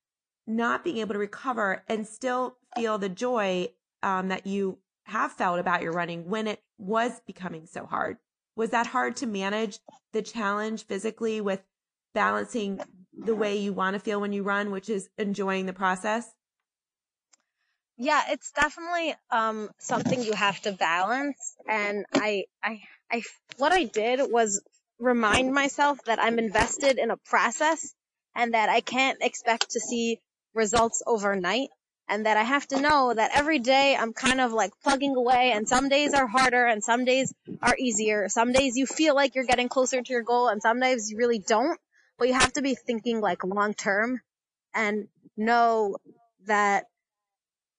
not 0.47 0.83
being 0.83 0.97
able 0.97 1.13
to 1.13 1.19
recover 1.19 1.83
and 1.87 2.07
still 2.07 2.55
feel 2.75 2.97
the 2.97 3.09
joy 3.09 3.69
um, 4.01 4.29
that 4.29 4.47
you 4.47 4.79
have 5.03 5.33
felt 5.33 5.59
about 5.59 5.81
your 5.81 5.91
running 5.91 6.29
when 6.29 6.47
it 6.47 6.63
was 6.77 7.21
becoming 7.27 7.65
so 7.65 7.85
hard. 7.85 8.17
Was 8.55 8.69
that 8.69 8.87
hard 8.87 9.15
to 9.17 9.27
manage 9.27 9.79
the 10.13 10.21
challenge 10.21 10.85
physically 10.85 11.41
with 11.41 11.61
balancing 12.13 12.79
the 13.17 13.35
way 13.35 13.57
you 13.57 13.73
want 13.73 13.95
to 13.95 13.99
feel 13.99 14.21
when 14.21 14.33
you 14.33 14.43
run, 14.43 14.71
which 14.71 14.89
is 14.89 15.09
enjoying 15.17 15.65
the 15.65 15.73
process? 15.73 16.33
Yeah, 18.01 18.21
it's 18.29 18.51
definitely 18.51 19.13
um, 19.29 19.69
something 19.77 20.23
you 20.23 20.31
have 20.31 20.61
to 20.61 20.71
balance. 20.71 21.55
And 21.67 22.05
I, 22.13 22.45
I, 22.63 22.81
I, 23.11 23.23
what 23.57 23.73
I 23.73 23.83
did 23.83 24.21
was 24.31 24.61
remind 24.99 25.53
myself 25.53 25.99
that 26.05 26.17
I'm 26.17 26.39
invested 26.39 26.97
in 26.97 27.11
a 27.11 27.17
process 27.17 27.93
and 28.33 28.53
that 28.53 28.69
I 28.69 28.79
can't 28.79 29.17
expect 29.21 29.71
to 29.71 29.81
see 29.81 30.21
results 30.53 31.03
overnight 31.05 31.67
and 32.07 32.25
that 32.25 32.37
I 32.37 32.43
have 32.43 32.65
to 32.67 32.79
know 32.79 33.13
that 33.13 33.31
every 33.33 33.59
day 33.59 33.97
I'm 33.99 34.13
kind 34.13 34.39
of 34.39 34.53
like 34.53 34.71
plugging 34.81 35.17
away 35.17 35.51
and 35.53 35.67
some 35.67 35.89
days 35.89 36.13
are 36.13 36.25
harder 36.25 36.65
and 36.65 36.81
some 36.81 37.03
days 37.03 37.33
are 37.61 37.75
easier. 37.77 38.29
Some 38.29 38.53
days 38.53 38.77
you 38.77 38.85
feel 38.85 39.13
like 39.13 39.35
you're 39.35 39.43
getting 39.43 39.67
closer 39.67 40.01
to 40.01 40.13
your 40.13 40.23
goal 40.23 40.47
and 40.47 40.61
some 40.61 40.79
days 40.79 41.11
you 41.11 41.17
really 41.17 41.39
don't, 41.39 41.77
but 42.17 42.29
you 42.29 42.33
have 42.33 42.53
to 42.53 42.61
be 42.61 42.75
thinking 42.75 43.19
like 43.19 43.43
long 43.43 43.73
term 43.73 44.21
and 44.73 45.09
know 45.35 45.97
that 46.45 46.85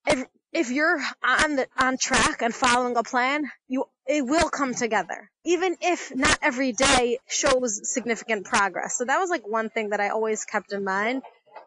if, 0.06 0.26
if 0.52 0.70
you're 0.70 1.00
on 1.22 1.56
the, 1.56 1.66
on 1.78 1.96
track 1.98 2.42
and 2.42 2.54
following 2.54 2.96
a 2.96 3.02
plan, 3.02 3.50
you, 3.68 3.84
it 4.06 4.24
will 4.24 4.48
come 4.48 4.74
together. 4.74 5.30
Even 5.44 5.76
if 5.80 6.14
not 6.14 6.38
every 6.42 6.72
day 6.72 7.18
shows 7.28 7.80
significant 7.90 8.44
progress. 8.44 8.96
So 8.96 9.04
that 9.04 9.18
was 9.18 9.30
like 9.30 9.46
one 9.46 9.70
thing 9.70 9.90
that 9.90 10.00
I 10.00 10.08
always 10.08 10.44
kept 10.44 10.72
in 10.72 10.84
mind 10.84 11.22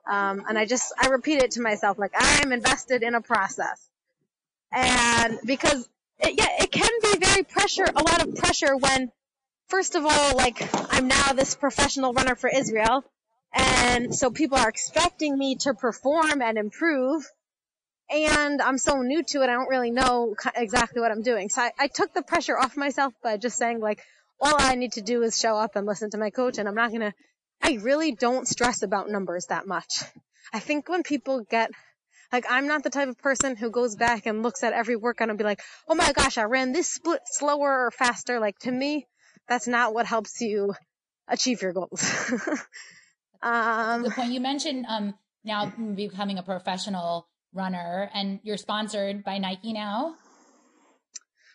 um, 0.05 0.43
and 0.47 0.57
I 0.57 0.65
just, 0.65 0.93
I 1.01 1.07
repeat 1.07 1.41
it 1.41 1.51
to 1.51 1.61
myself, 1.61 1.97
like, 1.97 2.11
I'm 2.15 2.51
invested 2.51 3.03
in 3.03 3.15
a 3.15 3.21
process. 3.21 3.89
And 4.71 5.39
because, 5.45 5.87
it, 6.19 6.35
yeah, 6.37 6.63
it 6.63 6.71
can 6.71 6.89
be 7.01 7.25
very 7.25 7.43
pressure, 7.43 7.85
a 7.85 8.03
lot 8.03 8.25
of 8.25 8.35
pressure 8.35 8.75
when, 8.75 9.11
first 9.67 9.95
of 9.95 10.05
all, 10.05 10.35
like, 10.35 10.67
I'm 10.93 11.07
now 11.07 11.33
this 11.33 11.55
professional 11.55 12.13
runner 12.13 12.35
for 12.35 12.49
Israel. 12.49 13.05
And 13.53 14.13
so 14.13 14.29
people 14.31 14.57
are 14.57 14.67
expecting 14.67 15.37
me 15.37 15.55
to 15.57 15.73
perform 15.73 16.41
and 16.41 16.57
improve. 16.57 17.23
And 18.13 18.61
I'm 18.61 18.77
so 18.77 19.01
new 19.01 19.23
to 19.23 19.41
it, 19.41 19.49
I 19.49 19.53
don't 19.53 19.69
really 19.69 19.89
know 19.89 20.35
exactly 20.55 21.01
what 21.01 21.11
I'm 21.11 21.23
doing. 21.23 21.49
So 21.49 21.63
I, 21.63 21.71
I 21.79 21.87
took 21.87 22.13
the 22.13 22.21
pressure 22.21 22.57
off 22.57 22.77
myself 22.77 23.13
by 23.23 23.37
just 23.37 23.57
saying 23.57 23.79
like, 23.79 24.03
all 24.39 24.55
I 24.57 24.75
need 24.75 24.93
to 24.93 25.01
do 25.01 25.23
is 25.23 25.39
show 25.39 25.55
up 25.57 25.75
and 25.75 25.87
listen 25.87 26.11
to 26.11 26.17
my 26.17 26.29
coach 26.29 26.59
and 26.59 26.67
I'm 26.67 26.75
not 26.75 26.91
gonna, 26.91 27.13
I 27.61 27.79
really 27.81 28.11
don't 28.11 28.47
stress 28.47 28.83
about 28.83 29.09
numbers 29.09 29.47
that 29.47 29.65
much. 29.65 30.03
I 30.53 30.59
think 30.59 30.87
when 30.89 31.01
people 31.01 31.43
get 31.49 31.71
like 32.31 32.45
I'm 32.49 32.67
not 32.67 32.83
the 32.83 32.89
type 32.89 33.09
of 33.09 33.17
person 33.19 33.55
who 33.55 33.69
goes 33.69 33.95
back 33.95 34.25
and 34.25 34.43
looks 34.43 34.63
at 34.63 34.73
every 34.73 34.95
workout 34.95 35.29
and 35.29 35.37
be 35.37 35.43
like, 35.43 35.61
"Oh 35.87 35.93
my 35.93 36.11
gosh, 36.13 36.39
I 36.39 36.43
ran 36.43 36.71
this 36.71 36.89
split 36.89 37.21
slower 37.25 37.85
or 37.85 37.91
faster." 37.91 38.39
Like 38.39 38.57
to 38.59 38.71
me, 38.71 39.05
that's 39.47 39.67
not 39.67 39.93
what 39.93 40.07
helps 40.07 40.41
you 40.41 40.73
achieve 41.27 41.61
your 41.61 41.73
goals. 41.73 42.01
um, 43.43 44.01
the 44.01 44.09
point 44.09 44.31
you 44.31 44.41
mentioned 44.41 44.85
um, 44.89 45.13
now 45.43 45.71
becoming 45.95 46.39
a 46.39 46.43
professional 46.43 47.27
runner, 47.53 48.09
and 48.13 48.39
you're 48.43 48.57
sponsored 48.57 49.23
by 49.23 49.37
Nike 49.37 49.73
now. 49.73 50.15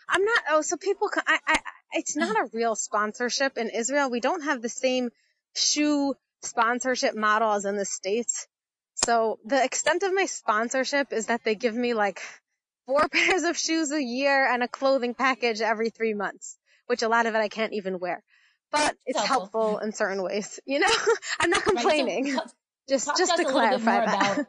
I'm 0.09 0.25
not. 0.25 0.43
Oh, 0.51 0.63
so 0.63 0.77
people. 0.77 1.11
I, 1.27 1.39
I. 1.47 1.59
It's 1.93 2.17
not 2.17 2.37
a 2.37 2.49
real 2.53 2.75
sponsorship 2.75 3.57
in 3.57 3.71
Israel. 3.71 4.11
We 4.11 4.21
don't 4.21 4.43
have 4.43 4.63
the 4.63 4.69
same 4.69 5.11
shoe 5.55 6.15
sponsorship 6.43 7.15
model 7.15 7.53
as 7.53 7.65
in 7.65 7.77
the 7.77 7.85
states. 7.85 8.47
So 8.95 9.39
the 9.45 9.63
extent 9.63 10.03
of 10.03 10.13
my 10.13 10.27
sponsorship 10.27 11.13
is 11.13 11.27
that 11.27 11.45
they 11.45 11.55
give 11.55 11.75
me 11.75 11.95
like 11.95 12.21
four 12.87 13.09
pairs 13.13 13.45
of 13.45 13.57
shoes 13.57 13.93
a 13.93 14.03
year 14.03 14.47
and 14.53 14.63
a 14.63 14.69
clothing 14.69 15.15
package 15.15 15.61
every 15.61 15.91
three 15.91 16.15
months, 16.15 16.59
which 16.87 17.03
a 17.03 17.09
lot 17.09 17.27
of 17.27 17.35
it 17.35 17.39
I 17.39 17.49
can't 17.49 17.73
even 17.75 17.99
wear. 17.99 18.23
But 18.71 18.97
it's 19.07 19.19
helpful. 19.19 19.63
helpful 19.63 19.79
in 19.79 19.93
certain 19.93 20.23
ways. 20.23 20.61
You 20.67 20.81
know, 20.81 20.89
I'm 21.41 21.51
not 21.51 21.63
complaining. 21.63 22.25
Right, 22.25 22.35
so 22.35 22.51
just 22.89 23.07
talk 23.07 23.19
just 23.19 23.37
to, 23.37 23.45
to 23.45 23.51
clarify 23.51 24.05
that. 24.05 24.33
About, 24.39 24.47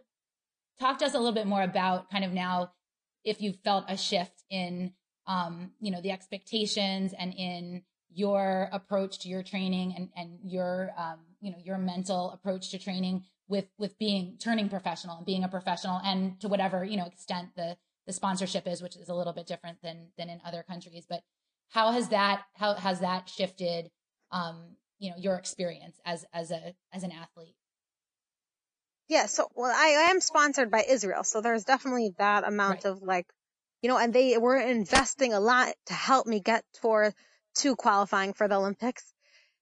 talk 0.80 0.98
to 1.00 1.06
us 1.06 1.14
a 1.14 1.18
little 1.18 1.34
bit 1.34 1.48
more 1.48 1.64
about 1.64 2.10
kind 2.10 2.24
of 2.24 2.32
now 2.32 2.72
if 3.24 3.42
you 3.42 3.54
felt 3.64 3.86
a 3.88 3.98
shift 3.98 4.44
in 4.50 4.94
um, 5.30 5.72
you 5.80 5.92
know, 5.92 6.02
the 6.02 6.12
expectations 6.12 7.14
and 7.18 7.34
in 7.36 7.84
your 8.12 8.68
approach 8.74 9.20
to 9.20 9.30
your 9.30 9.44
training 9.44 9.94
and, 9.96 10.10
and 10.16 10.40
your 10.44 10.92
um, 10.98 11.20
you 11.40 11.52
know, 11.52 11.58
your 11.64 11.78
mental 11.78 12.32
approach 12.32 12.72
to 12.72 12.80
training 12.80 13.24
with 13.48 13.66
with 13.78 13.98
being 14.00 14.38
turning 14.40 14.70
professional 14.70 15.18
and 15.18 15.26
being 15.26 15.44
a 15.44 15.48
professional 15.48 16.00
and 16.04 16.40
to 16.40 16.48
whatever 16.48 16.84
you 16.84 16.98
know 16.98 17.06
extent 17.06 17.50
the 17.56 17.78
the 18.08 18.14
sponsorship 18.14 18.68
is 18.68 18.82
which 18.82 18.96
is 18.96 19.10
a 19.10 19.14
little 19.14 19.34
bit 19.34 19.46
different 19.46 19.78
than 19.84 20.08
than 20.18 20.30
in 20.30 20.42
other 20.44 20.64
countries. 20.64 21.06
But 21.08 21.22
how 21.70 21.92
has 21.92 22.10
that 22.10 22.44
how 22.56 22.74
has 22.74 23.00
that 23.02 23.30
shifted 23.30 23.92
um 24.32 24.76
you 24.98 25.12
know 25.12 25.16
your 25.18 25.36
experience 25.36 26.00
as 26.06 26.26
as 26.34 26.50
a 26.50 26.74
as 26.92 27.04
an 27.04 27.12
athlete 27.12 27.56
yeah 29.10 29.26
so 29.26 29.50
well 29.56 29.72
i, 29.76 30.08
I 30.08 30.12
am 30.12 30.22
sponsored 30.22 30.72
by 30.72 30.86
israel 30.88 31.24
so 31.24 31.42
there's 31.42 31.66
definitely 31.66 32.14
that 32.18 32.48
amount 32.48 32.86
right. 32.86 32.92
of 32.92 33.02
like 33.02 33.28
you 33.82 33.90
know 33.90 33.98
and 33.98 34.14
they 34.14 34.38
were 34.38 34.58
investing 34.58 35.34
a 35.34 35.40
lot 35.40 35.74
to 35.88 35.94
help 35.94 36.26
me 36.28 36.40
get 36.40 36.64
for 36.82 37.14
to 37.56 37.76
qualifying 37.76 38.34
for 38.34 38.48
the 38.48 38.56
olympics 38.56 39.14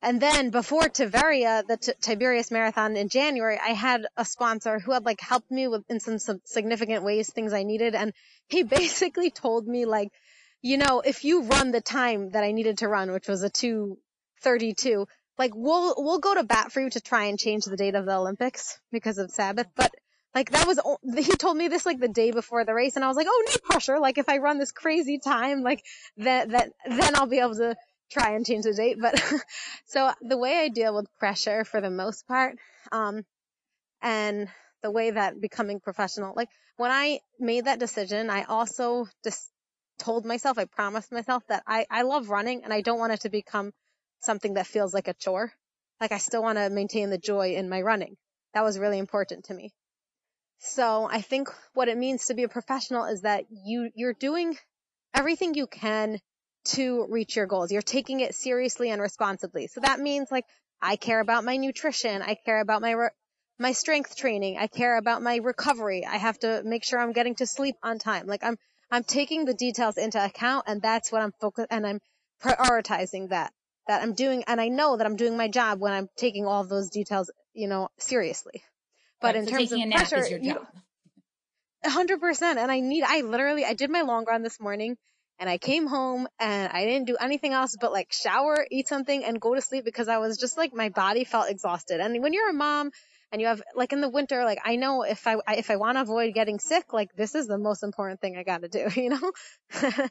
and 0.02 0.22
then 0.22 0.52
before 0.52 0.90
Tiberia, 0.90 1.64
the 1.68 1.78
T- 1.78 1.94
Tiberias 2.00 2.52
Marathon 2.52 2.96
in 2.96 3.10
January, 3.10 3.58
I 3.58 3.70
had 3.70 4.06
a 4.16 4.24
sponsor 4.24 4.80
who 4.80 4.92
had 4.92 5.06
like 5.06 5.20
helped 5.20 5.50
me 5.50 5.68
with 5.68 5.84
in 5.90 6.00
some, 6.00 6.20
some 6.20 6.40
significant 6.46 7.04
ways, 7.04 7.32
things 7.32 7.52
I 7.52 7.64
needed. 7.64 7.96
And 7.96 8.14
he 8.48 8.64
basically 8.80 9.32
told 9.32 9.68
me 9.68 9.86
like, 9.86 10.10
you 10.62 10.78
know, 10.78 11.02
if 11.02 11.26
you 11.26 11.44
run 11.44 11.72
the 11.72 11.82
time 11.82 12.32
that 12.32 12.44
I 12.44 12.52
needed 12.52 12.80
to 12.80 12.88
run, 12.88 13.12
which 13.12 13.28
was 13.28 13.42
a 13.42 13.50
232, 13.50 15.08
like 15.38 15.52
we'll, 15.56 15.96
we'll 15.98 16.20
go 16.20 16.34
to 16.36 16.44
bat 16.44 16.72
for 16.72 16.82
you 16.82 16.90
to 16.90 17.02
try 17.02 17.26
and 17.26 17.40
change 17.40 17.66
the 17.66 17.78
date 17.78 17.96
of 17.96 18.06
the 18.06 18.16
Olympics 18.16 18.80
because 18.92 19.18
of 19.18 19.32
Sabbath. 19.32 19.68
But 19.76 19.94
like 20.34 20.52
that 20.52 20.68
was, 20.68 20.80
he 21.26 21.36
told 21.36 21.58
me 21.58 21.68
this 21.68 21.86
like 21.86 22.00
the 22.00 22.08
day 22.08 22.32
before 22.32 22.66
the 22.66 22.74
race 22.74 22.96
and 22.96 23.06
I 23.06 23.08
was 23.08 23.18
like, 23.18 23.28
oh, 23.30 23.46
no 23.48 23.56
pressure. 23.70 24.00
Like 24.00 24.18
if 24.18 24.30
I 24.30 24.38
run 24.38 24.58
this 24.58 24.72
crazy 24.72 25.20
time, 25.20 25.62
like 25.62 25.84
that, 26.18 26.50
that, 26.50 26.72
then 26.88 27.16
I'll 27.16 27.28
be 27.28 27.40
able 27.40 27.56
to 27.56 27.76
try 28.12 28.32
and 28.32 28.46
change 28.46 28.66
the 28.66 28.74
date. 28.74 28.98
But 29.00 29.22
so 29.86 30.12
the 30.22 30.38
way 30.38 30.58
I 30.58 30.70
deal 30.70 30.96
with 30.96 31.08
pressure 31.20 31.64
for 31.66 31.82
the 31.82 31.90
most 31.90 32.28
part, 32.28 32.58
um, 32.92 33.24
and 34.02 34.48
the 34.84 34.92
way 34.92 35.12
that 35.12 35.42
becoming 35.42 35.80
professional, 35.80 36.34
like 36.36 36.50
when 36.78 36.92
I 36.92 37.20
made 37.40 37.66
that 37.66 37.80
decision, 37.80 38.30
I 38.30 38.44
also 38.44 39.08
just 39.24 39.50
told 39.98 40.26
myself, 40.26 40.58
I 40.58 40.66
promised 40.66 41.12
myself 41.12 41.44
that 41.48 41.64
I, 41.68 41.86
I 41.90 42.04
love 42.04 42.30
running 42.30 42.64
and 42.64 42.72
I 42.72 42.82
don't 42.82 43.00
want 43.00 43.14
it 43.14 43.22
to 43.22 43.30
become 43.30 43.74
something 44.20 44.56
that 44.56 44.68
feels 44.68 44.94
like 44.94 45.08
a 45.08 45.14
chore. 45.14 45.52
Like 46.00 46.12
I 46.12 46.18
still 46.18 46.44
want 46.44 46.58
to 46.58 46.70
maintain 46.70 47.10
the 47.10 47.18
joy 47.18 47.56
in 47.56 47.70
my 47.70 47.82
running. 47.82 48.18
That 48.54 48.64
was 48.64 48.80
really 48.80 49.00
important 49.00 49.46
to 49.46 49.54
me. 49.54 49.74
So 50.60 51.08
I 51.10 51.22
think 51.22 51.50
what 51.74 51.88
it 51.88 51.98
means 51.98 52.26
to 52.26 52.34
be 52.34 52.44
a 52.44 52.50
professional 52.50 53.06
is 53.06 53.22
that 53.22 53.46
you, 53.50 53.92
you're 53.96 54.14
doing 54.14 54.58
everything 55.14 55.54
you 55.54 55.68
can 55.68 56.20
to 56.66 57.06
reach 57.10 57.36
your 57.36 57.46
goals. 57.46 57.72
You're 57.72 57.82
taking 57.82 58.20
it 58.20 58.36
seriously 58.36 58.90
and 58.90 59.02
responsibly. 59.02 59.68
So 59.68 59.82
that 59.82 60.00
means 60.00 60.30
like 60.32 60.46
I 60.82 60.96
care 60.96 61.20
about 61.20 61.44
my 61.44 61.58
nutrition. 61.58 62.22
I 62.22 62.36
care 62.36 62.60
about 62.60 62.82
my 62.82 62.92
re- 62.92 63.10
my 63.60 63.72
strength 63.72 64.16
training. 64.16 64.58
I 64.58 64.68
care 64.68 64.98
about 64.98 65.24
my 65.24 65.38
recovery. 65.38 66.06
I 66.06 66.18
have 66.18 66.38
to 66.40 66.62
make 66.64 66.84
sure 66.84 67.00
I'm 67.00 67.14
getting 67.14 67.36
to 67.36 67.48
sleep 67.48 67.76
on 67.82 68.00
time. 68.00 68.28
Like 68.28 68.44
I'm 68.44 68.58
I'm 68.92 69.04
taking 69.04 69.46
the 69.46 69.54
details 69.54 69.98
into 69.98 70.24
account 70.24 70.66
and 70.68 70.82
that's 70.82 71.12
what 71.12 71.22
I'm 71.22 71.34
focused 71.40 71.68
and 71.72 71.86
I'm 71.86 72.00
prioritizing 72.42 73.30
that. 73.30 73.54
That 73.88 74.02
I'm 74.04 74.14
doing 74.14 74.44
and 74.48 74.60
I 74.60 74.68
know 74.68 74.98
that 74.98 75.06
I'm 75.06 75.16
doing 75.16 75.38
my 75.38 75.48
job 75.48 75.80
when 75.80 75.94
I'm 75.94 76.10
taking 76.18 76.46
all 76.46 76.62
of 76.62 76.70
those 76.70 76.90
details, 76.90 77.32
you 77.54 77.68
know, 77.68 77.90
seriously. 77.98 78.64
But 79.22 79.28
right, 79.28 79.36
in 79.38 79.46
so 79.46 79.52
terms 79.52 79.72
of 79.72 79.80
pressure, 79.90 80.38
you, 80.38 80.60
100% 81.86 82.42
and 82.58 82.72
I 82.72 82.80
need 82.80 83.04
I 83.08 83.22
literally 83.22 83.66
I 83.66 83.74
did 83.74 83.90
my 83.90 84.02
long 84.02 84.26
run 84.26 84.44
this 84.44 84.60
morning 84.60 84.98
and 85.40 85.50
I 85.50 85.58
came 85.58 85.88
home 85.88 86.28
and 86.40 86.72
I 86.72 86.86
didn't 86.86 87.08
do 87.08 87.18
anything 87.20 87.54
else 87.54 87.76
but 87.80 87.92
like 87.92 88.12
shower, 88.12 88.66
eat 88.70 88.88
something 88.88 89.24
and 89.24 89.40
go 89.40 89.56
to 89.56 89.62
sleep 89.62 89.86
because 89.86 90.08
I 90.08 90.18
was 90.18 90.38
just 90.38 90.58
like 90.58 90.74
my 90.74 90.90
body 90.90 91.24
felt 91.24 91.50
exhausted. 91.50 92.00
And 92.00 92.22
when 92.22 92.34
you're 92.34 92.50
a 92.50 92.54
mom 92.54 92.92
and 93.32 93.42
you 93.42 93.48
have 93.48 93.62
like 93.76 93.94
in 93.94 94.02
the 94.02 94.10
winter, 94.10 94.44
like 94.46 94.60
I 94.66 94.76
know 94.76 95.04
if 95.04 95.28
I, 95.28 95.38
if 95.50 95.70
I 95.70 95.76
want 95.76 95.98
to 95.98 96.02
avoid 96.02 96.34
getting 96.34 96.60
sick, 96.60 96.94
like 96.94 97.14
this 97.16 97.36
is 97.36 97.48
the 97.48 97.58
most 97.58 97.84
important 97.84 98.22
thing 98.22 98.38
I 98.38 98.44
got 98.44 98.62
to 98.62 98.68
do, 98.68 98.88
you 99.00 99.10
know? 99.10 99.32
so 99.70 100.10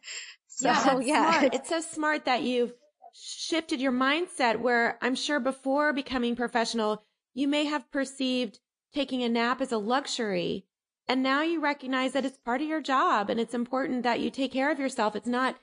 yeah, 0.68 0.98
yeah. 1.00 1.48
It's 1.52 1.68
so 1.68 1.80
smart 1.80 2.26
that 2.26 2.42
you've 2.42 2.72
shifted 3.18 3.80
your 3.80 3.92
mindset 3.92 4.60
where 4.60 4.98
I'm 5.00 5.14
sure 5.14 5.40
before 5.40 5.92
becoming 5.92 6.36
professional, 6.36 7.02
you 7.34 7.48
may 7.48 7.64
have 7.64 7.90
perceived 7.90 8.60
taking 8.94 9.22
a 9.22 9.28
nap 9.28 9.60
as 9.60 9.72
a 9.72 9.78
luxury 9.78 10.66
and 11.08 11.22
now 11.22 11.42
you 11.42 11.60
recognize 11.60 12.12
that 12.12 12.24
it's 12.24 12.38
part 12.38 12.60
of 12.60 12.68
your 12.68 12.80
job 12.80 13.30
and 13.30 13.38
it's 13.38 13.54
important 13.54 14.02
that 14.02 14.20
you 14.20 14.30
take 14.30 14.52
care 14.52 14.70
of 14.70 14.78
yourself. 14.78 15.14
It's 15.14 15.28
not 15.28 15.56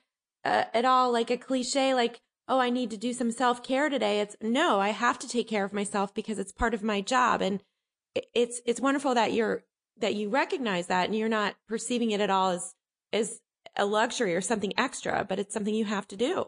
uh, 0.46 0.66
at 0.74 0.86
all 0.86 1.12
like 1.12 1.30
a 1.30 1.38
cliche, 1.38 1.94
like, 1.94 2.22
oh, 2.48 2.60
I 2.60 2.70
need 2.70 2.90
to 2.92 2.98
do 2.98 3.14
some 3.14 3.32
self 3.32 3.62
care 3.62 3.90
today. 3.90 4.22
It's 4.22 4.38
no, 4.42 4.80
I 4.80 4.90
have 4.90 5.20
to 5.20 5.28
take 5.28 5.50
care 5.50 5.66
of 5.66 5.74
myself 5.74 6.14
because 6.14 6.40
it's 6.40 6.52
part 6.52 6.74
of 6.74 6.84
my 6.84 7.02
job. 7.02 7.42
And 7.42 7.62
it's, 8.34 8.62
it's 8.66 8.80
wonderful 8.80 9.14
that 9.16 9.34
you're, 9.34 9.64
that 9.98 10.16
you 10.16 10.30
recognize 10.30 10.88
that 10.88 11.06
and 11.06 11.16
you're 11.16 11.30
not 11.30 11.56
perceiving 11.68 12.12
it 12.12 12.22
at 12.22 12.30
all 12.30 12.52
as, 12.52 12.74
as 13.12 13.40
a 13.76 13.86
luxury 13.86 14.36
or 14.36 14.42
something 14.42 14.74
extra, 14.78 15.26
but 15.28 15.40
it's 15.40 15.54
something 15.54 15.76
you 15.76 15.86
have 15.86 16.08
to 16.10 16.16
do. 16.16 16.48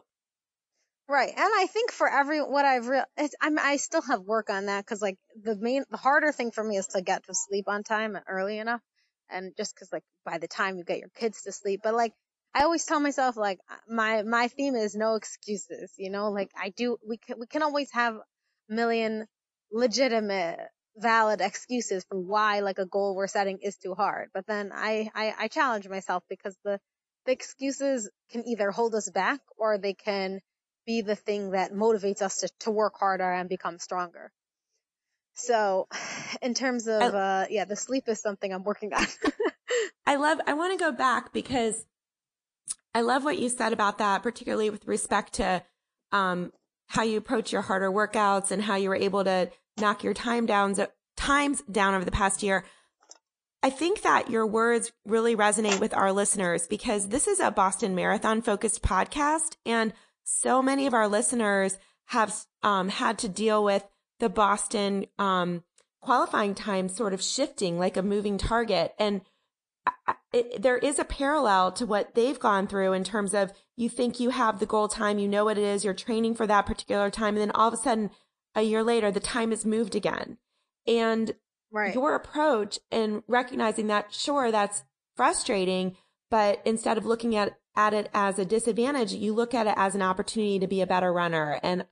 Right. 1.07 1.29
And 1.29 1.51
I 1.55 1.67
think 1.67 1.91
for 1.91 2.09
every, 2.09 2.39
what 2.39 2.65
I've 2.65 2.87
real, 2.87 3.03
I'm, 3.39 3.59
I 3.59 3.75
still 3.77 4.01
have 4.01 4.21
work 4.21 4.49
on 4.49 4.65
that 4.67 4.83
because 4.83 5.03
like 5.03 5.17
the 5.39 5.55
main, 5.55 5.83
the 5.91 5.97
harder 5.97 6.31
thing 6.31 6.49
for 6.51 6.63
me 6.63 6.77
is 6.77 6.87
to 6.87 7.01
get 7.01 7.25
to 7.25 7.35
sleep 7.35 7.65
on 7.67 7.83
time 7.83 8.17
early 8.27 8.57
enough. 8.57 8.81
And 9.29 9.53
just 9.55 9.75
cause 9.77 9.89
like 9.91 10.03
by 10.25 10.39
the 10.39 10.47
time 10.47 10.77
you 10.77 10.83
get 10.83 10.99
your 10.99 11.09
kids 11.15 11.43
to 11.43 11.51
sleep, 11.51 11.81
but 11.83 11.93
like 11.93 12.13
I 12.55 12.63
always 12.63 12.85
tell 12.85 12.99
myself 12.99 13.37
like 13.37 13.59
uh, 13.69 13.75
my, 13.87 14.23
my 14.23 14.47
theme 14.47 14.75
is 14.75 14.95
no 14.95 15.15
excuses, 15.15 15.91
you 15.97 16.09
know, 16.09 16.31
like 16.31 16.49
I 16.59 16.69
do, 16.69 16.97
we 17.07 17.17
can, 17.17 17.39
we 17.39 17.45
can 17.47 17.61
always 17.61 17.91
have 17.91 18.15
a 18.15 18.23
million 18.73 19.27
legitimate, 19.71 20.59
valid 20.97 21.41
excuses 21.41 22.03
for 22.09 22.19
why 22.19 22.61
like 22.61 22.79
a 22.79 22.85
goal 22.85 23.15
we're 23.15 23.27
setting 23.27 23.59
is 23.61 23.77
too 23.77 23.93
hard. 23.93 24.29
But 24.33 24.47
then 24.47 24.71
I, 24.73 25.09
I, 25.13 25.33
I 25.37 25.47
challenge 25.49 25.87
myself 25.87 26.23
because 26.29 26.57
the, 26.63 26.79
the 27.27 27.31
excuses 27.31 28.09
can 28.31 28.47
either 28.47 28.71
hold 28.71 28.95
us 28.95 29.09
back 29.11 29.41
or 29.57 29.77
they 29.77 29.93
can 29.93 30.39
be 30.85 31.01
the 31.01 31.15
thing 31.15 31.51
that 31.51 31.73
motivates 31.73 32.21
us 32.21 32.37
to, 32.39 32.49
to 32.59 32.71
work 32.71 32.93
harder 32.99 33.31
and 33.31 33.49
become 33.49 33.79
stronger. 33.79 34.31
So 35.33 35.87
in 36.41 36.53
terms 36.53 36.87
of, 36.87 37.01
uh, 37.01 37.45
yeah, 37.49 37.65
the 37.65 37.75
sleep 37.75 38.07
is 38.07 38.21
something 38.21 38.53
I'm 38.53 38.63
working 38.63 38.93
on. 38.93 39.05
I 40.05 40.15
love, 40.15 40.39
I 40.47 40.53
want 40.53 40.77
to 40.77 40.83
go 40.83 40.91
back 40.91 41.33
because 41.33 41.85
I 42.93 43.01
love 43.01 43.23
what 43.23 43.37
you 43.37 43.49
said 43.49 43.73
about 43.73 43.97
that, 43.97 44.23
particularly 44.23 44.69
with 44.69 44.87
respect 44.87 45.33
to, 45.33 45.63
um, 46.11 46.51
how 46.87 47.03
you 47.03 47.17
approach 47.17 47.51
your 47.51 47.63
harder 47.63 47.91
workouts 47.91 48.51
and 48.51 48.61
how 48.61 48.75
you 48.75 48.89
were 48.89 48.95
able 48.95 49.23
to 49.23 49.49
knock 49.77 50.03
your 50.03 50.13
time 50.13 50.45
downs, 50.45 50.79
times 51.17 51.61
down 51.63 51.95
over 51.95 52.05
the 52.05 52.11
past 52.11 52.43
year. 52.43 52.63
I 53.63 53.71
think 53.71 54.03
that 54.03 54.29
your 54.29 54.45
words 54.45 54.91
really 55.05 55.35
resonate 55.35 55.79
with 55.79 55.95
our 55.95 56.13
listeners 56.13 56.67
because 56.67 57.09
this 57.09 57.27
is 57.27 57.39
a 57.39 57.49
Boston 57.49 57.95
Marathon 57.95 58.43
focused 58.43 58.83
podcast 58.83 59.55
and 59.65 59.91
so 60.25 60.61
many 60.61 60.87
of 60.87 60.93
our 60.93 61.07
listeners 61.07 61.77
have 62.07 62.35
um, 62.61 62.89
had 62.89 63.17
to 63.19 63.29
deal 63.29 63.63
with 63.63 63.87
the 64.19 64.29
Boston 64.29 65.05
um, 65.17 65.63
qualifying 66.01 66.53
time 66.53 66.89
sort 66.89 67.13
of 67.13 67.21
shifting 67.21 67.79
like 67.79 67.95
a 67.95 68.03
moving 68.03 68.37
target. 68.37 68.93
And 68.99 69.21
it, 70.33 70.61
there 70.61 70.77
is 70.77 70.99
a 70.99 71.05
parallel 71.05 71.71
to 71.73 71.85
what 71.85 72.15
they've 72.15 72.39
gone 72.39 72.67
through 72.67 72.93
in 72.93 73.03
terms 73.03 73.33
of 73.33 73.53
you 73.75 73.87
think 73.87 74.19
you 74.19 74.31
have 74.31 74.59
the 74.59 74.65
goal 74.65 74.87
time, 74.87 75.19
you 75.19 75.27
know 75.27 75.45
what 75.45 75.57
it 75.57 75.63
is, 75.63 75.85
you're 75.85 75.93
training 75.93 76.35
for 76.35 76.47
that 76.47 76.65
particular 76.65 77.09
time, 77.09 77.35
and 77.35 77.41
then 77.41 77.51
all 77.51 77.67
of 77.67 77.73
a 77.73 77.77
sudden, 77.77 78.09
a 78.55 78.61
year 78.61 78.83
later, 78.83 79.11
the 79.11 79.19
time 79.19 79.51
is 79.51 79.65
moved 79.65 79.95
again. 79.95 80.37
And 80.87 81.35
right. 81.71 81.93
your 81.93 82.15
approach 82.15 82.79
in 82.89 83.23
recognizing 83.27 83.87
that, 83.87 84.13
sure, 84.13 84.51
that's 84.51 84.83
frustrating, 85.15 85.97
but 86.29 86.61
instead 86.65 86.97
of 86.97 87.05
looking 87.05 87.35
at, 87.35 87.57
at 87.75 87.93
it 87.93 88.09
as 88.13 88.39
a 88.39 88.45
disadvantage, 88.45 89.13
you 89.13 89.33
look 89.33 89.53
at 89.53 89.67
it 89.67 89.73
as 89.77 89.95
an 89.95 90.01
opportunity 90.01 90.59
to 90.59 90.67
be 90.67 90.81
a 90.81 90.87
better 90.87 91.11
runner. 91.11 91.59
And 91.61 91.85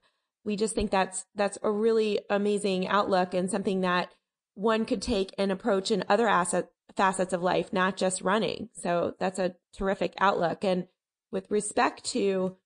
we 0.44 0.56
just 0.56 0.74
think 0.74 0.90
that's, 0.90 1.26
that's 1.34 1.58
a 1.62 1.70
really 1.70 2.20
amazing 2.30 2.88
outlook 2.88 3.34
and 3.34 3.50
something 3.50 3.80
that 3.82 4.10
one 4.54 4.84
could 4.84 5.02
take 5.02 5.34
and 5.36 5.50
approach 5.50 5.90
in 5.90 6.04
other 6.08 6.28
asset, 6.28 6.68
facets 6.96 7.32
of 7.32 7.42
life, 7.42 7.72
not 7.72 7.96
just 7.96 8.22
running. 8.22 8.68
So 8.74 9.14
that's 9.18 9.38
a 9.38 9.54
terrific 9.76 10.14
outlook. 10.18 10.64
And 10.64 10.86
with 11.30 11.50
respect 11.50 12.04
to 12.12 12.56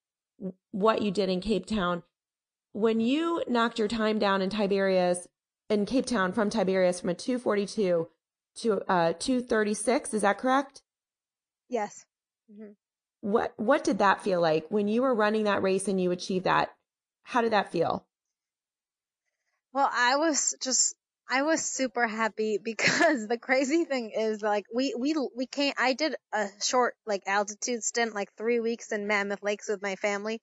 what 0.71 1.01
you 1.01 1.11
did 1.11 1.29
in 1.29 1.41
Cape 1.41 1.65
Town, 1.65 2.03
when 2.71 2.99
you 2.99 3.43
knocked 3.47 3.79
your 3.79 3.87
time 3.87 4.19
down 4.19 4.41
in 4.41 4.49
Tiberias, 4.49 5.27
in 5.69 5.85
Cape 5.85 6.05
Town 6.05 6.31
from 6.31 6.49
Tiberias 6.49 6.99
from 6.99 7.09
a 7.09 7.15
242 7.15 8.07
to 8.61 8.73
uh 8.87 9.13
236, 9.13 10.13
is 10.13 10.21
that 10.21 10.37
correct? 10.37 10.81
Yes. 11.67 12.05
Mm-hmm. 12.51 12.71
What 13.21 13.53
what 13.57 13.83
did 13.83 13.99
that 13.99 14.21
feel 14.21 14.41
like 14.41 14.67
when 14.69 14.87
you 14.87 15.01
were 15.01 15.13
running 15.13 15.43
that 15.43 15.61
race 15.61 15.87
and 15.87 15.99
you 15.99 16.11
achieved 16.11 16.45
that? 16.45 16.69
How 17.23 17.41
did 17.41 17.51
that 17.51 17.71
feel? 17.71 18.05
Well, 19.73 19.89
I 19.91 20.15
was 20.15 20.55
just 20.61 20.95
I 21.29 21.43
was 21.43 21.63
super 21.63 22.07
happy 22.07 22.57
because 22.63 23.27
the 23.27 23.37
crazy 23.37 23.85
thing 23.85 24.11
is 24.11 24.41
like 24.41 24.65
we 24.73 24.95
we 24.97 25.15
we 25.35 25.45
came 25.45 25.73
I 25.77 25.93
did 25.93 26.15
a 26.33 26.47
short 26.61 26.95
like 27.05 27.23
altitude 27.27 27.83
stint 27.83 28.15
like 28.15 28.33
3 28.35 28.59
weeks 28.59 28.91
in 28.91 29.07
Mammoth 29.07 29.43
Lakes 29.43 29.69
with 29.69 29.81
my 29.81 29.95
family 29.95 30.41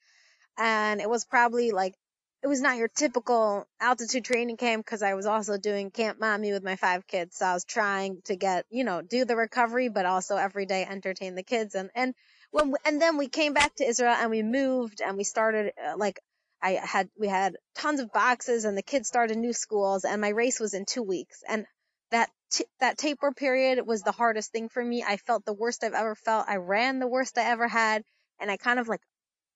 and 0.59 1.01
it 1.01 1.11
was 1.11 1.25
probably 1.25 1.71
like 1.73 1.95
it 2.43 2.49
was 2.49 2.61
not 2.61 2.77
your 2.77 2.89
typical 2.89 3.67
altitude 3.81 4.25
training 4.25 4.57
camp 4.57 4.85
because 4.85 5.03
I 5.03 5.15
was 5.15 5.27
also 5.27 5.59
doing 5.59 5.91
camp 5.91 6.21
mommy 6.21 6.53
with 6.53 6.63
my 6.63 6.77
five 6.77 7.07
kids. 7.07 7.39
So 7.39 7.47
I 7.47 7.55
was 7.55 7.65
trying 7.65 8.23
to 8.27 8.37
get, 8.37 8.67
you 8.71 8.85
know, 8.85 9.03
do 9.03 9.25
the 9.25 9.37
recovery, 9.37 9.89
but 9.89 10.07
also 10.07 10.37
every 10.37 10.67
day 10.67 10.85
entertain 10.85 11.35
the 11.35 11.43
kids. 11.43 11.75
And, 11.75 11.91
and 11.95 12.15
when, 12.51 12.75
and 12.85 13.01
then 13.01 13.17
we 13.17 13.29
came 13.29 13.53
back 13.53 13.75
to 13.77 13.85
Israel 13.85 14.17
and 14.19 14.31
we 14.31 14.43
moved 14.43 15.01
and 15.01 15.17
we 15.17 15.25
started 15.25 15.73
uh, 15.85 15.97
like 15.97 16.21
I 16.63 16.73
had, 16.73 17.09
we 17.19 17.29
had 17.29 17.57
tons 17.75 18.01
of 18.01 18.13
boxes 18.13 18.65
and 18.65 18.77
the 18.77 18.83
kids 18.83 19.09
started 19.09 19.37
new 19.37 19.53
schools 19.53 20.05
and 20.05 20.21
my 20.21 20.31
race 20.31 20.59
was 20.59 20.75
in 20.75 20.85
two 20.85 21.03
weeks. 21.03 21.43
And 21.49 21.67
that, 22.11 22.31
t- 22.51 22.67
that 22.81 22.99
taper 22.99 23.33
period 23.33 23.87
was 23.87 24.03
the 24.03 24.13
hardest 24.13 24.53
thing 24.53 24.69
for 24.69 24.83
me. 24.83 25.05
I 25.07 25.17
felt 25.17 25.45
the 25.45 25.53
worst 25.53 25.85
I've 25.85 25.95
ever 25.95 26.15
felt. 26.15 26.49
I 26.49 26.57
ran 26.57 26.99
the 26.99 27.07
worst 27.07 27.39
I 27.39 27.45
ever 27.51 27.69
had. 27.69 28.03
And 28.41 28.51
I 28.51 28.57
kind 28.57 28.79
of 28.79 28.89
like 28.89 29.01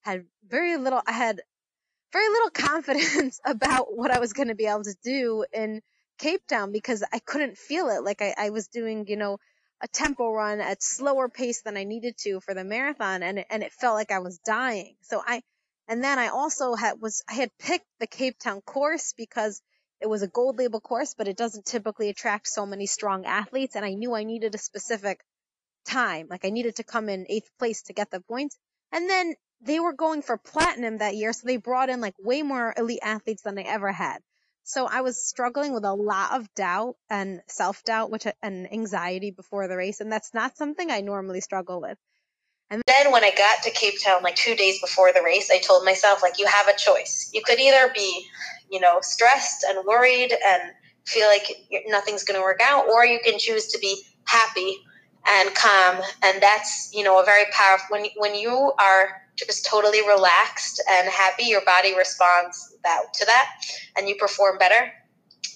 had 0.03 0.25
very 0.47 0.77
little, 0.77 1.03
I 1.07 1.13
had 1.13 1.41
very 2.13 2.29
little 2.29 2.51
confidence 2.55 3.41
about 3.45 3.87
what 3.91 4.11
I 4.11 4.21
was 4.21 4.33
going 4.33 4.49
to 4.49 4.55
be 4.55 4.67
able 4.67 4.85
to 4.85 4.97
do 5.03 5.45
in 5.53 5.81
Cape 6.19 6.47
Town 6.47 6.71
because 6.71 7.03
I 7.13 7.19
couldn't 7.19 7.57
feel 7.57 7.89
it. 7.89 8.05
Like 8.05 8.21
I, 8.21 8.35
I 8.37 8.51
was 8.51 8.69
doing, 8.69 9.07
you 9.09 9.17
know, 9.17 9.39
a 9.81 9.89
tempo 9.89 10.31
run 10.31 10.61
at 10.61 10.83
slower 10.83 11.29
pace 11.29 11.63
than 11.63 11.77
I 11.77 11.85
needed 11.85 12.17
to 12.19 12.41
for 12.41 12.55
the 12.55 12.65
marathon 12.65 13.23
and, 13.23 13.45
and 13.51 13.63
it 13.63 13.73
felt 13.73 13.95
like 13.95 14.11
I 14.11 14.19
was 14.19 14.39
dying. 14.39 14.97
So 15.03 15.23
I, 15.27 15.43
and 15.89 16.05
then 16.05 16.19
I 16.19 16.29
also 16.29 16.75
had 16.75 17.01
was 17.01 17.23
I 17.29 17.35
had 17.35 17.51
picked 17.59 17.87
the 17.99 18.07
Cape 18.07 18.39
Town 18.39 18.61
course 18.61 19.15
because 19.17 19.61
it 20.01 20.09
was 20.09 20.23
a 20.23 20.29
gold 20.29 20.59
label 20.59 20.81
course, 20.81 21.15
but 21.15 21.29
it 21.29 21.37
doesn't 21.37 21.67
typically 21.67 22.09
attract 22.09 22.49
so 22.49 22.65
many 22.65 22.87
strong 22.87 23.27
athletes. 23.27 23.77
And 23.77 23.85
I 23.85 23.95
knew 23.95 24.15
I 24.15 24.25
needed 24.25 24.55
a 24.55 24.59
specific 24.59 25.21
time. 25.85 26.27
Like 26.31 26.45
I 26.45 26.51
needed 26.51 26.77
to 26.77 26.85
come 26.85 27.09
in 27.09 27.27
eighth 27.29 27.51
place 27.59 27.83
to 27.83 27.93
get 27.93 28.11
the 28.11 28.21
points. 28.21 28.57
And 28.93 29.09
then 29.09 29.35
they 29.61 29.81
were 29.81 29.93
going 29.93 30.23
for 30.23 30.37
platinum 30.39 30.99
that 30.99 31.17
year. 31.17 31.33
So 31.33 31.47
they 31.47 31.59
brought 31.59 31.91
in 31.91 32.01
like 32.01 32.15
way 32.19 32.43
more 32.43 32.75
elite 32.77 33.01
athletes 33.03 33.43
than 33.43 33.55
they 33.55 33.65
ever 33.65 33.93
had. 33.93 34.21
So 34.71 34.87
I 34.87 35.01
was 35.01 35.27
struggling 35.27 35.75
with 35.75 35.85
a 35.85 35.93
lot 35.93 36.39
of 36.39 36.55
doubt 36.55 36.95
and 37.11 37.43
self 37.49 37.83
doubt, 37.83 38.13
which 38.13 38.25
and 38.41 38.73
anxiety 38.73 39.33
before 39.33 39.67
the 39.67 39.77
race. 39.77 39.99
And 39.99 40.13
that's 40.13 40.33
not 40.33 40.57
something 40.57 40.93
I 40.93 41.01
normally 41.01 41.41
struggle 41.41 41.81
with. 41.81 41.99
And 42.71 42.81
then 42.87 43.11
when 43.11 43.25
I 43.25 43.33
got 43.37 43.65
to 43.65 43.73
Cape 43.73 44.01
Town, 44.01 44.23
like 44.23 44.37
two 44.37 44.55
days 44.55 44.81
before 44.81 45.13
the 45.13 45.23
race, 45.25 45.51
I 45.51 45.59
told 45.59 45.85
myself, 45.85 46.23
like, 46.23 46.39
you 46.39 46.47
have 46.47 46.69
a 46.69 46.77
choice. 46.77 47.33
You 47.35 47.43
could 47.45 47.59
either 47.59 47.91
be, 47.93 48.25
you 48.71 48.79
know, 48.79 48.99
stressed 49.03 49.65
and 49.69 49.85
worried 49.85 50.33
and 50.33 50.63
feel 51.05 51.27
like 51.27 51.51
nothing's 51.89 52.23
going 52.23 52.39
to 52.39 52.45
work 52.45 52.61
out, 52.63 52.89
or 52.89 53.05
you 53.05 53.19
can 53.25 53.41
choose 53.41 53.67
to 53.73 53.79
be 53.81 54.05
happy 54.25 54.77
and 55.27 55.53
calm. 55.53 55.97
And 56.23 56.41
that's, 56.41 56.93
you 56.95 57.03
know, 57.03 57.21
a 57.21 57.25
very 57.25 57.47
powerful, 57.51 57.87
when, 57.91 58.07
when 58.19 58.37
you 58.37 58.73
are 58.79 59.21
just 59.47 59.67
totally 59.67 60.01
relaxed 60.07 60.83
and 60.89 61.09
happy, 61.09 61.45
your 61.45 61.65
body 61.65 61.97
responds 61.97 62.77
that 62.83 63.13
to 63.15 63.27
that 63.27 63.49
and 63.97 64.09
you 64.09 64.15
perform 64.17 64.59
better. 64.59 64.93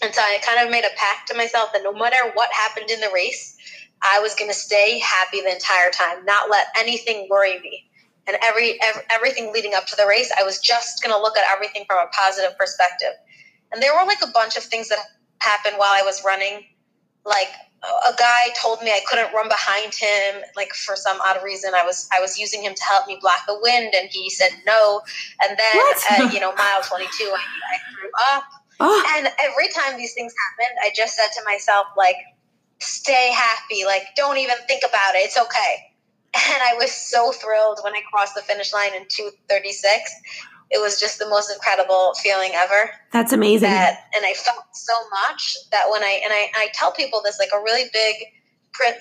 And 0.03 0.14
so 0.14 0.20
I 0.20 0.39
kind 0.45 0.64
of 0.64 0.70
made 0.70 0.85
a 0.85 0.97
pact 0.97 1.28
to 1.28 1.37
myself 1.37 1.72
that 1.72 1.82
no 1.82 1.93
matter 1.93 2.16
what 2.35 2.53
happened 2.53 2.91
in 2.91 3.01
the 3.01 3.11
race, 3.14 3.57
I 4.03 4.20
was 4.20 4.35
going 4.35 4.51
to 4.51 4.57
stay 4.57 4.99
happy 4.99 5.41
the 5.41 5.53
entire 5.53 5.91
time, 5.91 6.24
not 6.24 6.51
let 6.51 6.66
anything 6.78 7.26
worry 7.30 7.59
me. 7.61 7.91
And 8.26 8.37
every, 8.43 8.80
every 8.82 9.03
everything 9.11 9.53
leading 9.53 9.74
up 9.74 9.87
to 9.87 9.97
the 9.97 10.07
race, 10.07 10.32
I 10.39 10.43
was 10.45 10.59
just 10.59 11.03
going 11.03 11.14
to 11.14 11.20
look 11.20 11.37
at 11.37 11.45
everything 11.51 11.85
from 11.87 11.99
a 11.99 12.09
positive 12.09 12.57
perspective. 12.57 13.12
And 13.72 13.82
there 13.82 13.95
were 13.95 14.07
like 14.07 14.22
a 14.22 14.32
bunch 14.32 14.57
of 14.57 14.62
things 14.62 14.89
that 14.89 14.99
happened 15.39 15.76
while 15.76 15.93
I 15.93 16.03
was 16.03 16.22
running. 16.24 16.64
Like 17.24 17.49
a 18.09 18.14
guy 18.16 18.49
told 18.61 18.82
me 18.82 18.91
I 18.91 19.01
couldn't 19.07 19.32
run 19.35 19.49
behind 19.49 19.95
him, 19.95 20.43
like 20.57 20.72
for 20.72 20.97
some 20.97 21.18
odd 21.26 21.43
reason. 21.43 21.72
I 21.74 21.85
was 21.85 22.09
I 22.16 22.20
was 22.20 22.39
using 22.39 22.62
him 22.62 22.74
to 22.74 22.82
help 22.85 23.07
me 23.07 23.18
block 23.20 23.47
the 23.47 23.59
wind, 23.61 23.95
and 23.95 24.09
he 24.11 24.30
said 24.30 24.51
no. 24.66 25.03
And 25.43 25.59
then, 25.59 26.28
uh, 26.28 26.30
you 26.32 26.41
know, 26.41 26.55
mile 26.55 26.82
twenty 26.82 27.07
two, 27.18 27.30
I, 27.32 27.43
I 27.74 27.78
threw 27.93 28.11
up. 28.32 28.45
Oh. 28.80 29.14
And 29.16 29.28
every 29.41 29.68
time 29.68 29.97
these 29.97 30.14
things 30.14 30.35
happened, 30.51 30.78
I 30.85 30.91
just 30.95 31.14
said 31.14 31.28
to 31.39 31.45
myself, 31.45 31.87
like, 31.97 32.16
stay 32.80 33.30
happy. 33.32 33.85
Like, 33.85 34.03
don't 34.16 34.39
even 34.39 34.57
think 34.66 34.82
about 34.82 35.14
it. 35.14 35.18
It's 35.18 35.39
okay. 35.39 35.91
And 36.51 36.62
I 36.64 36.74
was 36.74 36.91
so 36.91 37.30
thrilled 37.30 37.78
when 37.85 37.95
I 37.95 38.01
crossed 38.12 38.35
the 38.35 38.43
finish 38.43 38.72
line 38.72 38.93
in 38.93 39.07
236. 39.09 40.11
It 40.71 40.81
was 40.81 40.99
just 40.99 41.19
the 41.19 41.29
most 41.29 41.53
incredible 41.53 42.15
feeling 42.23 42.53
ever. 42.55 42.91
That's 43.12 43.33
amazing. 43.33 43.71
That, 43.71 44.09
and 44.17 44.25
I 44.25 44.33
felt 44.33 44.65
so 44.73 44.95
much 45.29 45.57
that 45.71 45.85
when 45.91 46.03
I, 46.03 46.21
and 46.25 46.33
I, 46.33 46.51
I 46.57 46.69
tell 46.75 46.93
people 46.93 47.21
this, 47.25 47.39
like 47.39 47.51
a 47.55 47.59
really 47.59 47.89
big, 47.93 48.17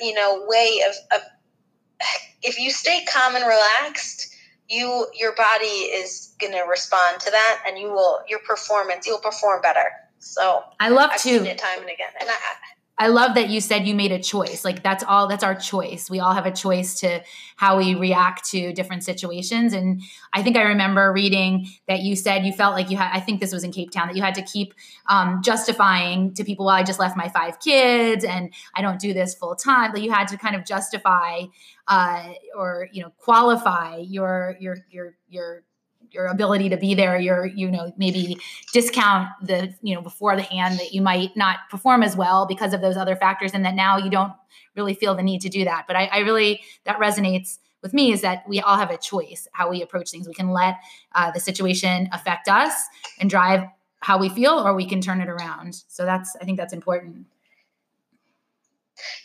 you 0.01 0.13
know, 0.13 0.43
way 0.47 0.83
of, 0.87 0.95
of 1.19 1.25
if 2.41 2.59
you 2.59 2.69
stay 2.69 3.05
calm 3.11 3.35
and 3.35 3.45
relaxed, 3.45 4.35
you, 4.69 5.07
your 5.13 5.33
body 5.35 5.65
is 5.65 6.35
going 6.39 6.53
to 6.53 6.61
respond 6.61 7.19
to 7.21 7.31
that 7.31 7.63
and 7.67 7.77
you 7.77 7.89
will, 7.89 8.19
your 8.27 8.39
performance, 8.39 9.07
you'll 9.07 9.19
perform 9.19 9.61
better. 9.61 9.91
So 10.19 10.63
I 10.79 10.89
love 10.89 11.09
I've 11.11 11.21
to, 11.21 11.29
seen 11.29 11.45
it 11.45 11.57
time 11.57 11.79
and 11.79 11.89
again. 11.89 12.11
And 12.19 12.29
I, 12.29 12.33
I 13.03 13.07
love 13.07 13.35
that 13.35 13.49
you 13.49 13.59
said 13.59 13.85
you 13.85 13.95
made 13.95 14.13
a 14.13 14.19
choice. 14.19 14.63
Like 14.63 14.81
that's 14.81 15.03
all 15.03 15.27
that's 15.27 15.43
our 15.43 15.55
choice. 15.55 16.09
We 16.09 16.21
all 16.21 16.33
have 16.33 16.45
a 16.45 16.51
choice 16.51 17.01
to 17.01 17.21
how 17.57 17.77
we 17.77 17.95
react 17.95 18.49
to 18.51 18.71
different 18.71 19.03
situations. 19.03 19.73
And 19.73 20.01
I 20.31 20.41
think 20.41 20.55
I 20.55 20.61
remember 20.61 21.11
reading 21.11 21.67
that 21.89 21.99
you 21.99 22.15
said 22.15 22.45
you 22.45 22.53
felt 22.53 22.75
like 22.75 22.89
you 22.89 22.95
had 22.95 23.11
I 23.13 23.19
think 23.19 23.41
this 23.41 23.51
was 23.51 23.65
in 23.65 23.73
Cape 23.73 23.91
Town 23.91 24.07
that 24.07 24.15
you 24.15 24.21
had 24.21 24.35
to 24.35 24.41
keep 24.41 24.73
um, 25.09 25.41
justifying 25.43 26.33
to 26.35 26.45
people, 26.45 26.65
well, 26.65 26.75
I 26.75 26.83
just 26.83 26.97
left 26.97 27.17
my 27.17 27.27
five 27.27 27.59
kids 27.59 28.23
and 28.23 28.53
I 28.73 28.81
don't 28.81 29.01
do 29.01 29.13
this 29.13 29.35
full 29.35 29.57
time. 29.57 29.91
That 29.91 30.01
you 30.01 30.09
had 30.09 30.29
to 30.29 30.37
kind 30.37 30.55
of 30.55 30.63
justify 30.63 31.41
uh, 31.89 32.29
or 32.55 32.87
you 32.93 33.03
know 33.03 33.11
qualify 33.17 33.97
your 33.97 34.55
your 34.61 34.77
your 34.89 35.17
your 35.27 35.63
your 36.13 36.27
ability 36.27 36.69
to 36.69 36.77
be 36.77 36.93
there 36.93 37.17
your 37.19 37.45
you 37.45 37.69
know 37.69 37.91
maybe 37.97 38.37
discount 38.71 39.27
the 39.41 39.73
you 39.81 39.95
know 39.95 40.01
before 40.01 40.35
the 40.35 40.43
hand 40.43 40.79
that 40.79 40.93
you 40.93 41.01
might 41.01 41.35
not 41.35 41.57
perform 41.69 42.03
as 42.03 42.15
well 42.15 42.45
because 42.45 42.73
of 42.73 42.81
those 42.81 42.97
other 42.97 43.15
factors 43.15 43.51
and 43.53 43.65
that 43.65 43.75
now 43.75 43.97
you 43.97 44.09
don't 44.09 44.33
really 44.75 44.93
feel 44.93 45.15
the 45.15 45.23
need 45.23 45.41
to 45.41 45.49
do 45.49 45.63
that. 45.65 45.85
But 45.87 45.95
i, 45.95 46.05
I 46.05 46.19
really 46.19 46.61
that 46.85 46.99
resonates 46.99 47.59
with 47.81 47.93
me 47.93 48.11
is 48.11 48.21
that 48.21 48.47
we 48.47 48.61
all 48.61 48.77
have 48.77 48.91
a 48.91 48.97
choice 48.97 49.47
how 49.51 49.69
we 49.69 49.81
approach 49.81 50.09
things. 50.09 50.27
We 50.27 50.33
can 50.33 50.51
let 50.51 50.75
uh, 51.13 51.31
the 51.31 51.39
situation 51.39 52.07
affect 52.13 52.47
us 52.47 52.73
and 53.19 53.29
drive 53.29 53.67
how 53.99 54.17
we 54.17 54.29
feel 54.29 54.51
or 54.51 54.73
we 54.73 54.87
can 54.87 55.01
turn 55.01 55.21
it 55.21 55.29
around. 55.29 55.83
So 55.87 56.05
that's 56.05 56.35
i 56.41 56.45
think 56.45 56.57
that's 56.57 56.73
important. 56.73 57.25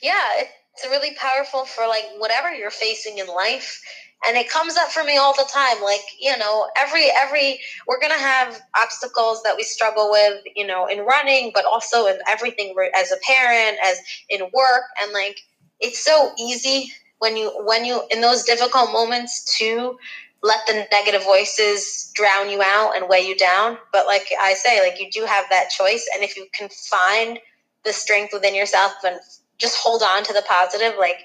Yeah 0.02 0.42
it's 0.78 0.90
really 0.90 1.14
powerful 1.16 1.64
for 1.64 1.86
like 1.86 2.04
whatever 2.18 2.52
you're 2.52 2.70
facing 2.70 3.18
in 3.18 3.26
life 3.26 3.82
and 4.26 4.36
it 4.36 4.50
comes 4.50 4.76
up 4.76 4.88
for 4.88 5.04
me 5.04 5.16
all 5.16 5.34
the 5.34 5.48
time 5.52 5.82
like 5.82 6.00
you 6.20 6.36
know 6.38 6.68
every 6.76 7.06
every 7.16 7.58
we're 7.86 8.00
gonna 8.00 8.14
have 8.14 8.60
obstacles 8.80 9.42
that 9.42 9.56
we 9.56 9.62
struggle 9.62 10.10
with 10.10 10.42
you 10.56 10.66
know 10.66 10.86
in 10.86 11.00
running 11.00 11.50
but 11.54 11.64
also 11.64 12.06
in 12.06 12.18
everything 12.28 12.74
as 12.96 13.12
a 13.12 13.16
parent 13.26 13.78
as 13.84 13.98
in 14.28 14.40
work 14.52 14.84
and 15.02 15.12
like 15.12 15.38
it's 15.80 16.04
so 16.04 16.32
easy 16.38 16.92
when 17.18 17.36
you 17.36 17.50
when 17.64 17.84
you 17.84 18.02
in 18.10 18.20
those 18.20 18.44
difficult 18.44 18.92
moments 18.92 19.56
to 19.58 19.96
let 20.42 20.66
the 20.66 20.86
negative 20.92 21.24
voices 21.24 22.12
drown 22.14 22.48
you 22.48 22.62
out 22.62 22.92
and 22.96 23.08
weigh 23.08 23.26
you 23.26 23.36
down. 23.36 23.76
But 23.92 24.06
like 24.06 24.26
I 24.40 24.54
say, 24.54 24.80
like 24.80 25.00
you 25.00 25.10
do 25.10 25.24
have 25.26 25.46
that 25.50 25.70
choice. 25.70 26.08
And 26.14 26.22
if 26.22 26.36
you 26.36 26.46
can 26.54 26.68
find 26.68 27.38
the 27.84 27.92
strength 27.92 28.32
within 28.32 28.54
yourself 28.54 28.92
and 29.04 29.18
just 29.58 29.76
hold 29.76 30.02
on 30.02 30.22
to 30.24 30.32
the 30.32 30.44
positive, 30.48 30.94
like 30.98 31.18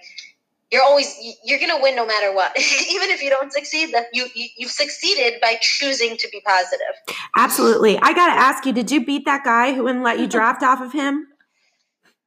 you're 0.73 0.81
always 0.81 1.15
you're 1.43 1.59
gonna 1.59 1.79
win 1.79 1.95
no 1.95 2.05
matter 2.05 2.33
what. 2.33 2.51
Even 2.57 3.11
if 3.11 3.21
you 3.21 3.29
don't 3.29 3.53
succeed, 3.53 3.93
that 3.93 4.07
you, 4.11 4.25
you 4.33 4.47
you've 4.57 4.71
succeeded 4.71 5.39
by 5.39 5.55
choosing 5.61 6.17
to 6.17 6.27
be 6.29 6.41
positive. 6.41 6.95
Absolutely. 7.37 7.99
I 7.99 8.11
gotta 8.13 8.33
ask 8.33 8.65
you, 8.65 8.73
did 8.73 8.89
you 8.91 9.05
beat 9.05 9.25
that 9.25 9.43
guy 9.43 9.73
who 9.73 9.83
wouldn't 9.83 10.03
let 10.03 10.19
you 10.19 10.27
draft 10.35 10.63
off 10.63 10.81
of 10.81 10.91
him? 10.91 11.27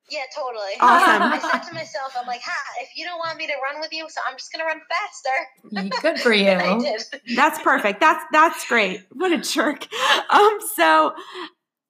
Yeah, 0.08 0.20
totally. 0.32 0.62
Awesome. 0.80 1.22
I 1.22 1.38
said 1.40 1.68
to 1.68 1.74
myself, 1.74 2.14
I'm 2.16 2.28
like, 2.28 2.40
ha, 2.44 2.52
if 2.80 2.90
you 2.96 3.04
don't 3.04 3.18
want 3.18 3.36
me 3.36 3.48
to 3.48 3.52
run 3.60 3.80
with 3.80 3.92
you, 3.92 4.06
so 4.08 4.20
I'm 4.28 4.36
just 4.36 4.52
gonna 4.52 4.64
run 4.64 4.80
faster. 4.88 6.00
Good 6.00 6.20
for 6.20 6.32
you. 6.32 6.50
I 6.50 6.78
did. 6.78 7.02
That's 7.34 7.60
perfect. 7.60 7.98
That's 7.98 8.24
that's 8.30 8.64
great. 8.68 9.00
What 9.12 9.32
a 9.32 9.38
jerk. 9.38 9.88
Um, 10.30 10.58
so 10.76 11.14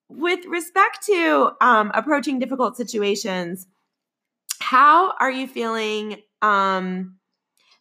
with 0.08 0.46
respect 0.46 1.04
to 1.06 1.50
um, 1.60 1.90
approaching 1.92 2.38
difficult 2.38 2.78
situations, 2.78 3.66
how 4.60 5.12
are 5.20 5.30
you 5.30 5.46
feeling 5.46 6.22
um, 6.42 7.16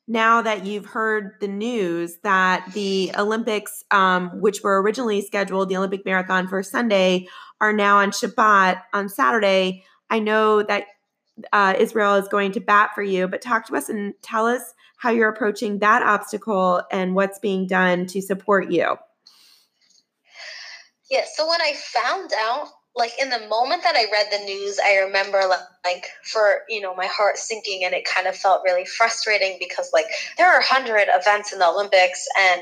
now 0.08 0.42
that 0.42 0.66
you've 0.66 0.86
heard 0.86 1.34
the 1.42 1.48
news 1.48 2.18
that 2.24 2.72
the 2.74 3.12
Olympics, 3.18 3.84
um, 3.92 4.40
which 4.40 4.62
were 4.62 4.82
originally 4.82 5.22
scheduled, 5.22 5.70
the 5.70 5.78
Olympic 5.78 6.06
marathon 6.06 6.48
for 6.48 6.62
Sunday, 6.62 7.28
are 7.60 7.74
now 7.74 7.98
on 7.98 8.12
Shabbat 8.12 8.82
on 8.94 9.10
Saturday? 9.10 9.84
I 10.10 10.20
know 10.20 10.62
that 10.62 10.86
uh, 11.52 11.74
Israel 11.78 12.16
is 12.16 12.28
going 12.28 12.52
to 12.54 12.60
bat 12.60 12.92
for 12.94 13.02
you, 13.02 13.28
but 13.28 13.42
talk 13.42 13.68
to 13.68 13.76
us 13.76 13.90
and 13.90 14.14
tell 14.22 14.46
us 14.46 14.62
how 14.98 15.10
you're 15.10 15.30
approaching 15.30 15.80
that 15.80 16.04
obstacle 16.04 16.82
and 16.92 17.16
what's 17.16 17.40
being 17.40 17.68
done 17.68 18.06
to 18.08 18.22
support 18.22 18.72
you. 18.72 18.96
Yeah, 21.10 21.24
so 21.36 21.48
when 21.48 21.62
I 21.62 21.74
found 21.74 22.32
out, 22.40 22.68
like 22.98 23.12
in 23.22 23.30
the 23.30 23.46
moment 23.50 23.84
that 23.84 23.96
I 23.96 24.06
read 24.10 24.28
the 24.32 24.46
news, 24.46 24.80
I 24.84 24.96
remember 25.00 25.42
like 25.84 26.08
for, 26.24 26.62
you 26.70 26.80
know, 26.80 26.96
my 26.96 27.08
heart 27.08 27.38
sinking 27.38 27.84
and 27.84 27.94
it 27.94 28.06
kind 28.06 28.26
of 28.26 28.38
felt 28.38 28.64
really 28.64 28.86
frustrating 28.86 29.58
because 29.60 29.92
like 29.94 30.06
there 30.38 30.48
are 30.48 30.60
100 30.60 31.08
events 31.10 31.52
in 31.52 31.60
the 31.60 31.68
Olympics 31.68 32.26
and 32.40 32.62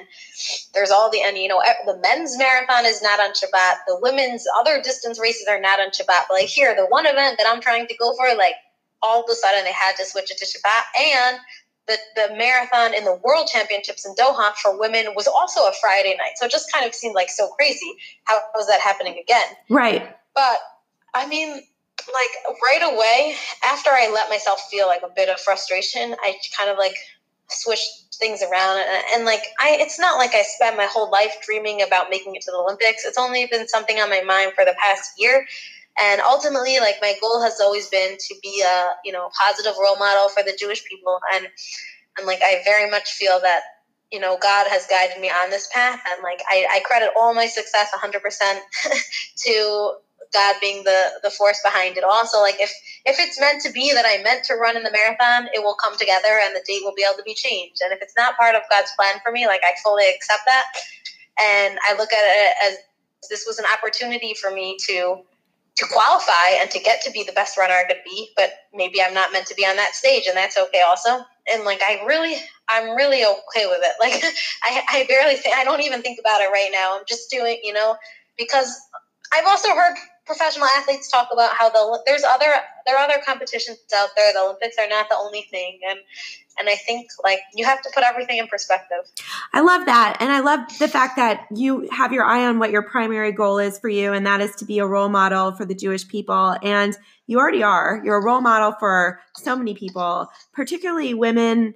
there's 0.74 0.90
all 0.90 1.12
the 1.12 1.22
and 1.22 1.38
you 1.38 1.48
know 1.48 1.62
the 1.86 2.00
men's 2.00 2.36
marathon 2.38 2.86
is 2.86 3.02
not 3.04 3.20
on 3.20 3.32
Shabbat, 3.32 3.86
the 3.88 4.00
women's 4.02 4.46
other 4.60 4.82
distance 4.82 5.20
races 5.20 5.48
are 5.48 5.62
not 5.62 5.80
on 5.80 5.90
Shabbat, 5.90 6.26
but 6.28 6.34
like 6.34 6.48
here 6.48 6.76
the 6.76 6.88
one 6.88 7.06
event 7.06 7.38
that 7.38 7.48
I'm 7.48 7.62
trying 7.62 7.86
to 7.88 7.96
go 7.98 8.16
for 8.16 8.36
like 8.36 8.56
all 9.04 9.24
of 9.24 9.30
a 9.30 9.36
sudden 9.36 9.64
they 9.66 9.72
had 9.72 9.94
to 9.98 10.06
switch 10.06 10.32
it 10.32 10.38
to 10.38 10.46
Shabbat 10.46 10.82
and 11.00 11.38
the, 11.86 11.98
the 12.16 12.36
marathon 12.36 12.96
in 12.96 13.04
the 13.04 13.20
world 13.24 13.48
championships 13.52 14.06
in 14.06 14.16
Doha 14.16 14.54
for 14.56 14.80
women 14.80 15.08
was 15.16 15.28
also 15.28 15.60
a 15.62 15.72
Friday 15.82 16.16
night. 16.18 16.32
So 16.38 16.46
it 16.46 16.52
just 16.52 16.72
kind 16.72 16.86
of 16.86 16.96
seemed 16.96 17.14
like 17.14 17.30
so 17.30 17.50
crazy. 17.50 17.94
How 18.24 18.40
was 18.56 18.68
that 18.68 18.80
happening 18.80 19.20
again? 19.22 19.48
Right. 19.70 20.16
But 20.36 20.60
I 21.14 21.28
mean, 21.28 21.62
like 22.08 22.56
right 22.62 22.94
away, 22.94 23.36
after 23.66 23.90
I 23.90 24.12
let 24.14 24.30
myself 24.30 24.62
feel 24.70 24.88
like 24.88 25.02
a 25.04 25.14
bit 25.16 25.30
of 25.30 25.40
frustration, 25.40 26.16
I 26.22 26.36
kind 26.58 26.70
of 26.70 26.78
like 26.78 26.96
switched 27.50 28.16
things 28.16 28.42
around. 28.42 28.80
And, 28.80 29.04
and 29.16 29.26
like 29.26 29.44
I 29.60 29.78
it's 29.80 30.00
not 30.00 30.18
like 30.18 30.34
I 30.34 30.44
spent 30.44 30.78
my 30.78 30.86
whole 30.86 31.10
life 31.12 31.36
dreaming 31.46 31.82
about 31.82 32.10
making 32.10 32.36
it 32.36 32.42
to 32.44 32.52
the 32.52 32.58
Olympics. 32.58 33.06
It's 33.06 33.18
only 33.18 33.48
been 33.48 33.68
something 33.68 33.98
on 33.98 34.10
my 34.10 34.22
mind 34.22 34.54
for 34.54 34.66
the 34.66 34.76
past 34.80 35.12
year. 35.18 35.46
And 36.00 36.22
ultimately 36.22 36.80
like 36.80 36.96
my 37.02 37.14
goal 37.22 37.42
has 37.42 37.60
always 37.62 37.88
been 37.90 38.18
to 38.18 38.36
be 38.42 38.64
a 38.66 38.90
you 39.06 39.12
know 39.12 39.30
positive 39.40 39.74
role 39.80 39.98
model 39.98 40.30
for 40.30 40.44
the 40.44 40.56
jewish 40.60 40.84
people. 40.86 41.20
And 41.36 41.48
and 42.18 42.28
like 42.28 42.42
i 42.44 42.62
very 42.66 42.90
much 42.90 43.12
feel 43.12 43.40
that 43.42 43.62
you 44.12 44.20
know 44.20 44.38
god 44.42 44.68
has 44.68 44.88
guided 44.88 45.22
me 45.22 45.30
on 45.30 45.50
this 45.50 45.70
path. 45.74 46.02
And 46.12 46.24
like 46.24 46.42
i, 46.50 46.66
I 46.72 46.80
credit 46.86 47.10
all 47.18 47.34
my 47.34 47.48
success 47.48 47.92
100% 47.94 48.22
to 49.38 49.94
god 50.34 50.56
being 50.62 50.84
the 50.84 51.12
the 51.24 51.30
force 51.30 51.60
behind 51.64 51.98
it 51.98 52.04
also 52.04 52.42
like 52.42 52.56
if 52.60 52.72
if 53.06 53.20
it's 53.20 53.40
meant 53.40 53.62
to 53.62 53.72
be 53.72 53.92
that 53.94 54.06
i 54.06 54.22
meant 54.24 54.44
to 54.44 54.56
run 54.56 54.76
in 54.78 54.84
the 54.84 54.92
marathon 54.92 55.48
it 55.54 55.64
will 55.64 55.76
come 55.76 55.98
together 55.98 56.40
and 56.44 56.56
the 56.56 56.64
date 56.68 56.82
will 56.84 56.96
be 56.96 57.04
able 57.04 57.18
to 57.18 57.24
be 57.24 57.34
changed 57.34 57.82
and 57.84 57.94
if 57.94 58.00
it's 58.02 58.16
not 58.18 58.38
part 58.38 58.56
of 58.56 58.62
god's 58.70 58.92
plan 58.98 59.16
for 59.24 59.32
me 59.32 59.48
like 59.48 59.62
i 59.64 59.74
fully 59.84 60.06
accept 60.14 60.42
that 60.46 60.66
and 61.42 61.80
i 61.88 61.96
look 61.98 62.12
at 62.12 62.24
it 62.24 62.54
as 62.68 62.78
this 63.30 63.46
was 63.48 63.60
an 63.60 63.66
opportunity 63.74 64.34
for 64.34 64.52
me 64.52 64.78
to 64.88 65.24
to 65.76 65.86
qualify 65.92 66.50
and 66.60 66.70
to 66.70 66.80
get 66.80 67.02
to 67.02 67.12
be 67.12 67.24
the 67.24 67.32
best 67.32 67.58
runner 67.58 67.74
I 67.74 67.84
could 67.86 68.04
be, 68.06 68.30
but 68.36 68.52
maybe 68.74 69.02
I'm 69.02 69.14
not 69.14 69.32
meant 69.32 69.48
to 69.48 69.56
be 69.56 69.66
on 69.66 69.76
that 69.78 69.96
stage, 69.96 70.26
and 70.28 70.38
that's 70.38 70.58
okay 70.58 70.82
also. 70.88 71.26
And 71.52 71.64
like 71.64 71.82
I 71.82 72.04
really, 72.06 72.36
I'm 72.70 72.96
really 72.96 73.24
okay 73.24 73.66
with 73.66 73.82
it. 73.82 73.94
Like 74.00 74.24
I, 74.64 74.84
I 75.00 75.06
barely 75.08 75.36
think, 75.36 75.56
I 75.56 75.64
don't 75.64 75.82
even 75.82 76.02
think 76.02 76.20
about 76.20 76.42
it 76.42 76.52
right 76.52 76.70
now. 76.72 76.98
I'm 76.98 77.06
just 77.08 77.30
doing, 77.32 77.60
you 77.64 77.74
know, 77.74 77.96
because 78.38 78.80
I've 79.34 79.48
also 79.48 79.70
heard 79.70 79.96
professional 80.26 80.66
athletes 80.78 81.10
talk 81.10 81.30
about 81.32 81.52
how 81.54 81.70
the 81.70 82.02
there's 82.06 82.24
other 82.24 82.48
there 82.86 82.98
are 82.98 83.04
other 83.04 83.22
competitions 83.26 83.80
out 83.96 84.10
there. 84.16 84.34
The 84.34 84.40
Olympics 84.40 84.78
are 84.80 84.88
not 84.88 85.10
the 85.10 85.16
only 85.16 85.48
thing, 85.50 85.80
and 85.88 86.00
and 86.58 86.70
I 86.70 86.76
think 86.76 87.08
like 87.24 87.40
you 87.54 87.66
have 87.66 87.82
to 87.82 87.90
put 87.94 88.04
everything 88.04 88.38
in 88.38 88.48
perspective. 88.48 89.00
I 89.54 89.62
love 89.62 89.86
that, 89.86 90.18
and 90.20 90.32
I 90.32 90.40
love 90.40 90.62
the 90.80 90.88
fact 90.88 91.18
that 91.18 91.48
you 91.54 91.90
have 91.92 92.14
your 92.14 92.24
eye 92.24 92.46
on 92.46 92.60
what 92.60 92.72
your 92.72 92.84
primary 92.84 93.32
goal 93.32 93.60
is 93.60 93.80
for 93.80 93.90
you, 93.90 94.14
and 94.14 94.26
that 94.26 94.42
is 94.42 94.56
to 94.56 94.66
be 94.66 94.80
a 94.80 94.86
role 94.86 95.10
model 95.10 95.54
for 95.54 95.66
the 95.66 95.76
Jewish 95.76 96.08
people. 96.08 96.56
And 96.62 96.96
you 97.28 97.40
already 97.40 97.64
are. 97.64 98.02
You're 98.04 98.18
a 98.18 98.24
role 98.24 98.42
model 98.42 98.74
for 98.80 99.22
so 99.38 99.56
many 99.56 99.74
people, 99.74 100.30
particularly 100.54 101.14
women 101.14 101.76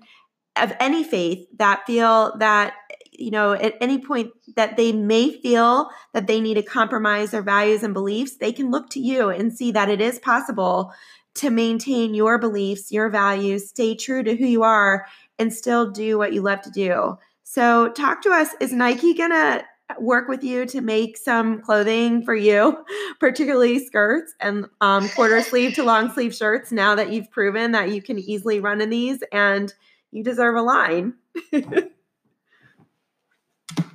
of 0.55 0.73
any 0.79 1.03
faith 1.03 1.47
that 1.57 1.85
feel 1.85 2.35
that 2.39 2.73
you 3.17 3.31
know, 3.31 3.53
at 3.53 3.75
any 3.81 3.99
point 3.99 4.31
that 4.55 4.77
they 4.77 4.91
may 4.91 5.39
feel 5.41 5.89
that 6.13 6.27
they 6.27 6.39
need 6.39 6.55
to 6.55 6.63
compromise 6.63 7.31
their 7.31 7.41
values 7.41 7.83
and 7.83 7.93
beliefs, 7.93 8.37
they 8.37 8.51
can 8.51 8.71
look 8.71 8.89
to 8.91 8.99
you 8.99 9.29
and 9.29 9.55
see 9.55 9.71
that 9.71 9.89
it 9.89 10.01
is 10.01 10.19
possible 10.19 10.93
to 11.35 11.49
maintain 11.49 12.13
your 12.13 12.37
beliefs, 12.37 12.91
your 12.91 13.09
values, 13.09 13.69
stay 13.69 13.95
true 13.95 14.23
to 14.23 14.35
who 14.35 14.45
you 14.45 14.63
are, 14.63 15.05
and 15.37 15.53
still 15.53 15.91
do 15.91 16.17
what 16.17 16.33
you 16.33 16.41
love 16.41 16.61
to 16.63 16.71
do. 16.71 17.17
So, 17.43 17.89
talk 17.89 18.21
to 18.23 18.31
us. 18.31 18.49
Is 18.59 18.73
Nike 18.73 19.13
going 19.13 19.31
to 19.31 19.63
work 19.99 20.27
with 20.27 20.43
you 20.43 20.65
to 20.65 20.81
make 20.81 21.17
some 21.17 21.61
clothing 21.61 22.23
for 22.23 22.35
you, 22.35 22.83
particularly 23.19 23.85
skirts 23.85 24.33
and 24.39 24.65
um, 24.81 25.07
quarter 25.09 25.41
sleeve 25.41 25.73
to 25.75 25.83
long 25.83 26.11
sleeve 26.11 26.35
shirts 26.35 26.71
now 26.71 26.95
that 26.95 27.11
you've 27.11 27.31
proven 27.31 27.71
that 27.71 27.91
you 27.91 28.01
can 28.01 28.19
easily 28.19 28.59
run 28.59 28.81
in 28.81 28.89
these 28.89 29.23
and 29.31 29.73
you 30.11 30.23
deserve 30.23 30.55
a 30.55 30.61
line? 30.61 31.13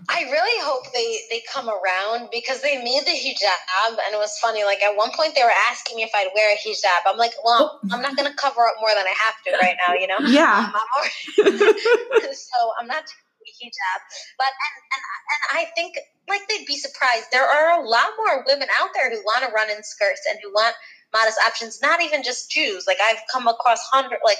I 0.08 0.22
really 0.30 0.58
hope 0.64 0.92
they 0.92 1.18
they 1.30 1.42
come 1.52 1.68
around 1.68 2.28
because 2.32 2.60
they 2.62 2.82
made 2.82 3.02
the 3.06 3.14
hijab 3.14 3.90
and 3.90 4.14
it 4.14 4.18
was 4.18 4.36
funny. 4.38 4.64
Like 4.64 4.82
at 4.82 4.96
one 4.96 5.10
point 5.14 5.34
they 5.34 5.42
were 5.42 5.58
asking 5.70 5.96
me 5.96 6.02
if 6.02 6.10
I'd 6.14 6.30
wear 6.34 6.54
a 6.54 6.58
hijab. 6.58 7.06
I'm 7.06 7.18
like, 7.18 7.32
well, 7.44 7.80
I'm 7.90 8.02
not 8.02 8.16
gonna 8.16 8.34
cover 8.34 8.66
up 8.66 8.74
more 8.80 8.90
than 8.90 9.06
I 9.06 9.14
have 9.14 9.36
to 9.46 9.50
right 9.62 9.76
now, 9.86 9.94
you 9.94 10.06
know. 10.06 10.18
Yeah. 10.32 10.58
Um, 10.58 10.72
I'm 10.74 10.90
already, 10.96 12.34
so 12.34 12.56
I'm 12.80 12.86
not 12.86 13.04
a 13.04 13.50
hijab, 13.62 14.00
but 14.38 14.48
and, 14.48 14.74
and 14.94 15.02
and 15.02 15.58
I 15.60 15.70
think 15.74 15.96
like 16.28 16.42
they'd 16.48 16.66
be 16.66 16.76
surprised. 16.76 17.26
There 17.30 17.46
are 17.46 17.80
a 17.80 17.86
lot 17.86 18.08
more 18.18 18.44
women 18.46 18.68
out 18.80 18.90
there 18.94 19.10
who 19.10 19.18
want 19.22 19.44
to 19.44 19.52
run 19.52 19.70
in 19.70 19.82
skirts 19.82 20.22
and 20.28 20.38
who 20.42 20.52
want 20.52 20.74
modest 21.12 21.38
options. 21.46 21.80
Not 21.82 22.00
even 22.00 22.22
just 22.22 22.50
Jews. 22.50 22.84
Like 22.86 22.98
I've 23.02 23.20
come 23.32 23.46
across 23.46 23.80
hundred 23.92 24.18
like 24.24 24.38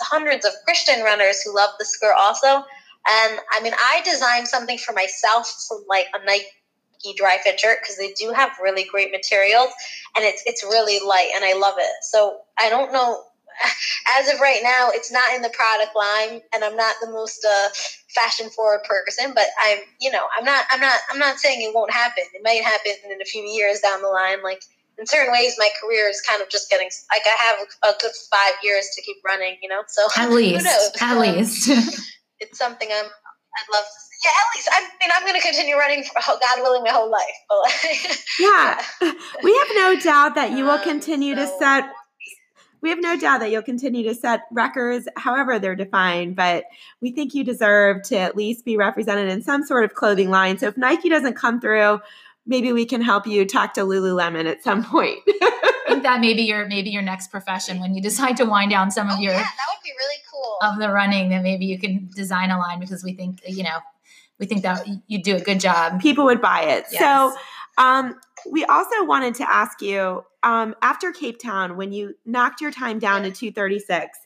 hundreds 0.00 0.46
of 0.46 0.52
Christian 0.64 1.02
runners 1.02 1.42
who 1.42 1.54
love 1.54 1.70
the 1.78 1.84
skirt 1.84 2.14
also 2.16 2.64
and 3.08 3.40
I 3.50 3.60
mean, 3.62 3.72
I 3.74 4.02
designed 4.04 4.48
something 4.48 4.78
for 4.78 4.92
myself 4.92 5.66
from 5.68 5.84
like 5.88 6.06
a 6.14 6.24
Nike 6.24 6.46
Dri-FIT 7.16 7.58
shirt 7.58 7.78
because 7.82 7.96
they 7.96 8.12
do 8.12 8.32
have 8.32 8.50
really 8.62 8.84
great 8.84 9.10
materials 9.10 9.70
and 10.16 10.24
it's 10.24 10.42
it's 10.46 10.62
really 10.62 11.04
light 11.06 11.30
and 11.34 11.44
I 11.44 11.54
love 11.54 11.74
it. 11.78 11.92
So 12.02 12.38
I 12.58 12.70
don't 12.70 12.92
know. 12.92 13.24
As 14.18 14.32
of 14.32 14.40
right 14.40 14.60
now, 14.62 14.88
it's 14.92 15.12
not 15.12 15.34
in 15.36 15.42
the 15.42 15.50
product 15.50 15.94
line, 15.94 16.40
and 16.54 16.64
I'm 16.64 16.74
not 16.74 16.96
the 17.02 17.10
most 17.10 17.44
uh, 17.44 17.68
fashion 18.08 18.48
forward 18.48 18.82
person. 18.84 19.32
But 19.34 19.44
I'm, 19.62 19.78
you 20.00 20.10
know, 20.10 20.24
I'm 20.36 20.44
not, 20.44 20.64
I'm 20.70 20.80
not, 20.80 20.98
I'm 21.10 21.18
not 21.18 21.36
saying 21.36 21.60
it 21.60 21.74
won't 21.74 21.92
happen. 21.92 22.24
It 22.32 22.40
might 22.42 22.62
happen 22.64 22.92
in 23.10 23.20
a 23.20 23.26
few 23.26 23.42
years 23.42 23.80
down 23.80 24.00
the 24.00 24.08
line. 24.08 24.42
Like 24.42 24.62
in 24.98 25.06
certain 25.06 25.32
ways, 25.32 25.54
my 25.58 25.68
career 25.82 26.08
is 26.08 26.22
kind 26.22 26.42
of 26.42 26.48
just 26.48 26.70
getting 26.70 26.88
like 27.12 27.22
I 27.26 27.42
have 27.42 27.94
a 27.94 27.98
good 28.00 28.12
five 28.30 28.54
years 28.62 28.88
to 28.96 29.02
keep 29.02 29.18
running. 29.22 29.58
You 29.62 29.68
know, 29.68 29.82
so 29.86 30.08
at 30.16 30.30
least, 30.32 30.96
at 31.00 31.18
least. 31.18 31.68
it's 32.42 32.58
something 32.58 32.88
I'm 32.90 33.06
I'd 33.06 33.72
love 33.72 33.84
to 33.84 34.00
see. 34.00 34.12
Yeah, 34.24 34.30
at 34.30 34.56
least 34.56 34.68
I 34.72 34.80
mean 34.80 35.10
I'm 35.14 35.22
going 35.26 35.40
to 35.40 35.46
continue 35.46 35.76
running 35.76 36.04
for 36.04 36.14
God 36.26 36.58
willing 36.62 36.82
my 36.82 36.90
whole 36.90 37.10
life. 37.10 37.22
But 37.48 37.58
like, 37.58 38.24
yeah, 38.38 38.82
we 39.42 39.56
have 39.56 39.68
no 39.74 40.00
doubt 40.00 40.34
that 40.34 40.52
you 40.52 40.64
will 40.64 40.72
um, 40.72 40.82
continue 40.82 41.34
so, 41.34 41.42
to 41.42 41.58
set. 41.58 41.92
We 42.80 42.90
have 42.90 43.00
no 43.00 43.16
doubt 43.16 43.40
that 43.40 43.52
you'll 43.52 43.62
continue 43.62 44.02
to 44.04 44.14
set 44.14 44.40
records, 44.50 45.06
however 45.16 45.60
they're 45.60 45.76
defined. 45.76 46.34
But 46.34 46.64
we 47.00 47.12
think 47.12 47.32
you 47.32 47.44
deserve 47.44 48.02
to 48.04 48.18
at 48.18 48.36
least 48.36 48.64
be 48.64 48.76
represented 48.76 49.28
in 49.28 49.40
some 49.42 49.64
sort 49.64 49.84
of 49.84 49.94
clothing 49.94 50.30
line. 50.30 50.58
So 50.58 50.66
if 50.66 50.76
Nike 50.76 51.08
doesn't 51.08 51.34
come 51.34 51.60
through, 51.60 52.00
maybe 52.46 52.72
we 52.72 52.84
can 52.84 53.00
help 53.00 53.26
you 53.26 53.44
talk 53.44 53.74
to 53.74 53.82
Lululemon 53.82 54.46
at 54.46 54.62
some 54.62 54.84
point. 54.84 55.18
I 55.28 55.84
think 55.88 56.02
that 56.04 56.20
maybe 56.20 56.42
your 56.42 56.66
maybe 56.66 56.90
your 56.90 57.02
next 57.02 57.30
profession 57.30 57.80
when 57.80 57.94
you 57.94 58.02
decide 58.02 58.36
to 58.38 58.44
wind 58.44 58.70
down 58.70 58.90
some 58.90 59.08
of 59.08 59.16
oh, 59.18 59.20
your 59.20 59.32
yeah, 59.32 59.38
that 59.38 59.66
would 59.70 59.82
be 59.84 59.92
really 59.98 60.16
cool. 60.30 60.58
of 60.62 60.78
the 60.78 60.90
running 60.90 61.30
that 61.30 61.42
maybe 61.42 61.66
you 61.66 61.78
can 61.78 62.08
design 62.14 62.50
a 62.50 62.58
line 62.58 62.80
because 62.80 63.04
we 63.04 63.12
think 63.12 63.40
you 63.46 63.62
know 63.62 63.78
we 64.38 64.46
think 64.46 64.62
that 64.62 64.86
you 65.06 65.22
do 65.22 65.36
a 65.36 65.40
good 65.40 65.60
job. 65.60 66.00
People 66.00 66.24
would 66.24 66.40
buy 66.40 66.62
it. 66.62 66.86
Yes. 66.90 67.00
So 67.00 67.36
um, 67.78 68.18
we 68.50 68.64
also 68.64 69.04
wanted 69.04 69.34
to 69.36 69.48
ask 69.48 69.80
you 69.80 70.24
um, 70.42 70.74
after 70.82 71.12
Cape 71.12 71.38
Town, 71.38 71.76
when 71.76 71.92
you 71.92 72.14
knocked 72.26 72.60
your 72.60 72.72
time 72.72 72.98
down 72.98 73.22
to 73.22 73.30
236, 73.30 74.18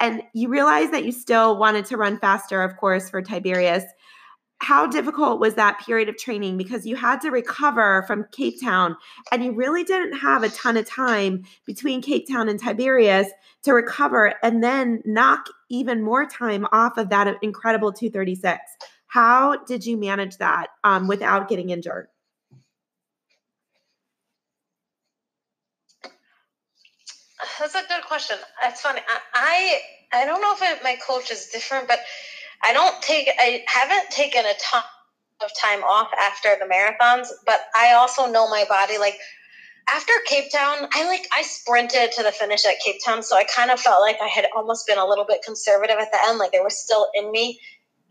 and 0.00 0.22
you 0.32 0.48
realized 0.48 0.92
that 0.92 1.04
you 1.04 1.10
still 1.10 1.58
wanted 1.58 1.84
to 1.86 1.96
run 1.96 2.18
faster, 2.18 2.62
of 2.62 2.76
course, 2.76 3.10
for 3.10 3.20
Tiberias. 3.20 3.84
How 4.60 4.88
difficult 4.88 5.38
was 5.38 5.54
that 5.54 5.80
period 5.86 6.08
of 6.08 6.16
training? 6.16 6.56
Because 6.56 6.84
you 6.84 6.96
had 6.96 7.20
to 7.20 7.30
recover 7.30 8.02
from 8.06 8.26
Cape 8.32 8.60
Town, 8.60 8.96
and 9.30 9.44
you 9.44 9.52
really 9.52 9.84
didn't 9.84 10.18
have 10.18 10.42
a 10.42 10.48
ton 10.48 10.76
of 10.76 10.84
time 10.84 11.44
between 11.64 12.02
Cape 12.02 12.28
Town 12.28 12.48
and 12.48 12.60
Tiberias 12.60 13.28
to 13.62 13.72
recover 13.72 14.34
and 14.42 14.62
then 14.62 15.00
knock 15.04 15.46
even 15.70 16.02
more 16.02 16.26
time 16.26 16.66
off 16.72 16.98
of 16.98 17.08
that 17.10 17.36
incredible 17.40 17.92
236. 17.92 18.58
How 19.06 19.56
did 19.64 19.86
you 19.86 19.96
manage 19.96 20.36
that 20.38 20.68
um, 20.82 21.06
without 21.06 21.48
getting 21.48 21.70
injured? 21.70 22.08
That's 27.60 27.74
a 27.74 27.82
good 27.88 28.04
question. 28.06 28.36
That's 28.60 28.80
funny. 28.80 29.00
I 29.08 29.80
I, 30.12 30.22
I 30.22 30.24
don't 30.24 30.40
know 30.40 30.54
if 30.54 30.62
it, 30.62 30.82
my 30.82 30.96
coach 31.06 31.30
is 31.30 31.46
different, 31.46 31.88
but 31.88 32.00
I 32.64 32.72
don't 32.72 33.00
take 33.02 33.28
I 33.38 33.64
haven't 33.66 34.10
taken 34.10 34.44
a 34.44 34.54
ton 34.60 34.82
of 35.42 35.50
time 35.60 35.82
off 35.84 36.10
after 36.18 36.56
the 36.58 36.66
marathons, 36.66 37.28
but 37.46 37.60
I 37.76 37.92
also 37.94 38.26
know 38.26 38.48
my 38.48 38.64
body 38.68 38.98
like 38.98 39.18
after 39.90 40.12
Cape 40.26 40.52
Town, 40.52 40.88
I 40.92 41.06
like 41.06 41.26
I 41.34 41.42
sprinted 41.42 42.12
to 42.12 42.22
the 42.22 42.32
finish 42.32 42.66
at 42.66 42.78
Cape 42.84 43.00
Town, 43.04 43.22
so 43.22 43.36
I 43.36 43.44
kind 43.44 43.70
of 43.70 43.80
felt 43.80 44.02
like 44.02 44.18
I 44.22 44.26
had 44.26 44.46
almost 44.54 44.86
been 44.86 44.98
a 44.98 45.06
little 45.06 45.24
bit 45.24 45.42
conservative 45.42 45.96
at 45.98 46.12
the 46.12 46.18
end, 46.26 46.38
like 46.38 46.52
there 46.52 46.64
was 46.64 46.76
still 46.76 47.08
in 47.14 47.30
me 47.30 47.58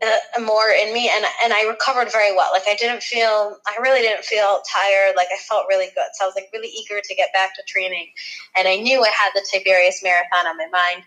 uh, 0.00 0.40
more 0.40 0.70
in 0.70 0.92
me 0.92 1.10
and 1.12 1.24
and 1.42 1.52
I 1.52 1.62
recovered 1.64 2.10
very 2.12 2.34
well. 2.34 2.50
Like 2.52 2.68
I 2.68 2.76
didn't 2.76 3.02
feel 3.02 3.56
I 3.66 3.80
really 3.80 4.00
didn't 4.00 4.24
feel 4.24 4.62
tired. 4.72 5.14
Like 5.16 5.28
I 5.32 5.38
felt 5.48 5.66
really 5.68 5.86
good. 5.86 6.06
So 6.14 6.24
I 6.24 6.26
was 6.26 6.34
like 6.36 6.48
really 6.52 6.68
eager 6.68 7.00
to 7.02 7.14
get 7.14 7.32
back 7.32 7.54
to 7.56 7.62
training. 7.66 8.08
And 8.56 8.68
I 8.68 8.76
knew 8.76 9.02
I 9.02 9.10
had 9.10 9.30
the 9.34 9.44
Tiberias 9.50 10.00
marathon 10.02 10.46
on 10.46 10.56
my 10.56 10.68
mind. 10.70 11.04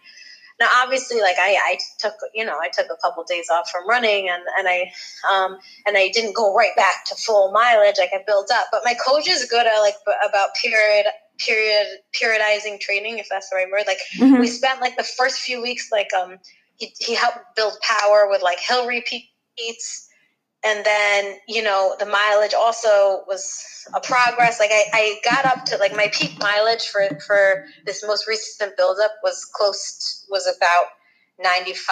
Now 0.62 0.70
obviously 0.84 1.20
like 1.22 1.38
I, 1.40 1.58
I 1.60 1.78
took 1.98 2.14
you 2.36 2.46
know, 2.46 2.58
I 2.62 2.70
took 2.70 2.86
a 2.86 2.96
couple 3.02 3.24
days 3.24 3.50
off 3.52 3.70
from 3.70 3.88
running 3.88 4.30
and, 4.30 4.44
and 4.58 4.68
I 4.68 4.92
um 5.34 5.58
and 5.88 5.98
I 5.98 6.10
didn't 6.14 6.36
go 6.36 6.54
right 6.56 6.76
back 6.76 7.06
to 7.08 7.16
full 7.16 7.52
mileage 7.52 7.96
like 7.98 8.12
I 8.14 8.24
built 8.26 8.50
up. 8.54 8.68
But 8.72 8.82
my 8.86 8.94
coach 8.94 9.28
is 9.28 9.46
good 9.50 9.66
at 9.66 9.80
like 9.80 9.96
about 10.28 10.50
period 10.62 11.08
period 11.40 11.88
periodizing 12.14 12.80
training, 12.80 13.18
if 13.18 13.28
that's 13.28 13.50
the 13.50 13.56
right 13.56 13.72
word. 13.72 13.86
Like 13.88 13.98
mm-hmm. 14.18 14.40
we 14.40 14.48
spent 14.48 14.80
like 14.82 14.96
the 14.98 15.04
first 15.04 15.40
few 15.40 15.62
weeks 15.62 15.92
like 15.92 16.14
um 16.14 16.38
he, 16.78 16.94
he 17.00 17.16
helped 17.16 17.40
build 17.56 17.74
power 17.82 18.28
with 18.30 18.44
like 18.44 18.60
hill 18.60 18.88
repeats 18.88 20.08
and 20.64 20.86
then 20.86 21.38
you 21.48 21.64
know 21.64 21.96
the 22.00 22.06
mileage 22.06 22.54
also 22.54 23.24
was 23.28 23.88
a 23.96 24.00
progress. 24.00 24.60
Like 24.60 24.72
I, 24.72 24.84
I 24.94 25.20
got 25.24 25.46
up 25.46 25.66
to 25.66 25.78
like 25.78 25.96
my 25.96 26.10
peak 26.14 26.38
mileage 26.40 26.88
for 26.88 27.08
for 27.26 27.66
this 27.86 28.04
most 28.06 28.28
recent 28.28 28.78
buildup 28.78 29.12
was 29.24 29.46
close 29.46 30.26
was 30.30 30.48
about 30.58 30.86
95 31.44 31.88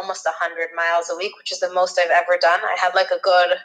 almost 0.00 0.24
100 0.24 0.68
miles 0.74 1.10
a 1.10 1.16
week 1.16 1.36
which 1.36 1.52
is 1.52 1.60
the 1.60 1.72
most 1.72 1.98
i've 1.98 2.10
ever 2.10 2.38
done. 2.40 2.60
I 2.60 2.76
had 2.80 2.94
like 2.94 3.10
a 3.10 3.20
good 3.22 3.58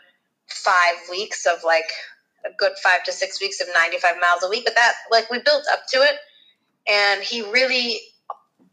five 0.48 0.96
weeks 1.10 1.46
of 1.46 1.64
like 1.64 1.90
a 2.46 2.50
good 2.58 2.74
five 2.84 3.04
to 3.06 3.14
six 3.14 3.40
weeks 3.40 3.62
of 3.62 3.68
95 3.74 4.16
miles 4.16 4.44
a 4.44 4.50
week 4.50 4.66
but 4.66 4.76
that 4.76 4.94
like 5.10 5.30
we 5.32 5.40
built 5.40 5.64
up 5.72 5.84
to 5.94 6.00
it. 6.00 6.16
And 6.88 7.22
he 7.22 7.44
really 7.44 8.00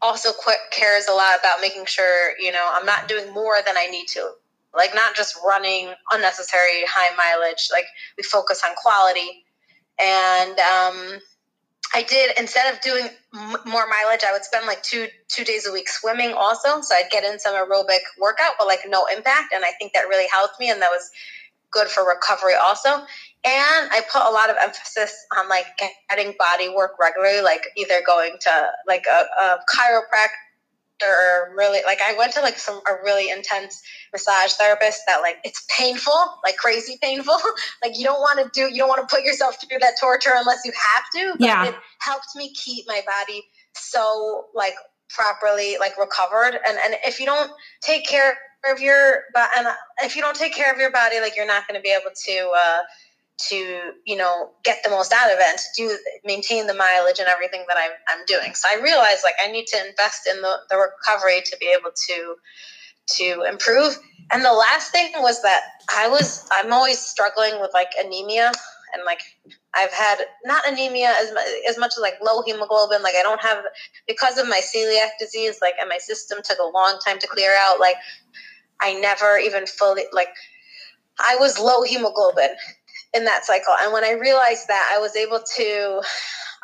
also 0.01 0.31
cares 0.71 1.07
a 1.07 1.13
lot 1.13 1.39
about 1.39 1.61
making 1.61 1.85
sure 1.85 2.31
you 2.39 2.51
know 2.51 2.69
i'm 2.73 2.85
not 2.85 3.07
doing 3.07 3.31
more 3.33 3.57
than 3.65 3.75
i 3.77 3.85
need 3.87 4.07
to 4.07 4.31
like 4.75 4.93
not 4.93 5.15
just 5.15 5.37
running 5.45 5.93
unnecessary 6.11 6.83
high 6.87 7.15
mileage 7.15 7.69
like 7.71 7.85
we 8.17 8.23
focus 8.23 8.61
on 8.65 8.75
quality. 8.75 9.43
And 9.99 10.57
um, 10.59 11.19
i 11.93 12.03
did 12.03 12.37
instead 12.37 12.71
of 12.71 12.79
doing 12.81 13.09
m- 13.33 13.57
more 13.65 13.87
mileage 13.87 14.21
i 14.23 14.31
would 14.31 14.43
spend 14.43 14.67
like 14.67 14.81
two 14.83 15.07
two 15.27 15.43
days 15.43 15.65
a 15.67 15.71
week 15.71 15.89
swimming 15.89 16.33
also. 16.33 16.81
So 16.81 16.95
i'd 16.95 17.09
get 17.11 17.23
in 17.23 17.39
some 17.39 17.55
aerobic 17.55 18.01
workout 18.19 18.53
but 18.59 18.67
like 18.67 18.81
no 18.87 19.05
impact. 19.07 19.53
And 19.53 19.65
i 19.65 19.71
think 19.79 19.93
that 19.93 20.07
really 20.07 20.27
helped 20.31 20.59
me 20.59 20.69
and 20.69 20.81
that 20.81 20.89
was 20.89 21.09
good 21.71 21.87
for 21.87 22.07
recovery 22.07 22.55
also. 22.55 22.89
And 23.45 23.89
I 23.91 24.01
put 24.11 24.21
a 24.21 24.31
lot 24.31 24.49
of 24.49 24.57
emphasis 24.61 25.13
on 25.37 25.47
like 25.47 25.65
getting 26.09 26.33
body 26.37 26.69
work 26.69 26.93
regularly, 26.99 27.41
like 27.41 27.63
either 27.77 28.01
going 28.05 28.37
to 28.41 28.67
like 28.87 29.05
a, 29.09 29.25
a 29.41 29.59
chiropractor 29.73 30.48
or 31.03 31.53
really 31.55 31.79
like 31.85 31.99
I 32.01 32.13
went 32.17 32.33
to 32.33 32.41
like 32.41 32.57
some 32.57 32.81
a 32.87 33.03
really 33.03 33.29
intense 33.29 33.81
massage 34.11 34.53
therapist 34.53 35.01
that 35.07 35.21
like 35.21 35.37
it's 35.43 35.65
painful, 35.77 36.13
like 36.43 36.57
crazy 36.57 36.97
painful. 37.01 37.37
like 37.83 37.97
you 37.97 38.03
don't 38.03 38.19
want 38.19 38.39
to 38.39 38.49
do 38.53 38.73
you 38.73 38.79
don't 38.79 38.89
want 38.89 39.07
to 39.07 39.15
put 39.15 39.23
yourself 39.23 39.57
through 39.59 39.79
that 39.79 39.93
torture 39.99 40.31
unless 40.35 40.61
you 40.65 40.71
have 40.71 41.03
to. 41.15 41.37
But 41.39 41.45
yeah. 41.45 41.65
it 41.67 41.75
helped 41.99 42.29
me 42.35 42.53
keep 42.53 42.85
my 42.87 43.01
body 43.05 43.43
so 43.75 44.45
like 44.53 44.75
properly 45.09 45.77
like 45.79 45.97
recovered. 45.97 46.59
And 46.67 46.77
and 46.77 46.95
if 47.05 47.19
you 47.19 47.25
don't 47.25 47.51
take 47.81 48.05
care 48.05 48.37
of 48.71 48.81
your 48.81 49.23
but 49.33 49.49
and 49.57 49.67
if 49.99 50.15
you 50.15 50.21
don't 50.21 50.35
take 50.35 50.53
care 50.53 50.71
of 50.73 50.79
your 50.79 50.91
body, 50.91 51.19
like 51.19 51.35
you're 51.35 51.47
not 51.47 51.67
going 51.67 51.79
to 51.79 51.83
be 51.83 51.91
able 51.91 52.11
to. 52.25 52.51
uh 52.55 52.79
to 53.47 53.91
you 54.05 54.17
know 54.17 54.51
get 54.63 54.79
the 54.83 54.89
most 54.89 55.13
out 55.13 55.31
of 55.31 55.39
it 55.39 55.45
and 55.47 55.57
to 55.57 55.65
do 55.75 55.97
maintain 56.25 56.67
the 56.67 56.73
mileage 56.73 57.19
and 57.19 57.27
everything 57.27 57.63
that 57.67 57.77
I'm, 57.77 57.91
I'm 58.09 58.25
doing. 58.25 58.53
So 58.53 58.67
i 58.69 58.81
realized 58.81 59.21
like 59.23 59.35
i 59.43 59.51
need 59.51 59.67
to 59.67 59.87
invest 59.87 60.27
in 60.27 60.41
the, 60.41 60.57
the 60.69 60.77
recovery 60.77 61.41
to 61.45 61.57
be 61.59 61.73
able 61.77 61.91
to 62.09 62.35
to 63.17 63.43
improve. 63.49 63.97
And 64.31 64.45
the 64.45 64.53
last 64.53 64.91
thing 64.91 65.11
was 65.17 65.41
that 65.43 65.61
i 65.95 66.07
was 66.09 66.47
i'm 66.51 66.73
always 66.73 66.99
struggling 66.99 67.61
with 67.61 67.71
like 67.73 67.89
anemia. 68.03 68.51
And 68.93 69.03
like 69.05 69.21
i've 69.73 69.93
had 69.93 70.17
not 70.45 70.67
anemia 70.67 71.13
as, 71.17 71.31
as 71.69 71.77
much 71.77 71.93
as 71.95 72.01
like 72.01 72.15
low 72.21 72.41
hemoglobin. 72.41 73.01
Like 73.01 73.15
i 73.15 73.23
don't 73.23 73.41
have 73.41 73.63
because 74.07 74.37
of 74.37 74.47
my 74.49 74.59
celiac 74.59 75.11
disease 75.19 75.59
like 75.61 75.75
and 75.79 75.87
my 75.87 75.99
system 75.99 76.39
took 76.43 76.57
a 76.59 76.67
long 76.67 76.99
time 77.05 77.19
to 77.19 77.27
clear 77.27 77.55
out 77.57 77.79
like 77.79 77.95
i 78.81 78.93
never 78.95 79.37
even 79.37 79.65
fully 79.65 80.03
like 80.11 80.29
I 81.19 81.35
was 81.35 81.59
low 81.59 81.83
hemoglobin 81.83 82.49
in 83.13 83.25
that 83.25 83.45
cycle. 83.45 83.73
And 83.79 83.93
when 83.93 84.03
I 84.03 84.11
realized 84.11 84.67
that, 84.67 84.93
I 84.95 84.99
was 84.99 85.15
able 85.15 85.41
to 85.57 86.01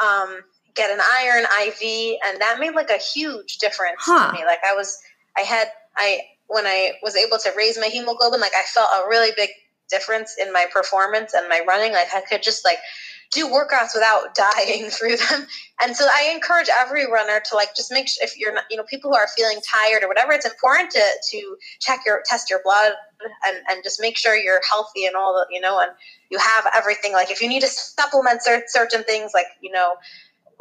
um, 0.04 0.40
get 0.76 0.92
an 0.92 1.00
iron 1.14 1.44
IV, 1.44 2.18
and 2.26 2.42
that 2.42 2.58
made 2.60 2.76
like 2.76 2.90
a 2.90 2.98
huge 2.98 3.58
difference 3.58 3.98
huh. 4.02 4.32
to 4.32 4.38
me. 4.38 4.46
Like 4.46 4.60
I 4.66 4.74
was, 4.76 4.98
I 5.38 5.42
had, 5.42 5.68
I 5.98 6.22
when 6.48 6.66
I 6.66 6.94
was 7.02 7.16
able 7.16 7.38
to 7.40 7.52
raise 7.58 7.78
my 7.80 7.88
hemoglobin, 7.88 8.40
like 8.40 8.54
I 8.56 8.64
felt 8.74 8.90
a 9.04 9.10
really 9.10 9.32
big 9.36 9.50
difference 9.90 10.36
in 10.40 10.52
my 10.52 10.66
performance 10.72 11.34
and 11.34 11.48
my 11.50 11.62
running. 11.68 11.92
Like 11.92 12.08
I 12.14 12.22
could 12.22 12.44
just 12.44 12.66
like 12.66 12.78
do 13.36 13.48
workouts 13.48 13.94
without 13.94 14.34
dying 14.56 14.90
through 14.90 15.18
them. 15.18 15.46
And 15.84 15.96
so 15.96 16.08
I 16.12 16.32
encourage 16.34 16.68
every 16.82 17.06
runner 17.06 17.42
to 17.50 17.56
like 17.56 17.76
just 17.76 17.92
make 17.92 18.08
sure 18.08 18.24
if 18.24 18.38
you're 18.40 18.54
not, 18.54 18.64
you 18.72 18.78
know, 18.78 18.84
people 18.84 19.12
who 19.12 19.18
are 19.18 19.28
feeling 19.36 19.60
tired 19.62 20.04
or 20.04 20.08
whatever, 20.08 20.32
it's 20.32 20.46
important 20.46 20.90
to 20.92 21.04
to 21.32 21.58
check 21.80 22.00
your 22.06 22.24
test 22.26 22.50
your 22.50 22.62
blood 22.64 22.94
and 23.46 23.58
and 23.70 23.84
just 23.84 24.02
make 24.02 24.18
sure 24.18 24.36
you're 24.36 24.62
healthy 24.70 25.06
and 25.06 25.16
all 25.16 25.34
the 25.34 25.46
you 25.54 25.62
know 25.62 25.80
and 25.80 25.92
you 26.32 26.40
have 26.40 26.66
everything. 26.74 27.12
Like 27.12 27.30
if 27.30 27.42
you 27.42 27.50
need 27.50 27.62
to 27.62 27.68
supplement 27.68 28.42
certain 28.68 29.04
things 29.04 29.32
like 29.34 29.48
you 29.62 29.72
know 29.72 29.96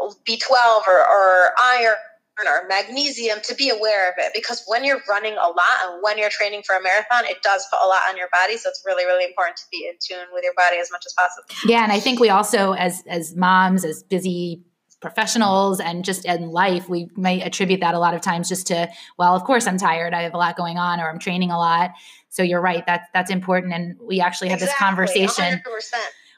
B12 0.01 0.89
or, 0.89 0.99
or 0.99 1.51
iron 1.63 1.95
or 2.39 2.69
magnesium 2.69 3.39
to 3.45 3.55
be 3.55 3.71
aware 3.71 4.09
of 4.09 4.15
it. 4.19 4.33
Because 4.35 4.63
when 4.67 4.85
you're 4.85 5.01
running 5.09 5.35
a 5.35 5.49
lot 5.49 5.77
and 5.87 6.03
when 6.03 6.19
you're 6.19 6.31
training 6.31 6.63
for 6.67 6.77
a 6.77 6.83
marathon 6.83 7.25
it 7.25 7.43
does 7.43 7.67
put 7.71 7.81
a 7.83 7.87
lot 7.87 8.01
on 8.09 8.17
your 8.17 8.29
body. 8.33 8.57
So 8.57 8.69
it's 8.69 8.83
really 8.85 9.05
really 9.05 9.25
important 9.25 9.57
to 9.59 9.65
be 9.71 9.87
in 9.89 9.95
tune 10.01 10.27
with 10.33 10.45
your 10.45 10.55
body 10.57 10.79
as 10.79 10.91
much 10.91 11.05
as 11.07 11.13
possible. 11.13 11.49
Yeah 11.65 11.83
and 11.83 11.93
i 11.93 12.01
think 12.01 12.21
we 12.21 12.31
also 12.31 12.73
as 12.73 13.03
as 13.09 13.35
moms 13.37 13.85
as 13.85 14.03
busy 14.03 14.63
professionals 15.01 15.81
and 15.81 16.05
just 16.05 16.25
in 16.25 16.49
life 16.51 16.89
we 16.89 17.09
might 17.15 17.43
attribute 17.43 17.81
that 17.81 17.95
a 17.95 17.99
lot 17.99 18.15
of 18.15 18.23
times 18.23 18.49
just 18.49 18.67
to 18.69 18.89
well 19.19 19.37
of 19.37 19.45
course 19.45 19.67
i'm 19.67 19.77
tired 19.77 20.15
i 20.15 20.23
have 20.23 20.33
a 20.33 20.39
lot 20.39 20.57
going 20.57 20.79
on 20.79 20.99
or 20.99 21.11
i'm 21.11 21.19
training 21.19 21.51
a 21.51 21.59
lot. 21.59 21.91
So 22.31 22.43
you're 22.43 22.61
right 22.61 22.85
that's 22.85 23.09
that's 23.15 23.31
important. 23.31 23.73
And 23.73 23.97
we 24.03 24.21
actually 24.21 24.49
had 24.49 24.61
exactly, 24.61 24.73
this 24.73 25.29
conversation 25.29 25.63
100% 25.65 25.95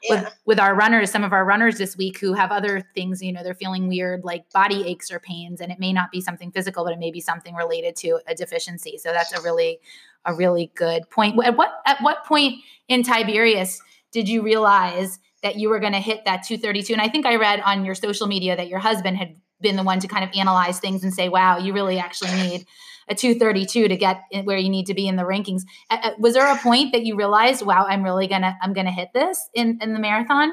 yeah. 0.07 0.21
with 0.21 0.33
with 0.45 0.59
our 0.59 0.75
runners 0.75 1.11
some 1.11 1.23
of 1.23 1.33
our 1.33 1.45
runners 1.45 1.77
this 1.77 1.97
week 1.97 2.19
who 2.19 2.33
have 2.33 2.51
other 2.51 2.81
things 2.95 3.21
you 3.21 3.31
know 3.31 3.43
they're 3.43 3.53
feeling 3.53 3.87
weird 3.87 4.23
like 4.23 4.49
body 4.51 4.83
aches 4.85 5.11
or 5.11 5.19
pains 5.19 5.61
and 5.61 5.71
it 5.71 5.79
may 5.79 5.91
not 5.93 6.11
be 6.11 6.21
something 6.21 6.51
physical 6.51 6.83
but 6.83 6.93
it 6.93 6.99
may 6.99 7.11
be 7.11 7.21
something 7.21 7.55
related 7.55 7.95
to 7.97 8.19
a 8.27 8.35
deficiency. 8.35 8.97
So 8.97 9.11
that's 9.11 9.33
a 9.33 9.41
really 9.41 9.79
a 10.25 10.33
really 10.33 10.71
good 10.75 11.09
point. 11.09 11.37
At 11.43 11.57
what 11.57 11.81
at 11.85 12.01
what 12.01 12.25
point 12.25 12.61
in 12.87 13.03
tiberias 13.03 13.81
did 14.11 14.29
you 14.29 14.41
realize 14.41 15.19
that 15.43 15.57
you 15.57 15.69
were 15.69 15.79
going 15.79 15.93
to 15.93 15.99
hit 15.99 16.25
that 16.25 16.43
232 16.43 16.93
and 16.93 17.01
i 17.01 17.07
think 17.07 17.25
i 17.25 17.35
read 17.35 17.59
on 17.61 17.85
your 17.85 17.93
social 17.93 18.25
media 18.25 18.55
that 18.55 18.67
your 18.67 18.79
husband 18.79 19.17
had 19.17 19.35
been 19.61 19.75
the 19.75 19.83
one 19.83 19.99
to 19.99 20.07
kind 20.07 20.23
of 20.23 20.29
analyze 20.35 20.79
things 20.79 21.03
and 21.03 21.13
say 21.13 21.29
wow 21.29 21.57
you 21.57 21.73
really 21.73 21.99
actually 21.99 22.31
need 22.31 22.65
a 23.09 23.15
232 23.15 23.87
to 23.87 23.97
get 23.97 24.23
where 24.43 24.57
you 24.57 24.69
need 24.69 24.85
to 24.87 24.93
be 24.93 25.07
in 25.07 25.15
the 25.15 25.23
rankings. 25.23 25.61
Was 26.17 26.33
there 26.33 26.51
a 26.51 26.57
point 26.57 26.91
that 26.93 27.03
you 27.03 27.15
realized, 27.15 27.65
wow, 27.65 27.85
I'm 27.87 28.03
really 28.03 28.27
gonna 28.27 28.57
I'm 28.61 28.73
gonna 28.73 28.91
hit 28.91 29.09
this 29.13 29.49
in 29.53 29.79
in 29.81 29.93
the 29.93 29.99
marathon? 29.99 30.51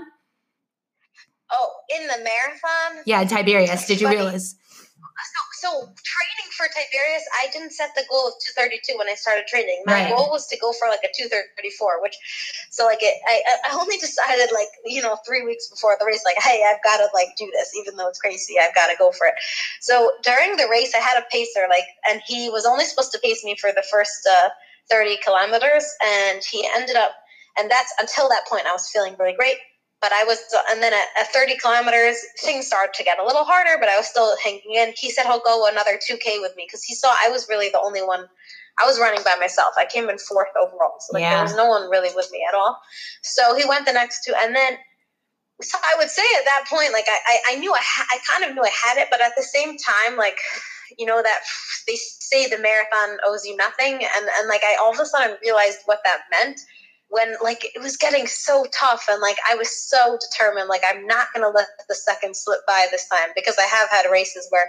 Oh, 1.53 1.71
in 1.95 2.07
the 2.07 2.25
marathon? 2.25 3.03
Yeah, 3.07 3.25
Tiberias. 3.25 3.87
Did 3.87 4.01
you 4.01 4.09
realize? 4.09 4.57
So, 5.15 5.41
so 5.69 5.71
training 6.03 6.49
for 6.59 6.67
Tiberias, 6.67 7.23
I 7.39 7.47
didn't 7.53 7.71
set 7.71 7.95
the 7.95 8.03
goal 8.11 8.29
of 8.29 8.35
232 8.43 8.99
when 8.99 9.09
I 9.09 9.15
started 9.15 9.47
training. 9.47 9.83
My 9.87 10.11
right. 10.11 10.11
goal 10.11 10.29
was 10.31 10.47
to 10.49 10.59
go 10.59 10.73
for 10.75 10.89
like 10.89 11.07
a 11.07 11.13
234, 11.15 12.03
which, 12.03 12.19
so 12.71 12.85
like 12.85 12.99
it, 13.01 13.15
I, 13.27 13.71
I 13.71 13.79
only 13.79 13.97
decided 13.99 14.51
like, 14.51 14.69
you 14.85 15.03
know, 15.03 15.17
three 15.27 15.45
weeks 15.45 15.69
before 15.71 15.97
the 15.99 16.07
race, 16.07 16.23
like, 16.27 16.39
hey, 16.43 16.67
I've 16.67 16.83
got 16.83 16.99
to 16.99 17.07
like 17.15 17.31
do 17.39 17.47
this, 17.55 17.71
even 17.79 17.97
though 17.97 18.09
it's 18.09 18.19
crazy, 18.19 18.55
I've 18.59 18.75
got 18.75 18.89
to 18.89 18.97
go 18.99 19.13
for 19.13 19.27
it. 19.27 19.35
So 19.81 20.13
during 20.23 20.57
the 20.57 20.67
race, 20.67 20.95
I 20.95 20.99
had 20.99 21.19
a 21.19 21.25
pacer, 21.31 21.67
like, 21.71 21.87
and 22.11 22.21
he 22.27 22.51
was 22.51 22.67
only 22.67 22.85
supposed 22.85 23.13
to 23.13 23.21
pace 23.23 23.45
me 23.45 23.55
for 23.55 23.71
the 23.71 23.85
first 23.91 24.27
uh, 24.27 24.49
30 24.91 25.19
kilometers, 25.23 25.87
and 26.03 26.43
he 26.43 26.67
ended 26.75 26.97
up, 26.97 27.15
and 27.57 27.71
that's 27.71 27.95
until 28.01 28.29
that 28.29 28.47
point, 28.49 28.67
I 28.67 28.73
was 28.73 28.91
feeling 28.91 29.15
really 29.19 29.35
great 29.35 29.57
but 30.05 30.13
I 30.13 30.23
was, 30.25 30.37
and 30.69 30.83
then 30.83 30.93
at, 30.93 31.09
at, 31.19 31.33
30 31.33 31.57
kilometers, 31.57 32.19
things 32.39 32.67
started 32.67 32.93
to 32.93 33.03
get 33.03 33.19
a 33.19 33.25
little 33.25 33.43
harder, 33.43 33.81
but 33.81 33.89
I 33.89 33.97
was 33.97 34.07
still 34.07 34.37
hanging 34.45 34.75
in. 34.75 34.93
He 34.95 35.11
said 35.11 35.25
he'll 35.25 35.41
go 35.41 35.67
another 35.67 35.97
2K 35.97 36.43
with 36.43 36.55
me 36.57 36.67
because 36.69 36.85
he 36.85 36.95
saw 36.95 37.09
I 37.09 37.31
was 37.31 37.49
really 37.49 37.71
the 37.71 37.81
only 37.81 38.03
one. 38.03 38.27
I 38.79 38.85
was 38.85 39.01
running 39.01 39.25
by 39.25 39.35
myself. 39.41 39.73
I 39.79 39.87
came 39.87 40.11
in 40.11 40.19
fourth 40.19 40.53
overall. 40.61 41.01
So 41.01 41.15
like, 41.15 41.23
yeah. 41.23 41.37
there 41.37 41.45
was 41.45 41.57
no 41.57 41.67
one 41.67 41.89
really 41.89 42.11
with 42.15 42.29
me 42.33 42.45
at 42.47 42.55
all. 42.55 42.77
So 43.23 43.57
he 43.57 43.65
went 43.67 43.87
the 43.87 43.95
next 43.95 44.25
two. 44.25 44.35
And 44.37 44.55
then, 44.55 44.75
so 45.63 45.79
I 45.81 45.97
would 45.97 46.11
say 46.11 46.27
at 46.37 46.45
that 46.45 46.67
point, 46.69 46.93
like, 46.93 47.07
I, 47.09 47.19
I, 47.25 47.53
I 47.53 47.55
knew 47.57 47.73
I, 47.73 47.81
ha- 47.81 48.09
I 48.13 48.19
kind 48.29 48.45
of 48.45 48.55
knew 48.55 48.63
I 48.63 48.73
had 48.85 48.99
it, 48.99 49.09
but 49.11 49.23
at 49.23 49.33
the 49.39 49.43
same 49.43 49.79
time, 49.79 50.19
like, 50.19 50.37
you 50.99 51.07
know, 51.07 51.23
that 51.23 51.41
they 51.89 51.97
say 51.97 52.47
the 52.47 52.61
marathon 52.61 53.17
owes 53.25 53.47
you 53.47 53.57
nothing. 53.57 53.95
And, 53.95 54.29
and 54.39 54.49
like, 54.51 54.65
I 54.65 54.77
all 54.83 54.93
of 54.93 55.01
a 55.01 55.07
sudden 55.07 55.39
realized 55.43 55.79
what 55.87 56.01
that 56.05 56.25
meant 56.31 56.61
when 57.09 57.35
like 57.43 57.65
it 57.75 57.83
was 57.83 57.97
getting 57.97 58.27
so 58.27 58.67
tough 58.73 59.07
and 59.09 59.21
like 59.21 59.37
I 59.49 59.55
was 59.55 59.71
so 59.71 60.19
determined 60.21 60.69
like 60.69 60.83
I'm 60.89 61.07
not 61.07 61.29
going 61.35 61.45
to 61.45 61.55
let 61.55 61.69
the 61.89 61.95
second 61.95 62.37
slip 62.37 62.61
by 62.67 62.87
this 62.91 63.09
time 63.09 63.29
because 63.35 63.57
I 63.59 63.67
have 63.67 63.89
had 63.91 64.11
races 64.11 64.47
where 64.51 64.69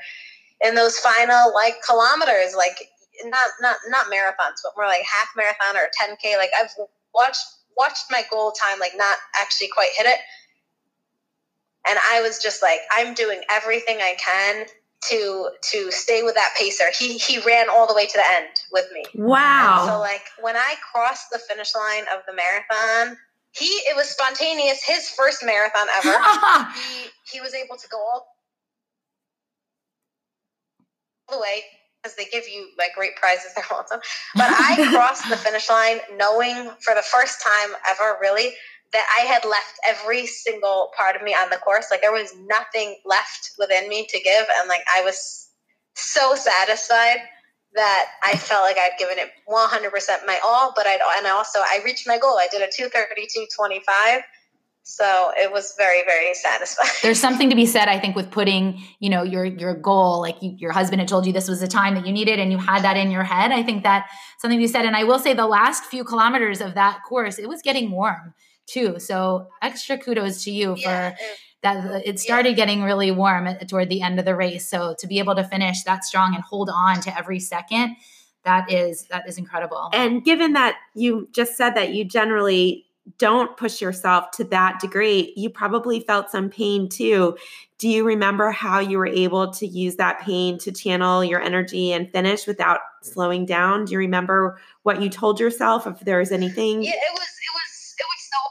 in 0.61 0.75
those 0.75 0.97
final 0.97 1.53
like 1.53 1.75
kilometers 1.87 2.55
like 2.55 2.77
not 3.25 3.49
not 3.61 3.77
not 3.87 4.05
marathons 4.07 4.61
but 4.63 4.73
more 4.75 4.85
like 4.85 5.03
half 5.03 5.29
marathon 5.35 5.75
or 5.75 5.89
10k 6.01 6.37
like 6.37 6.51
I've 6.59 6.71
watched 7.13 7.45
watched 7.77 8.05
my 8.11 8.23
goal 8.31 8.51
time 8.51 8.79
like 8.79 8.93
not 8.95 9.17
actually 9.39 9.69
quite 9.73 9.89
hit 9.95 10.05
it. 10.05 10.19
And 11.87 11.99
I 12.11 12.21
was 12.21 12.41
just 12.41 12.61
like 12.61 12.79
I'm 12.91 13.13
doing 13.13 13.41
everything 13.49 13.97
I 13.97 14.15
can 14.17 14.65
to 15.09 15.49
to 15.71 15.91
stay 15.91 16.23
with 16.23 16.35
that 16.35 16.53
pacer. 16.57 16.85
He 16.97 17.17
he 17.17 17.39
ran 17.39 17.69
all 17.69 17.87
the 17.87 17.93
way 17.93 18.05
to 18.05 18.17
the 18.17 18.23
end 18.35 18.49
with 18.71 18.85
me. 18.93 19.03
Wow. 19.15 19.79
And 19.79 19.89
so 19.89 19.99
like 19.99 20.23
when 20.41 20.55
I 20.55 20.75
crossed 20.91 21.29
the 21.31 21.39
finish 21.39 21.73
line 21.75 22.03
of 22.15 22.23
the 22.27 22.33
marathon, 22.33 23.17
he 23.51 23.65
it 23.65 23.95
was 23.95 24.09
spontaneous, 24.09 24.83
his 24.83 25.09
first 25.09 25.43
marathon 25.43 25.87
ever. 25.97 26.17
he 26.75 27.09
he 27.31 27.41
was 27.41 27.53
able 27.53 27.77
to 27.77 27.87
go 27.89 27.97
all 27.97 28.27
the 31.29 31.39
way 31.39 31.63
because 32.01 32.15
they 32.15 32.25
give 32.25 32.47
you 32.47 32.69
like 32.77 32.93
great 32.95 33.15
prizes 33.15 33.51
they're 33.55 33.65
awesome 33.71 33.99
But 34.35 34.49
I 34.49 34.87
crossed 34.93 35.27
the 35.29 35.37
finish 35.37 35.69
line 35.69 35.99
knowing 36.17 36.69
for 36.81 36.93
the 36.93 37.01
first 37.01 37.41
time 37.43 37.75
ever 37.89 38.17
really 38.21 38.53
that 38.93 39.05
I 39.19 39.25
had 39.25 39.43
left 39.45 39.79
every 39.87 40.25
single 40.25 40.91
part 40.97 41.15
of 41.15 41.21
me 41.21 41.33
on 41.33 41.49
the 41.49 41.57
course. 41.57 41.87
Like 41.91 42.01
there 42.01 42.11
was 42.11 42.33
nothing 42.47 42.97
left 43.05 43.51
within 43.57 43.89
me 43.89 44.05
to 44.09 44.19
give. 44.19 44.45
And 44.59 44.69
like 44.69 44.83
I 44.95 45.03
was 45.03 45.49
so 45.95 46.35
satisfied 46.35 47.17
that 47.73 48.05
I 48.23 48.37
felt 48.37 48.63
like 48.63 48.77
I'd 48.77 48.97
given 48.97 49.17
it 49.17 49.31
100% 49.49 50.25
my 50.25 50.39
all, 50.43 50.73
but 50.75 50.87
I'd, 50.87 50.99
and 51.17 51.27
also 51.27 51.59
I 51.59 51.81
reached 51.83 52.07
my 52.07 52.17
goal. 52.17 52.37
I 52.37 52.47
did 52.49 52.61
a 52.61 52.67
232.25. 52.67 54.21
So 54.87 55.31
it 55.35 55.51
was 55.51 55.73
very, 55.77 56.03
very 56.05 56.35
satisfying. 56.35 56.91
There's 57.01 57.19
something 57.19 57.49
to 57.49 57.55
be 57.55 57.65
said, 57.65 57.87
I 57.87 57.99
think, 57.99 58.15
with 58.15 58.29
putting, 58.29 58.83
you 58.99 59.09
know, 59.09 59.23
your 59.23 59.43
your 59.43 59.73
goal. 59.73 60.21
Like 60.21 60.35
you, 60.43 60.53
your 60.59 60.71
husband 60.71 60.99
had 60.99 61.07
told 61.07 61.25
you 61.25 61.33
this 61.33 61.49
was 61.49 61.59
the 61.59 61.67
time 61.67 61.95
that 61.95 62.05
you 62.05 62.13
needed, 62.13 62.37
and 62.37 62.51
you 62.51 62.59
had 62.59 62.83
that 62.83 62.95
in 62.95 63.09
your 63.09 63.23
head. 63.23 63.51
I 63.51 63.63
think 63.63 63.81
that 63.81 64.05
something 64.37 64.61
you 64.61 64.67
said. 64.67 64.85
And 64.85 64.95
I 64.95 65.03
will 65.03 65.17
say, 65.17 65.33
the 65.33 65.47
last 65.47 65.85
few 65.85 66.03
kilometers 66.03 66.61
of 66.61 66.75
that 66.75 66.99
course, 67.09 67.39
it 67.39 67.49
was 67.49 67.63
getting 67.63 67.89
warm 67.89 68.35
too. 68.65 68.99
So 68.99 69.47
extra 69.61 69.97
kudos 69.97 70.43
to 70.43 70.51
you 70.51 70.75
yeah. 70.77 71.11
for 71.11 71.17
that. 71.63 71.85
Uh, 71.85 71.99
it 72.03 72.19
started 72.19 72.51
yeah. 72.51 72.55
getting 72.55 72.83
really 72.83 73.11
warm 73.11 73.47
at, 73.47 73.67
toward 73.67 73.89
the 73.89 74.01
end 74.01 74.19
of 74.19 74.25
the 74.25 74.35
race. 74.35 74.67
So 74.69 74.95
to 74.99 75.07
be 75.07 75.19
able 75.19 75.35
to 75.35 75.43
finish 75.43 75.83
that 75.83 76.05
strong 76.05 76.35
and 76.35 76.43
hold 76.43 76.69
on 76.69 77.01
to 77.01 77.17
every 77.17 77.39
second, 77.39 77.95
that 78.43 78.71
is 78.71 79.03
that 79.05 79.27
is 79.27 79.37
incredible. 79.37 79.89
And 79.93 80.23
given 80.23 80.53
that 80.53 80.77
you 80.93 81.27
just 81.31 81.57
said 81.57 81.71
that 81.71 81.93
you 81.93 82.05
generally 82.05 82.85
don't 83.19 83.55
push 83.55 83.81
yourself 83.81 84.31
to 84.31 84.43
that 84.45 84.79
degree, 84.79 85.31
you 85.35 85.49
probably 85.49 85.99
felt 85.99 86.31
some 86.31 86.49
pain 86.49 86.89
too. 86.89 87.37
Do 87.77 87.87
you 87.87 88.05
remember 88.05 88.49
how 88.49 88.79
you 88.79 88.97
were 88.97 89.05
able 89.05 89.51
to 89.53 89.67
use 89.67 89.97
that 89.97 90.21
pain 90.21 90.57
to 90.59 90.71
channel 90.71 91.23
your 91.23 91.39
energy 91.39 91.91
and 91.93 92.11
finish 92.11 92.47
without 92.47 92.79
slowing 93.03 93.45
down? 93.45 93.85
Do 93.85 93.93
you 93.93 93.99
remember 93.99 94.59
what 94.83 95.01
you 95.03 95.09
told 95.09 95.39
yourself 95.39 95.85
if 95.85 95.99
there 95.99 96.17
was 96.17 96.31
anything? 96.31 96.81
Yeah, 96.81 96.91
it 96.91 97.13
was 97.13 97.27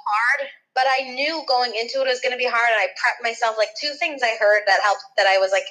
hard, 0.04 0.48
but 0.74 0.84
I 0.86 1.10
knew 1.10 1.42
going 1.48 1.72
into 1.74 2.00
it 2.02 2.08
was 2.08 2.20
going 2.20 2.32
to 2.32 2.40
be 2.40 2.48
hard, 2.48 2.68
and 2.70 2.80
I 2.80 2.88
prepped 2.98 3.22
myself. 3.22 3.56
Like 3.58 3.70
two 3.80 3.92
things 3.98 4.22
I 4.22 4.36
heard 4.38 4.62
that 4.66 4.80
helped 4.82 5.04
that 5.16 5.26
I 5.26 5.38
was 5.38 5.52
like 5.52 5.66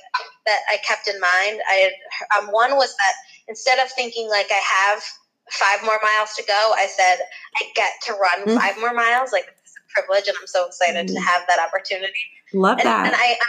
that 0.45 0.61
I 0.71 0.78
kept 0.86 1.07
in 1.07 1.19
mind. 1.19 1.61
I 1.67 1.91
um, 2.38 2.47
one 2.51 2.76
was 2.76 2.95
that 2.95 3.15
instead 3.47 3.80
of 3.80 3.89
thinking 3.91 4.30
like 4.30 4.47
I 4.49 4.61
have 4.61 5.03
five 5.51 5.84
more 5.84 5.99
miles 6.01 6.34
to 6.36 6.43
go, 6.47 6.74
I 6.76 6.88
said 6.88 7.17
I 7.59 7.65
get 7.76 7.91
to 8.07 8.13
run 8.13 8.47
mm-hmm. 8.47 8.57
five 8.57 8.80
more 8.80 8.93
miles. 8.93 9.32
Like 9.32 9.45
it's 9.49 9.76
a 9.78 9.86
privilege, 9.93 10.28
and 10.28 10.38
I'm 10.39 10.47
so 10.47 10.65
excited 10.67 11.07
mm-hmm. 11.07 11.15
to 11.15 11.21
have 11.21 11.43
that 11.47 11.59
opportunity. 11.59 12.26
Love 12.53 12.80
and, 12.80 12.88
that. 12.88 13.07
And 13.07 13.15
I, 13.15 13.38
I 13.38 13.47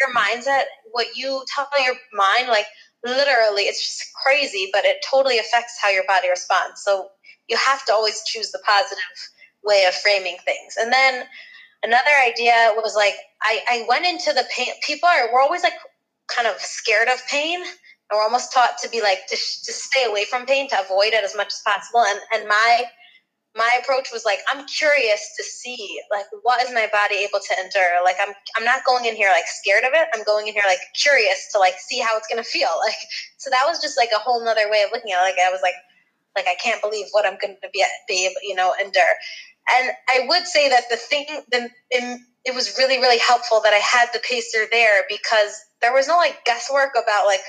your 0.00 0.14
mindset, 0.14 0.64
what 0.92 1.06
you 1.14 1.44
tell 1.54 1.68
your 1.84 1.94
mind, 2.14 2.48
like 2.48 2.66
literally, 3.04 3.64
it's 3.64 3.82
just 3.82 4.10
crazy, 4.24 4.70
but 4.72 4.84
it 4.84 4.96
totally 5.08 5.38
affects 5.38 5.78
how 5.80 5.90
your 5.90 6.04
body 6.08 6.28
responds. 6.28 6.82
So 6.82 7.08
you 7.48 7.56
have 7.56 7.84
to 7.86 7.92
always 7.92 8.22
choose 8.24 8.50
the 8.50 8.60
positive 8.64 8.98
way 9.64 9.84
of 9.86 9.94
framing 9.94 10.36
things. 10.44 10.76
And 10.80 10.92
then 10.92 11.24
another 11.82 12.12
idea 12.24 12.72
was 12.76 12.94
like 12.96 13.14
I, 13.42 13.60
I 13.70 13.86
went 13.88 14.06
into 14.06 14.32
the 14.32 14.44
pain. 14.54 14.68
People 14.86 15.08
are 15.08 15.32
we're 15.32 15.40
always 15.42 15.62
like 15.62 15.74
kind 16.28 16.48
of 16.48 16.60
scared 16.60 17.08
of 17.08 17.18
pain. 17.28 17.60
And 17.60 18.16
we're 18.16 18.24
almost 18.24 18.52
taught 18.52 18.76
to 18.82 18.88
be 18.88 19.00
like 19.00 19.26
to, 19.28 19.36
to 19.36 19.72
stay 19.72 20.04
away 20.04 20.24
from 20.24 20.46
pain, 20.46 20.68
to 20.70 20.80
avoid 20.80 21.12
it 21.12 21.24
as 21.24 21.36
much 21.36 21.48
as 21.48 21.62
possible. 21.64 22.04
And 22.06 22.20
and 22.32 22.48
my 22.48 22.84
my 23.56 23.70
approach 23.82 24.08
was 24.12 24.24
like 24.24 24.38
I'm 24.52 24.66
curious 24.66 25.34
to 25.36 25.42
see 25.42 26.00
like 26.10 26.26
what 26.42 26.62
is 26.62 26.72
my 26.72 26.88
body 26.92 27.16
able 27.16 27.40
to 27.40 27.54
endure. 27.62 28.02
Like 28.04 28.16
I'm 28.20 28.34
I'm 28.56 28.64
not 28.64 28.84
going 28.84 29.04
in 29.06 29.16
here 29.16 29.30
like 29.30 29.46
scared 29.46 29.84
of 29.84 29.90
it. 29.94 30.08
I'm 30.14 30.24
going 30.24 30.46
in 30.46 30.54
here 30.54 30.62
like 30.66 30.80
curious 30.94 31.50
to 31.52 31.58
like 31.58 31.74
see 31.78 31.98
how 31.98 32.16
it's 32.16 32.28
gonna 32.28 32.44
feel. 32.44 32.68
Like 32.86 32.98
so 33.38 33.50
that 33.50 33.64
was 33.66 33.80
just 33.80 33.96
like 33.96 34.10
a 34.14 34.18
whole 34.18 34.44
nother 34.44 34.70
way 34.70 34.82
of 34.82 34.90
looking 34.92 35.12
at 35.12 35.20
it. 35.20 35.22
Like 35.22 35.38
I 35.38 35.50
was 35.50 35.60
like 35.62 35.74
like 36.36 36.46
I 36.46 36.54
can't 36.62 36.80
believe 36.82 37.06
what 37.10 37.26
I'm 37.26 37.38
going 37.40 37.56
to 37.62 37.68
be 37.72 37.84
be 38.08 38.26
able 38.26 38.40
you 38.42 38.54
know 38.54 38.74
endure. 38.80 39.14
And 39.78 39.90
I 40.08 40.26
would 40.26 40.46
say 40.46 40.68
that 40.68 40.84
the 40.90 40.96
thing, 40.96 41.26
the, 41.50 41.70
it 41.90 42.54
was 42.54 42.76
really, 42.78 42.98
really 42.98 43.18
helpful 43.18 43.60
that 43.62 43.72
I 43.72 43.78
had 43.78 44.08
the 44.12 44.20
pacer 44.20 44.66
there 44.70 45.04
because 45.08 45.60
there 45.80 45.92
was 45.92 46.08
no 46.08 46.16
like 46.16 46.44
guesswork 46.44 46.90
about 47.00 47.26
like, 47.26 47.40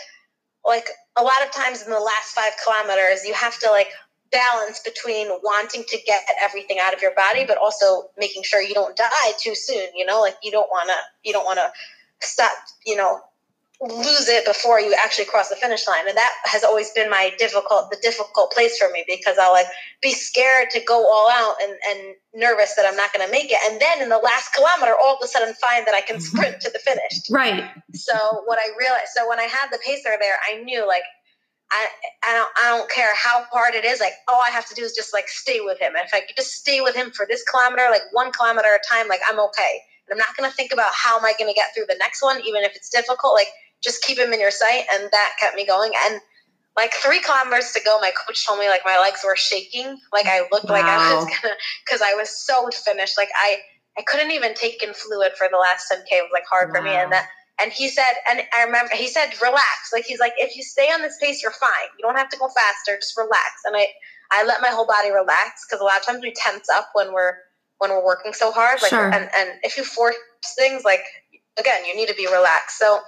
like 0.66 0.88
a 1.18 1.24
lot 1.24 1.42
of 1.44 1.52
times 1.52 1.82
in 1.82 1.90
the 1.90 2.00
last 2.00 2.34
five 2.36 2.54
kilometers, 2.64 3.26
you 3.26 3.34
have 3.34 3.58
to 3.60 3.72
like 3.72 3.90
balance 4.32 4.80
between 4.80 5.28
wanting 5.44 5.84
to 5.88 5.98
get 6.06 6.22
everything 6.42 6.78
out 6.82 6.94
of 6.94 7.02
your 7.02 7.14
body, 7.16 7.44
but 7.46 7.58
also 7.58 8.10
making 8.18 8.44
sure 8.44 8.62
you 8.62 8.74
don't 8.74 8.96
die 8.96 9.32
too 9.40 9.56
soon. 9.56 9.88
You 9.96 10.06
know, 10.06 10.22
like 10.22 10.36
you 10.44 10.52
don't 10.52 10.70
want 10.70 10.90
to, 10.90 10.96
you 11.24 11.34
don't 11.34 11.46
want 11.46 11.60
to 11.60 11.72
stop, 12.22 12.52
you 12.86 12.96
know, 12.96 13.20
lose 13.82 14.30
it 14.30 14.46
before 14.46 14.80
you 14.80 14.96
actually 15.04 15.26
cross 15.26 15.50
the 15.50 15.56
finish 15.56 15.88
line 15.88 16.08
and 16.08 16.16
that 16.16 16.32
has 16.46 16.64
always 16.64 16.92
been 16.92 17.10
my 17.10 17.34
difficult 17.40 17.90
the 17.90 17.98
difficult 18.04 18.52
place 18.52 18.78
for 18.78 18.92
me 18.92 19.04
because 19.08 19.38
i'll 19.40 19.54
like 19.54 19.66
be 20.04 20.12
scared 20.12 20.70
to 20.70 20.80
go 20.82 21.10
all 21.10 21.28
out 21.32 21.56
and, 21.64 21.74
and 21.90 22.16
nervous 22.36 22.76
that 22.76 22.86
i'm 22.86 22.96
not 22.96 23.12
going 23.12 23.26
to 23.26 23.32
make 23.32 23.50
it 23.50 23.58
and 23.66 23.82
then 23.82 24.00
in 24.00 24.10
the 24.10 24.20
last 24.20 24.54
kilometer 24.54 24.94
all 25.02 25.16
of 25.16 25.20
a 25.24 25.28
sudden 25.28 25.52
find 25.56 25.88
that 25.88 25.96
i 25.96 26.02
can 26.02 26.18
mm-hmm. 26.18 26.38
sprint 26.38 26.62
to 26.62 26.70
the 26.70 26.78
finish 26.78 27.26
right 27.32 27.72
so 27.94 28.14
what 28.46 28.60
i 28.60 28.70
realized 28.78 29.10
so 29.16 29.28
when 29.28 29.40
i 29.40 29.50
had 29.50 29.68
the 29.72 29.80
pacer 29.84 30.14
there 30.20 30.38
i 30.48 30.62
knew 30.62 30.88
like 30.88 31.04
I, 31.72 31.88
I 32.24 32.34
don't 32.34 32.52
I 32.58 32.78
don't 32.78 32.92
care 32.92 33.16
how 33.16 33.46
hard 33.50 33.76
it 33.76 33.86
is. 33.86 34.02
Like 34.02 34.12
all 34.28 34.42
I 34.46 34.50
have 34.50 34.68
to 34.68 34.76
do 34.76 34.84
is 34.84 34.92
just 34.92 35.14
like 35.14 35.30
stay 35.30 35.62
with 35.62 35.80
him. 35.80 35.96
And 35.96 36.06
if 36.06 36.14
I 36.14 36.20
could 36.20 36.36
just 36.36 36.52
stay 36.52 36.82
with 36.82 36.96
him 36.96 37.12
for 37.12 37.26
this 37.26 37.44
kilometer, 37.44 37.88
like 37.90 38.02
one 38.12 38.34
kilometer 38.34 38.68
at 38.68 38.82
a 38.82 38.94
time, 38.94 39.08
like 39.08 39.22
I'm 39.26 39.40
okay. 39.40 39.80
And 40.04 40.12
I'm 40.12 40.18
not 40.18 40.36
going 40.36 40.50
to 40.50 40.54
think 40.54 40.74
about 40.74 40.92
how 40.92 41.18
am 41.18 41.24
I 41.24 41.34
going 41.40 41.50
to 41.50 41.56
get 41.56 41.74
through 41.74 41.86
the 41.88 41.96
next 41.98 42.22
one, 42.22 42.42
even 42.42 42.64
if 42.64 42.76
it's 42.76 42.90
difficult. 42.90 43.36
Like 43.36 43.48
just 43.84 44.04
keep 44.04 44.18
him 44.18 44.34
in 44.34 44.40
your 44.40 44.52
sight. 44.52 44.84
And 44.94 45.10
that 45.12 45.34
kept 45.40 45.56
me 45.56 45.66
going. 45.66 45.92
And 46.08 46.22
like 46.78 46.94
three 46.94 47.20
kilometers 47.20 47.72
to 47.74 47.82
go, 47.84 48.00
my 48.00 48.12
coach 48.26 48.46
told 48.46 48.60
me 48.60 48.70
like 48.70 48.82
my 48.86 49.00
legs 49.00 49.22
were 49.26 49.36
shaking. 49.36 49.98
Like 50.14 50.26
I 50.26 50.42
looked 50.52 50.70
wow. 50.70 50.76
like 50.76 50.86
I 50.86 51.16
was 51.16 51.26
gonna, 51.42 51.56
cause 51.90 52.02
I 52.02 52.14
was 52.16 52.30
so 52.30 52.70
finished. 52.70 53.18
Like 53.18 53.30
I, 53.36 53.58
I 53.98 54.04
couldn't 54.04 54.32
even 54.32 54.54
take 54.54 54.82
in 54.82 54.94
fluid 54.94 55.34
for 55.38 55.48
the 55.52 55.58
last 55.58 55.92
10K. 55.92 56.06
It 56.12 56.24
was 56.24 56.32
like 56.34 56.46
hard 56.50 56.70
wow. 56.70 56.76
for 56.76 56.82
me. 56.82 56.92
And 56.92 57.12
that, 57.12 57.28
and 57.62 57.72
he 57.72 57.90
said, 57.90 58.14
and 58.30 58.42
I 58.58 58.64
remember 58.64 58.96
he 58.96 59.08
said, 59.08 59.30
relax. 59.42 59.92
Like 59.94 60.06
he's 60.06 60.20
like, 60.20 60.34
if 60.38 60.56
you 60.56 60.64
stay 60.64 60.88
on 60.88 61.02
this 61.02 61.18
pace, 61.22 61.44
you're 61.44 61.52
fine. 61.52 61.92
You 62.00 62.04
don't 62.04 62.18
have 62.18 62.30
to 62.30 62.38
go 62.38 62.48
faster. 62.48 62.98
Just 62.98 63.18
relax. 63.18 63.62
And 63.66 63.76
I, 63.76 63.88
I 64.32 64.46
let 64.46 64.62
my 64.62 64.70
whole 64.70 64.88
body 64.88 65.12
relax 65.12 65.66
because 65.68 65.82
a 65.82 65.84
lot 65.84 65.98
of 66.00 66.06
times 66.06 66.22
we 66.24 66.34
tense 66.34 66.70
up 66.70 66.90
when 66.94 67.14
we're 67.14 67.36
when 67.80 67.92
we're 67.92 68.06
working 68.06 68.34
so 68.34 68.52
hard. 68.52 68.82
Like, 68.82 68.90
sure. 68.90 69.12
and 69.12 69.30
and 69.36 69.60
if 69.64 69.76
you 69.76 69.84
force 69.84 70.16
things, 70.58 70.84
like 70.86 71.04
again, 71.60 71.86
you 71.86 71.96
need 71.96 72.08
to 72.08 72.16
be 72.16 72.28
relaxed. 72.28 72.80
So 72.80 73.02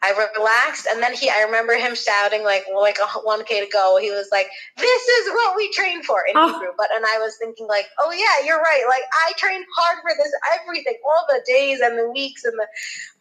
I 0.00 0.14
relaxed, 0.36 0.86
and 0.86 1.02
then 1.02 1.12
he. 1.14 1.28
I 1.28 1.42
remember 1.42 1.74
him 1.74 1.94
shouting 1.94 2.44
like 2.44 2.64
like 2.72 2.98
a 3.02 3.18
one 3.26 3.44
k 3.44 3.58
to 3.58 3.66
go. 3.70 3.98
He 4.00 4.10
was 4.10 4.28
like, 4.30 4.46
"This 4.76 5.02
is 5.02 5.28
what 5.30 5.56
we 5.56 5.72
train 5.72 6.02
for 6.04 6.22
in 6.28 6.36
oh. 6.36 6.52
Hebrew." 6.52 6.70
But 6.76 6.88
and 6.94 7.04
I 7.04 7.18
was 7.18 7.36
thinking 7.36 7.66
like, 7.66 7.86
"Oh 7.98 8.12
yeah, 8.12 8.46
you're 8.46 8.60
right. 8.60 8.84
Like 8.88 9.02
I 9.26 9.32
trained 9.36 9.64
hard 9.76 9.98
for 10.02 10.14
this. 10.16 10.32
Everything, 10.60 10.94
all 11.04 11.26
the 11.28 11.42
days 11.46 11.80
and 11.80 11.98
the 11.98 12.10
weeks 12.10 12.44
and 12.44 12.54
the 12.54 12.66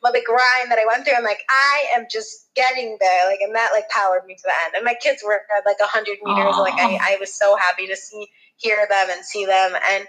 the 0.03 0.21
grind 0.25 0.71
that 0.71 0.79
I 0.79 0.85
went 0.85 1.05
through. 1.05 1.15
I'm 1.15 1.23
like, 1.23 1.43
I 1.49 1.97
am 1.97 2.05
just 2.11 2.53
getting 2.55 2.97
there. 2.99 3.25
Like, 3.27 3.39
and 3.41 3.55
that 3.55 3.71
like 3.73 3.89
powered 3.89 4.25
me 4.25 4.35
to 4.35 4.43
the 4.43 4.53
end. 4.65 4.73
And 4.75 4.85
my 4.85 4.95
kids 5.01 5.23
were 5.25 5.41
at 5.57 5.65
like 5.65 5.77
hundred 5.81 6.17
meters. 6.23 6.53
Oh. 6.55 6.61
Like 6.61 6.77
I, 6.77 7.13
I 7.13 7.17
was 7.19 7.33
so 7.33 7.55
happy 7.55 7.87
to 7.87 7.95
see, 7.95 8.27
hear 8.57 8.85
them, 8.89 9.07
and 9.09 9.25
see 9.25 9.45
them. 9.45 9.73
And 9.93 10.05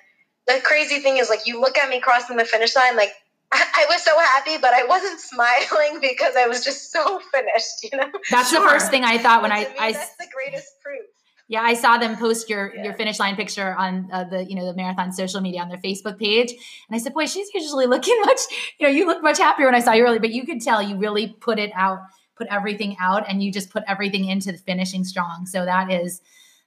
the 0.47 0.61
crazy 0.65 1.01
thing 1.01 1.19
is, 1.19 1.29
like, 1.29 1.47
you 1.47 1.61
look 1.61 1.77
at 1.79 1.91
me 1.91 2.01
crossing 2.01 2.37
the 2.37 2.45
finish 2.45 2.75
line, 2.75 2.97
like 2.97 3.13
I 3.53 3.87
was 3.89 4.03
so 4.03 4.19
happy, 4.19 4.59
but 4.59 4.75
I 4.75 4.85
wasn't 4.85 5.21
smiling 5.33 6.01
because 6.01 6.37
I 6.37 6.47
was 6.47 6.65
just 6.65 6.93
so 6.93 7.21
finished. 7.33 7.83
You 7.83 7.99
know, 7.99 8.11
that's 8.31 8.51
sure. 8.51 8.63
the 8.63 8.69
first 8.69 8.91
thing 8.91 9.05
I 9.05 9.19
thought 9.19 9.43
when 9.43 9.53
I, 9.53 9.69
I. 9.79 9.93
That's 9.93 10.17
the 10.17 10.27
greatest 10.35 10.69
proof. 10.83 11.07
Yeah, 11.51 11.63
I 11.63 11.73
saw 11.73 11.97
them 11.97 12.17
post 12.17 12.51
your 12.51 12.75
yeah. 12.75 12.85
your 12.85 12.95
finish 12.95 13.19
line 13.19 13.35
picture 13.35 13.75
on 13.75 14.09
uh, 14.13 14.25
the 14.25 14.45
you 14.45 14.55
know 14.55 14.67
the 14.67 14.75
marathon 14.75 15.13
social 15.13 15.41
media 15.41 15.63
on 15.63 15.69
their 15.71 15.79
Facebook 15.79 16.19
page, 16.19 16.51
and 16.51 16.95
I 16.95 16.99
said, 16.99 17.15
"Boy, 17.15 17.25
she's 17.25 17.49
usually 17.55 17.87
looking 17.87 18.21
much. 18.27 18.41
You 18.79 18.87
know, 18.87 18.93
you 18.93 19.07
look 19.07 19.23
much 19.23 19.39
happier 19.39 19.67
when 19.67 19.75
I 19.75 19.81
saw 19.81 19.93
you 19.93 20.05
early, 20.05 20.19
but 20.19 20.31
you 20.31 20.45
could 20.45 20.61
tell 20.61 20.83
you 20.83 20.97
really 20.97 21.29
put 21.29 21.59
it 21.59 21.71
out, 21.75 22.01
put 22.37 22.49
everything 22.49 22.97
out, 23.01 23.25
and 23.29 23.43
you 23.43 23.51
just 23.51 23.71
put 23.71 23.83
everything 23.87 24.27
into 24.27 24.53
the 24.53 24.59
finishing 24.59 25.05
strong. 25.05 25.47
So 25.47 25.65
that 25.65 25.91
is 25.91 26.21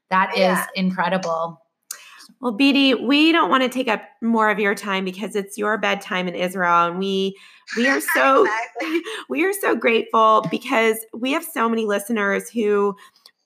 that 0.09 0.35
yeah. 0.35 0.63
is 0.63 0.67
incredible. 0.75 1.60
Well, 2.41 2.51
Beatie, 2.51 2.95
we 2.95 3.31
don't 3.31 3.51
want 3.51 3.61
to 3.61 3.69
take 3.69 3.87
up 3.87 4.01
more 4.21 4.49
of 4.49 4.57
your 4.57 4.73
time 4.73 5.05
because 5.05 5.35
it's 5.35 5.59
your 5.59 5.77
bedtime 5.77 6.27
in 6.27 6.33
Israel, 6.33 6.87
and 6.87 6.97
we 6.97 7.37
we 7.77 7.87
are 7.87 8.01
so 8.15 8.43
exactly. 8.45 9.01
we 9.29 9.45
are 9.45 9.53
so 9.53 9.75
grateful 9.75 10.43
because 10.49 10.97
we 11.13 11.31
have 11.33 11.43
so 11.45 11.69
many 11.69 11.85
listeners 11.85 12.49
who 12.49 12.95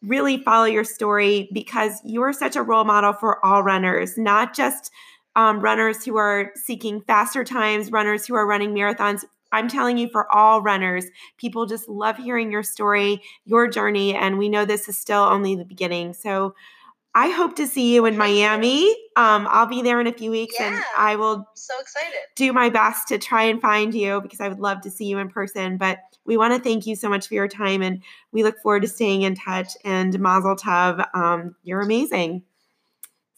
really 0.01 0.37
follow 0.43 0.65
your 0.65 0.85
story 0.85 1.49
because 1.53 1.99
you 2.05 2.21
are 2.21 2.31
such 2.33 2.55
a 2.55 2.61
role 2.61 2.85
model 2.85 3.11
for 3.13 3.43
all 3.45 3.63
runners, 3.63 4.17
not 4.17 4.55
just 4.55 4.91
um, 5.35 5.59
runners 5.59 6.05
who 6.05 6.15
are 6.17 6.51
seeking 6.55 7.01
faster 7.01 7.43
times, 7.43 7.91
runners 7.91 8.25
who 8.25 8.35
are 8.35 8.47
running 8.47 8.73
marathons. 8.73 9.25
I'm 9.51 9.67
telling 9.67 9.97
you, 9.97 10.09
for 10.09 10.33
all 10.33 10.61
runners, 10.61 11.05
people 11.37 11.65
just 11.65 11.89
love 11.89 12.17
hearing 12.17 12.51
your 12.51 12.63
story, 12.63 13.21
your 13.45 13.67
journey, 13.67 14.13
and 14.15 14.37
we 14.37 14.49
know 14.49 14.65
this 14.65 14.87
is 14.87 14.97
still 14.97 15.21
only 15.23 15.55
the 15.55 15.65
beginning. 15.65 16.13
So 16.13 16.55
I 17.15 17.29
hope 17.29 17.55
to 17.55 17.65
see 17.65 17.93
you 17.93 18.05
in 18.05 18.17
Miami. 18.17 18.89
Um, 19.15 19.47
I'll 19.49 19.65
be 19.65 19.81
there 19.81 20.01
in 20.01 20.07
a 20.07 20.11
few 20.11 20.31
weeks, 20.31 20.55
yeah, 20.59 20.75
and 20.75 20.83
I 20.97 21.15
will 21.15 21.47
so 21.53 21.73
excited 21.79 22.19
do 22.35 22.51
my 22.51 22.69
best 22.69 23.07
to 23.07 23.17
try 23.17 23.43
and 23.43 23.61
find 23.61 23.95
you 23.95 24.19
because 24.19 24.41
I 24.41 24.49
would 24.49 24.59
love 24.59 24.81
to 24.81 24.91
see 24.91 25.05
you 25.05 25.17
in 25.19 25.29
person. 25.29 25.77
But 25.77 25.99
we 26.25 26.35
want 26.35 26.53
to 26.53 26.59
thank 26.59 26.85
you 26.85 26.97
so 26.97 27.07
much 27.07 27.27
for 27.27 27.33
your 27.33 27.47
time, 27.47 27.81
and 27.81 28.03
we 28.33 28.43
look 28.43 28.59
forward 28.59 28.81
to 28.81 28.89
staying 28.89 29.21
in 29.21 29.33
touch. 29.33 29.69
And 29.85 30.19
Mazel 30.19 30.57
Tov, 30.57 31.07
um, 31.15 31.55
you're 31.63 31.79
amazing. 31.79 32.43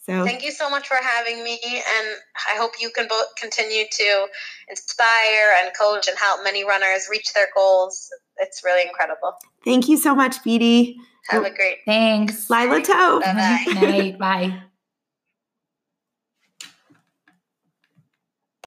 So 0.04 0.24
thank 0.24 0.42
you 0.42 0.50
so 0.50 0.68
much 0.68 0.88
for 0.88 0.96
having 1.00 1.44
me, 1.44 1.60
and 1.62 2.16
I 2.50 2.56
hope 2.56 2.72
you 2.80 2.90
can 2.90 3.06
both 3.06 3.36
continue 3.36 3.84
to 3.88 4.26
inspire 4.68 5.54
and 5.62 5.70
coach 5.78 6.08
and 6.08 6.18
help 6.18 6.42
many 6.42 6.64
runners 6.64 7.06
reach 7.08 7.32
their 7.32 7.46
goals. 7.54 8.10
It's 8.38 8.64
really 8.64 8.82
incredible. 8.82 9.34
Thank 9.64 9.88
you 9.88 9.96
so 9.98 10.16
much, 10.16 10.42
Beatie. 10.42 10.98
Have 11.28 11.44
a 11.44 11.50
great. 11.50 11.78
Thanks. 11.84 12.48
Laila 12.48 12.80
Tov. 12.80 13.20
Bye-bye. 13.20 13.74
Bye. 13.74 14.16
Bye. 14.18 14.62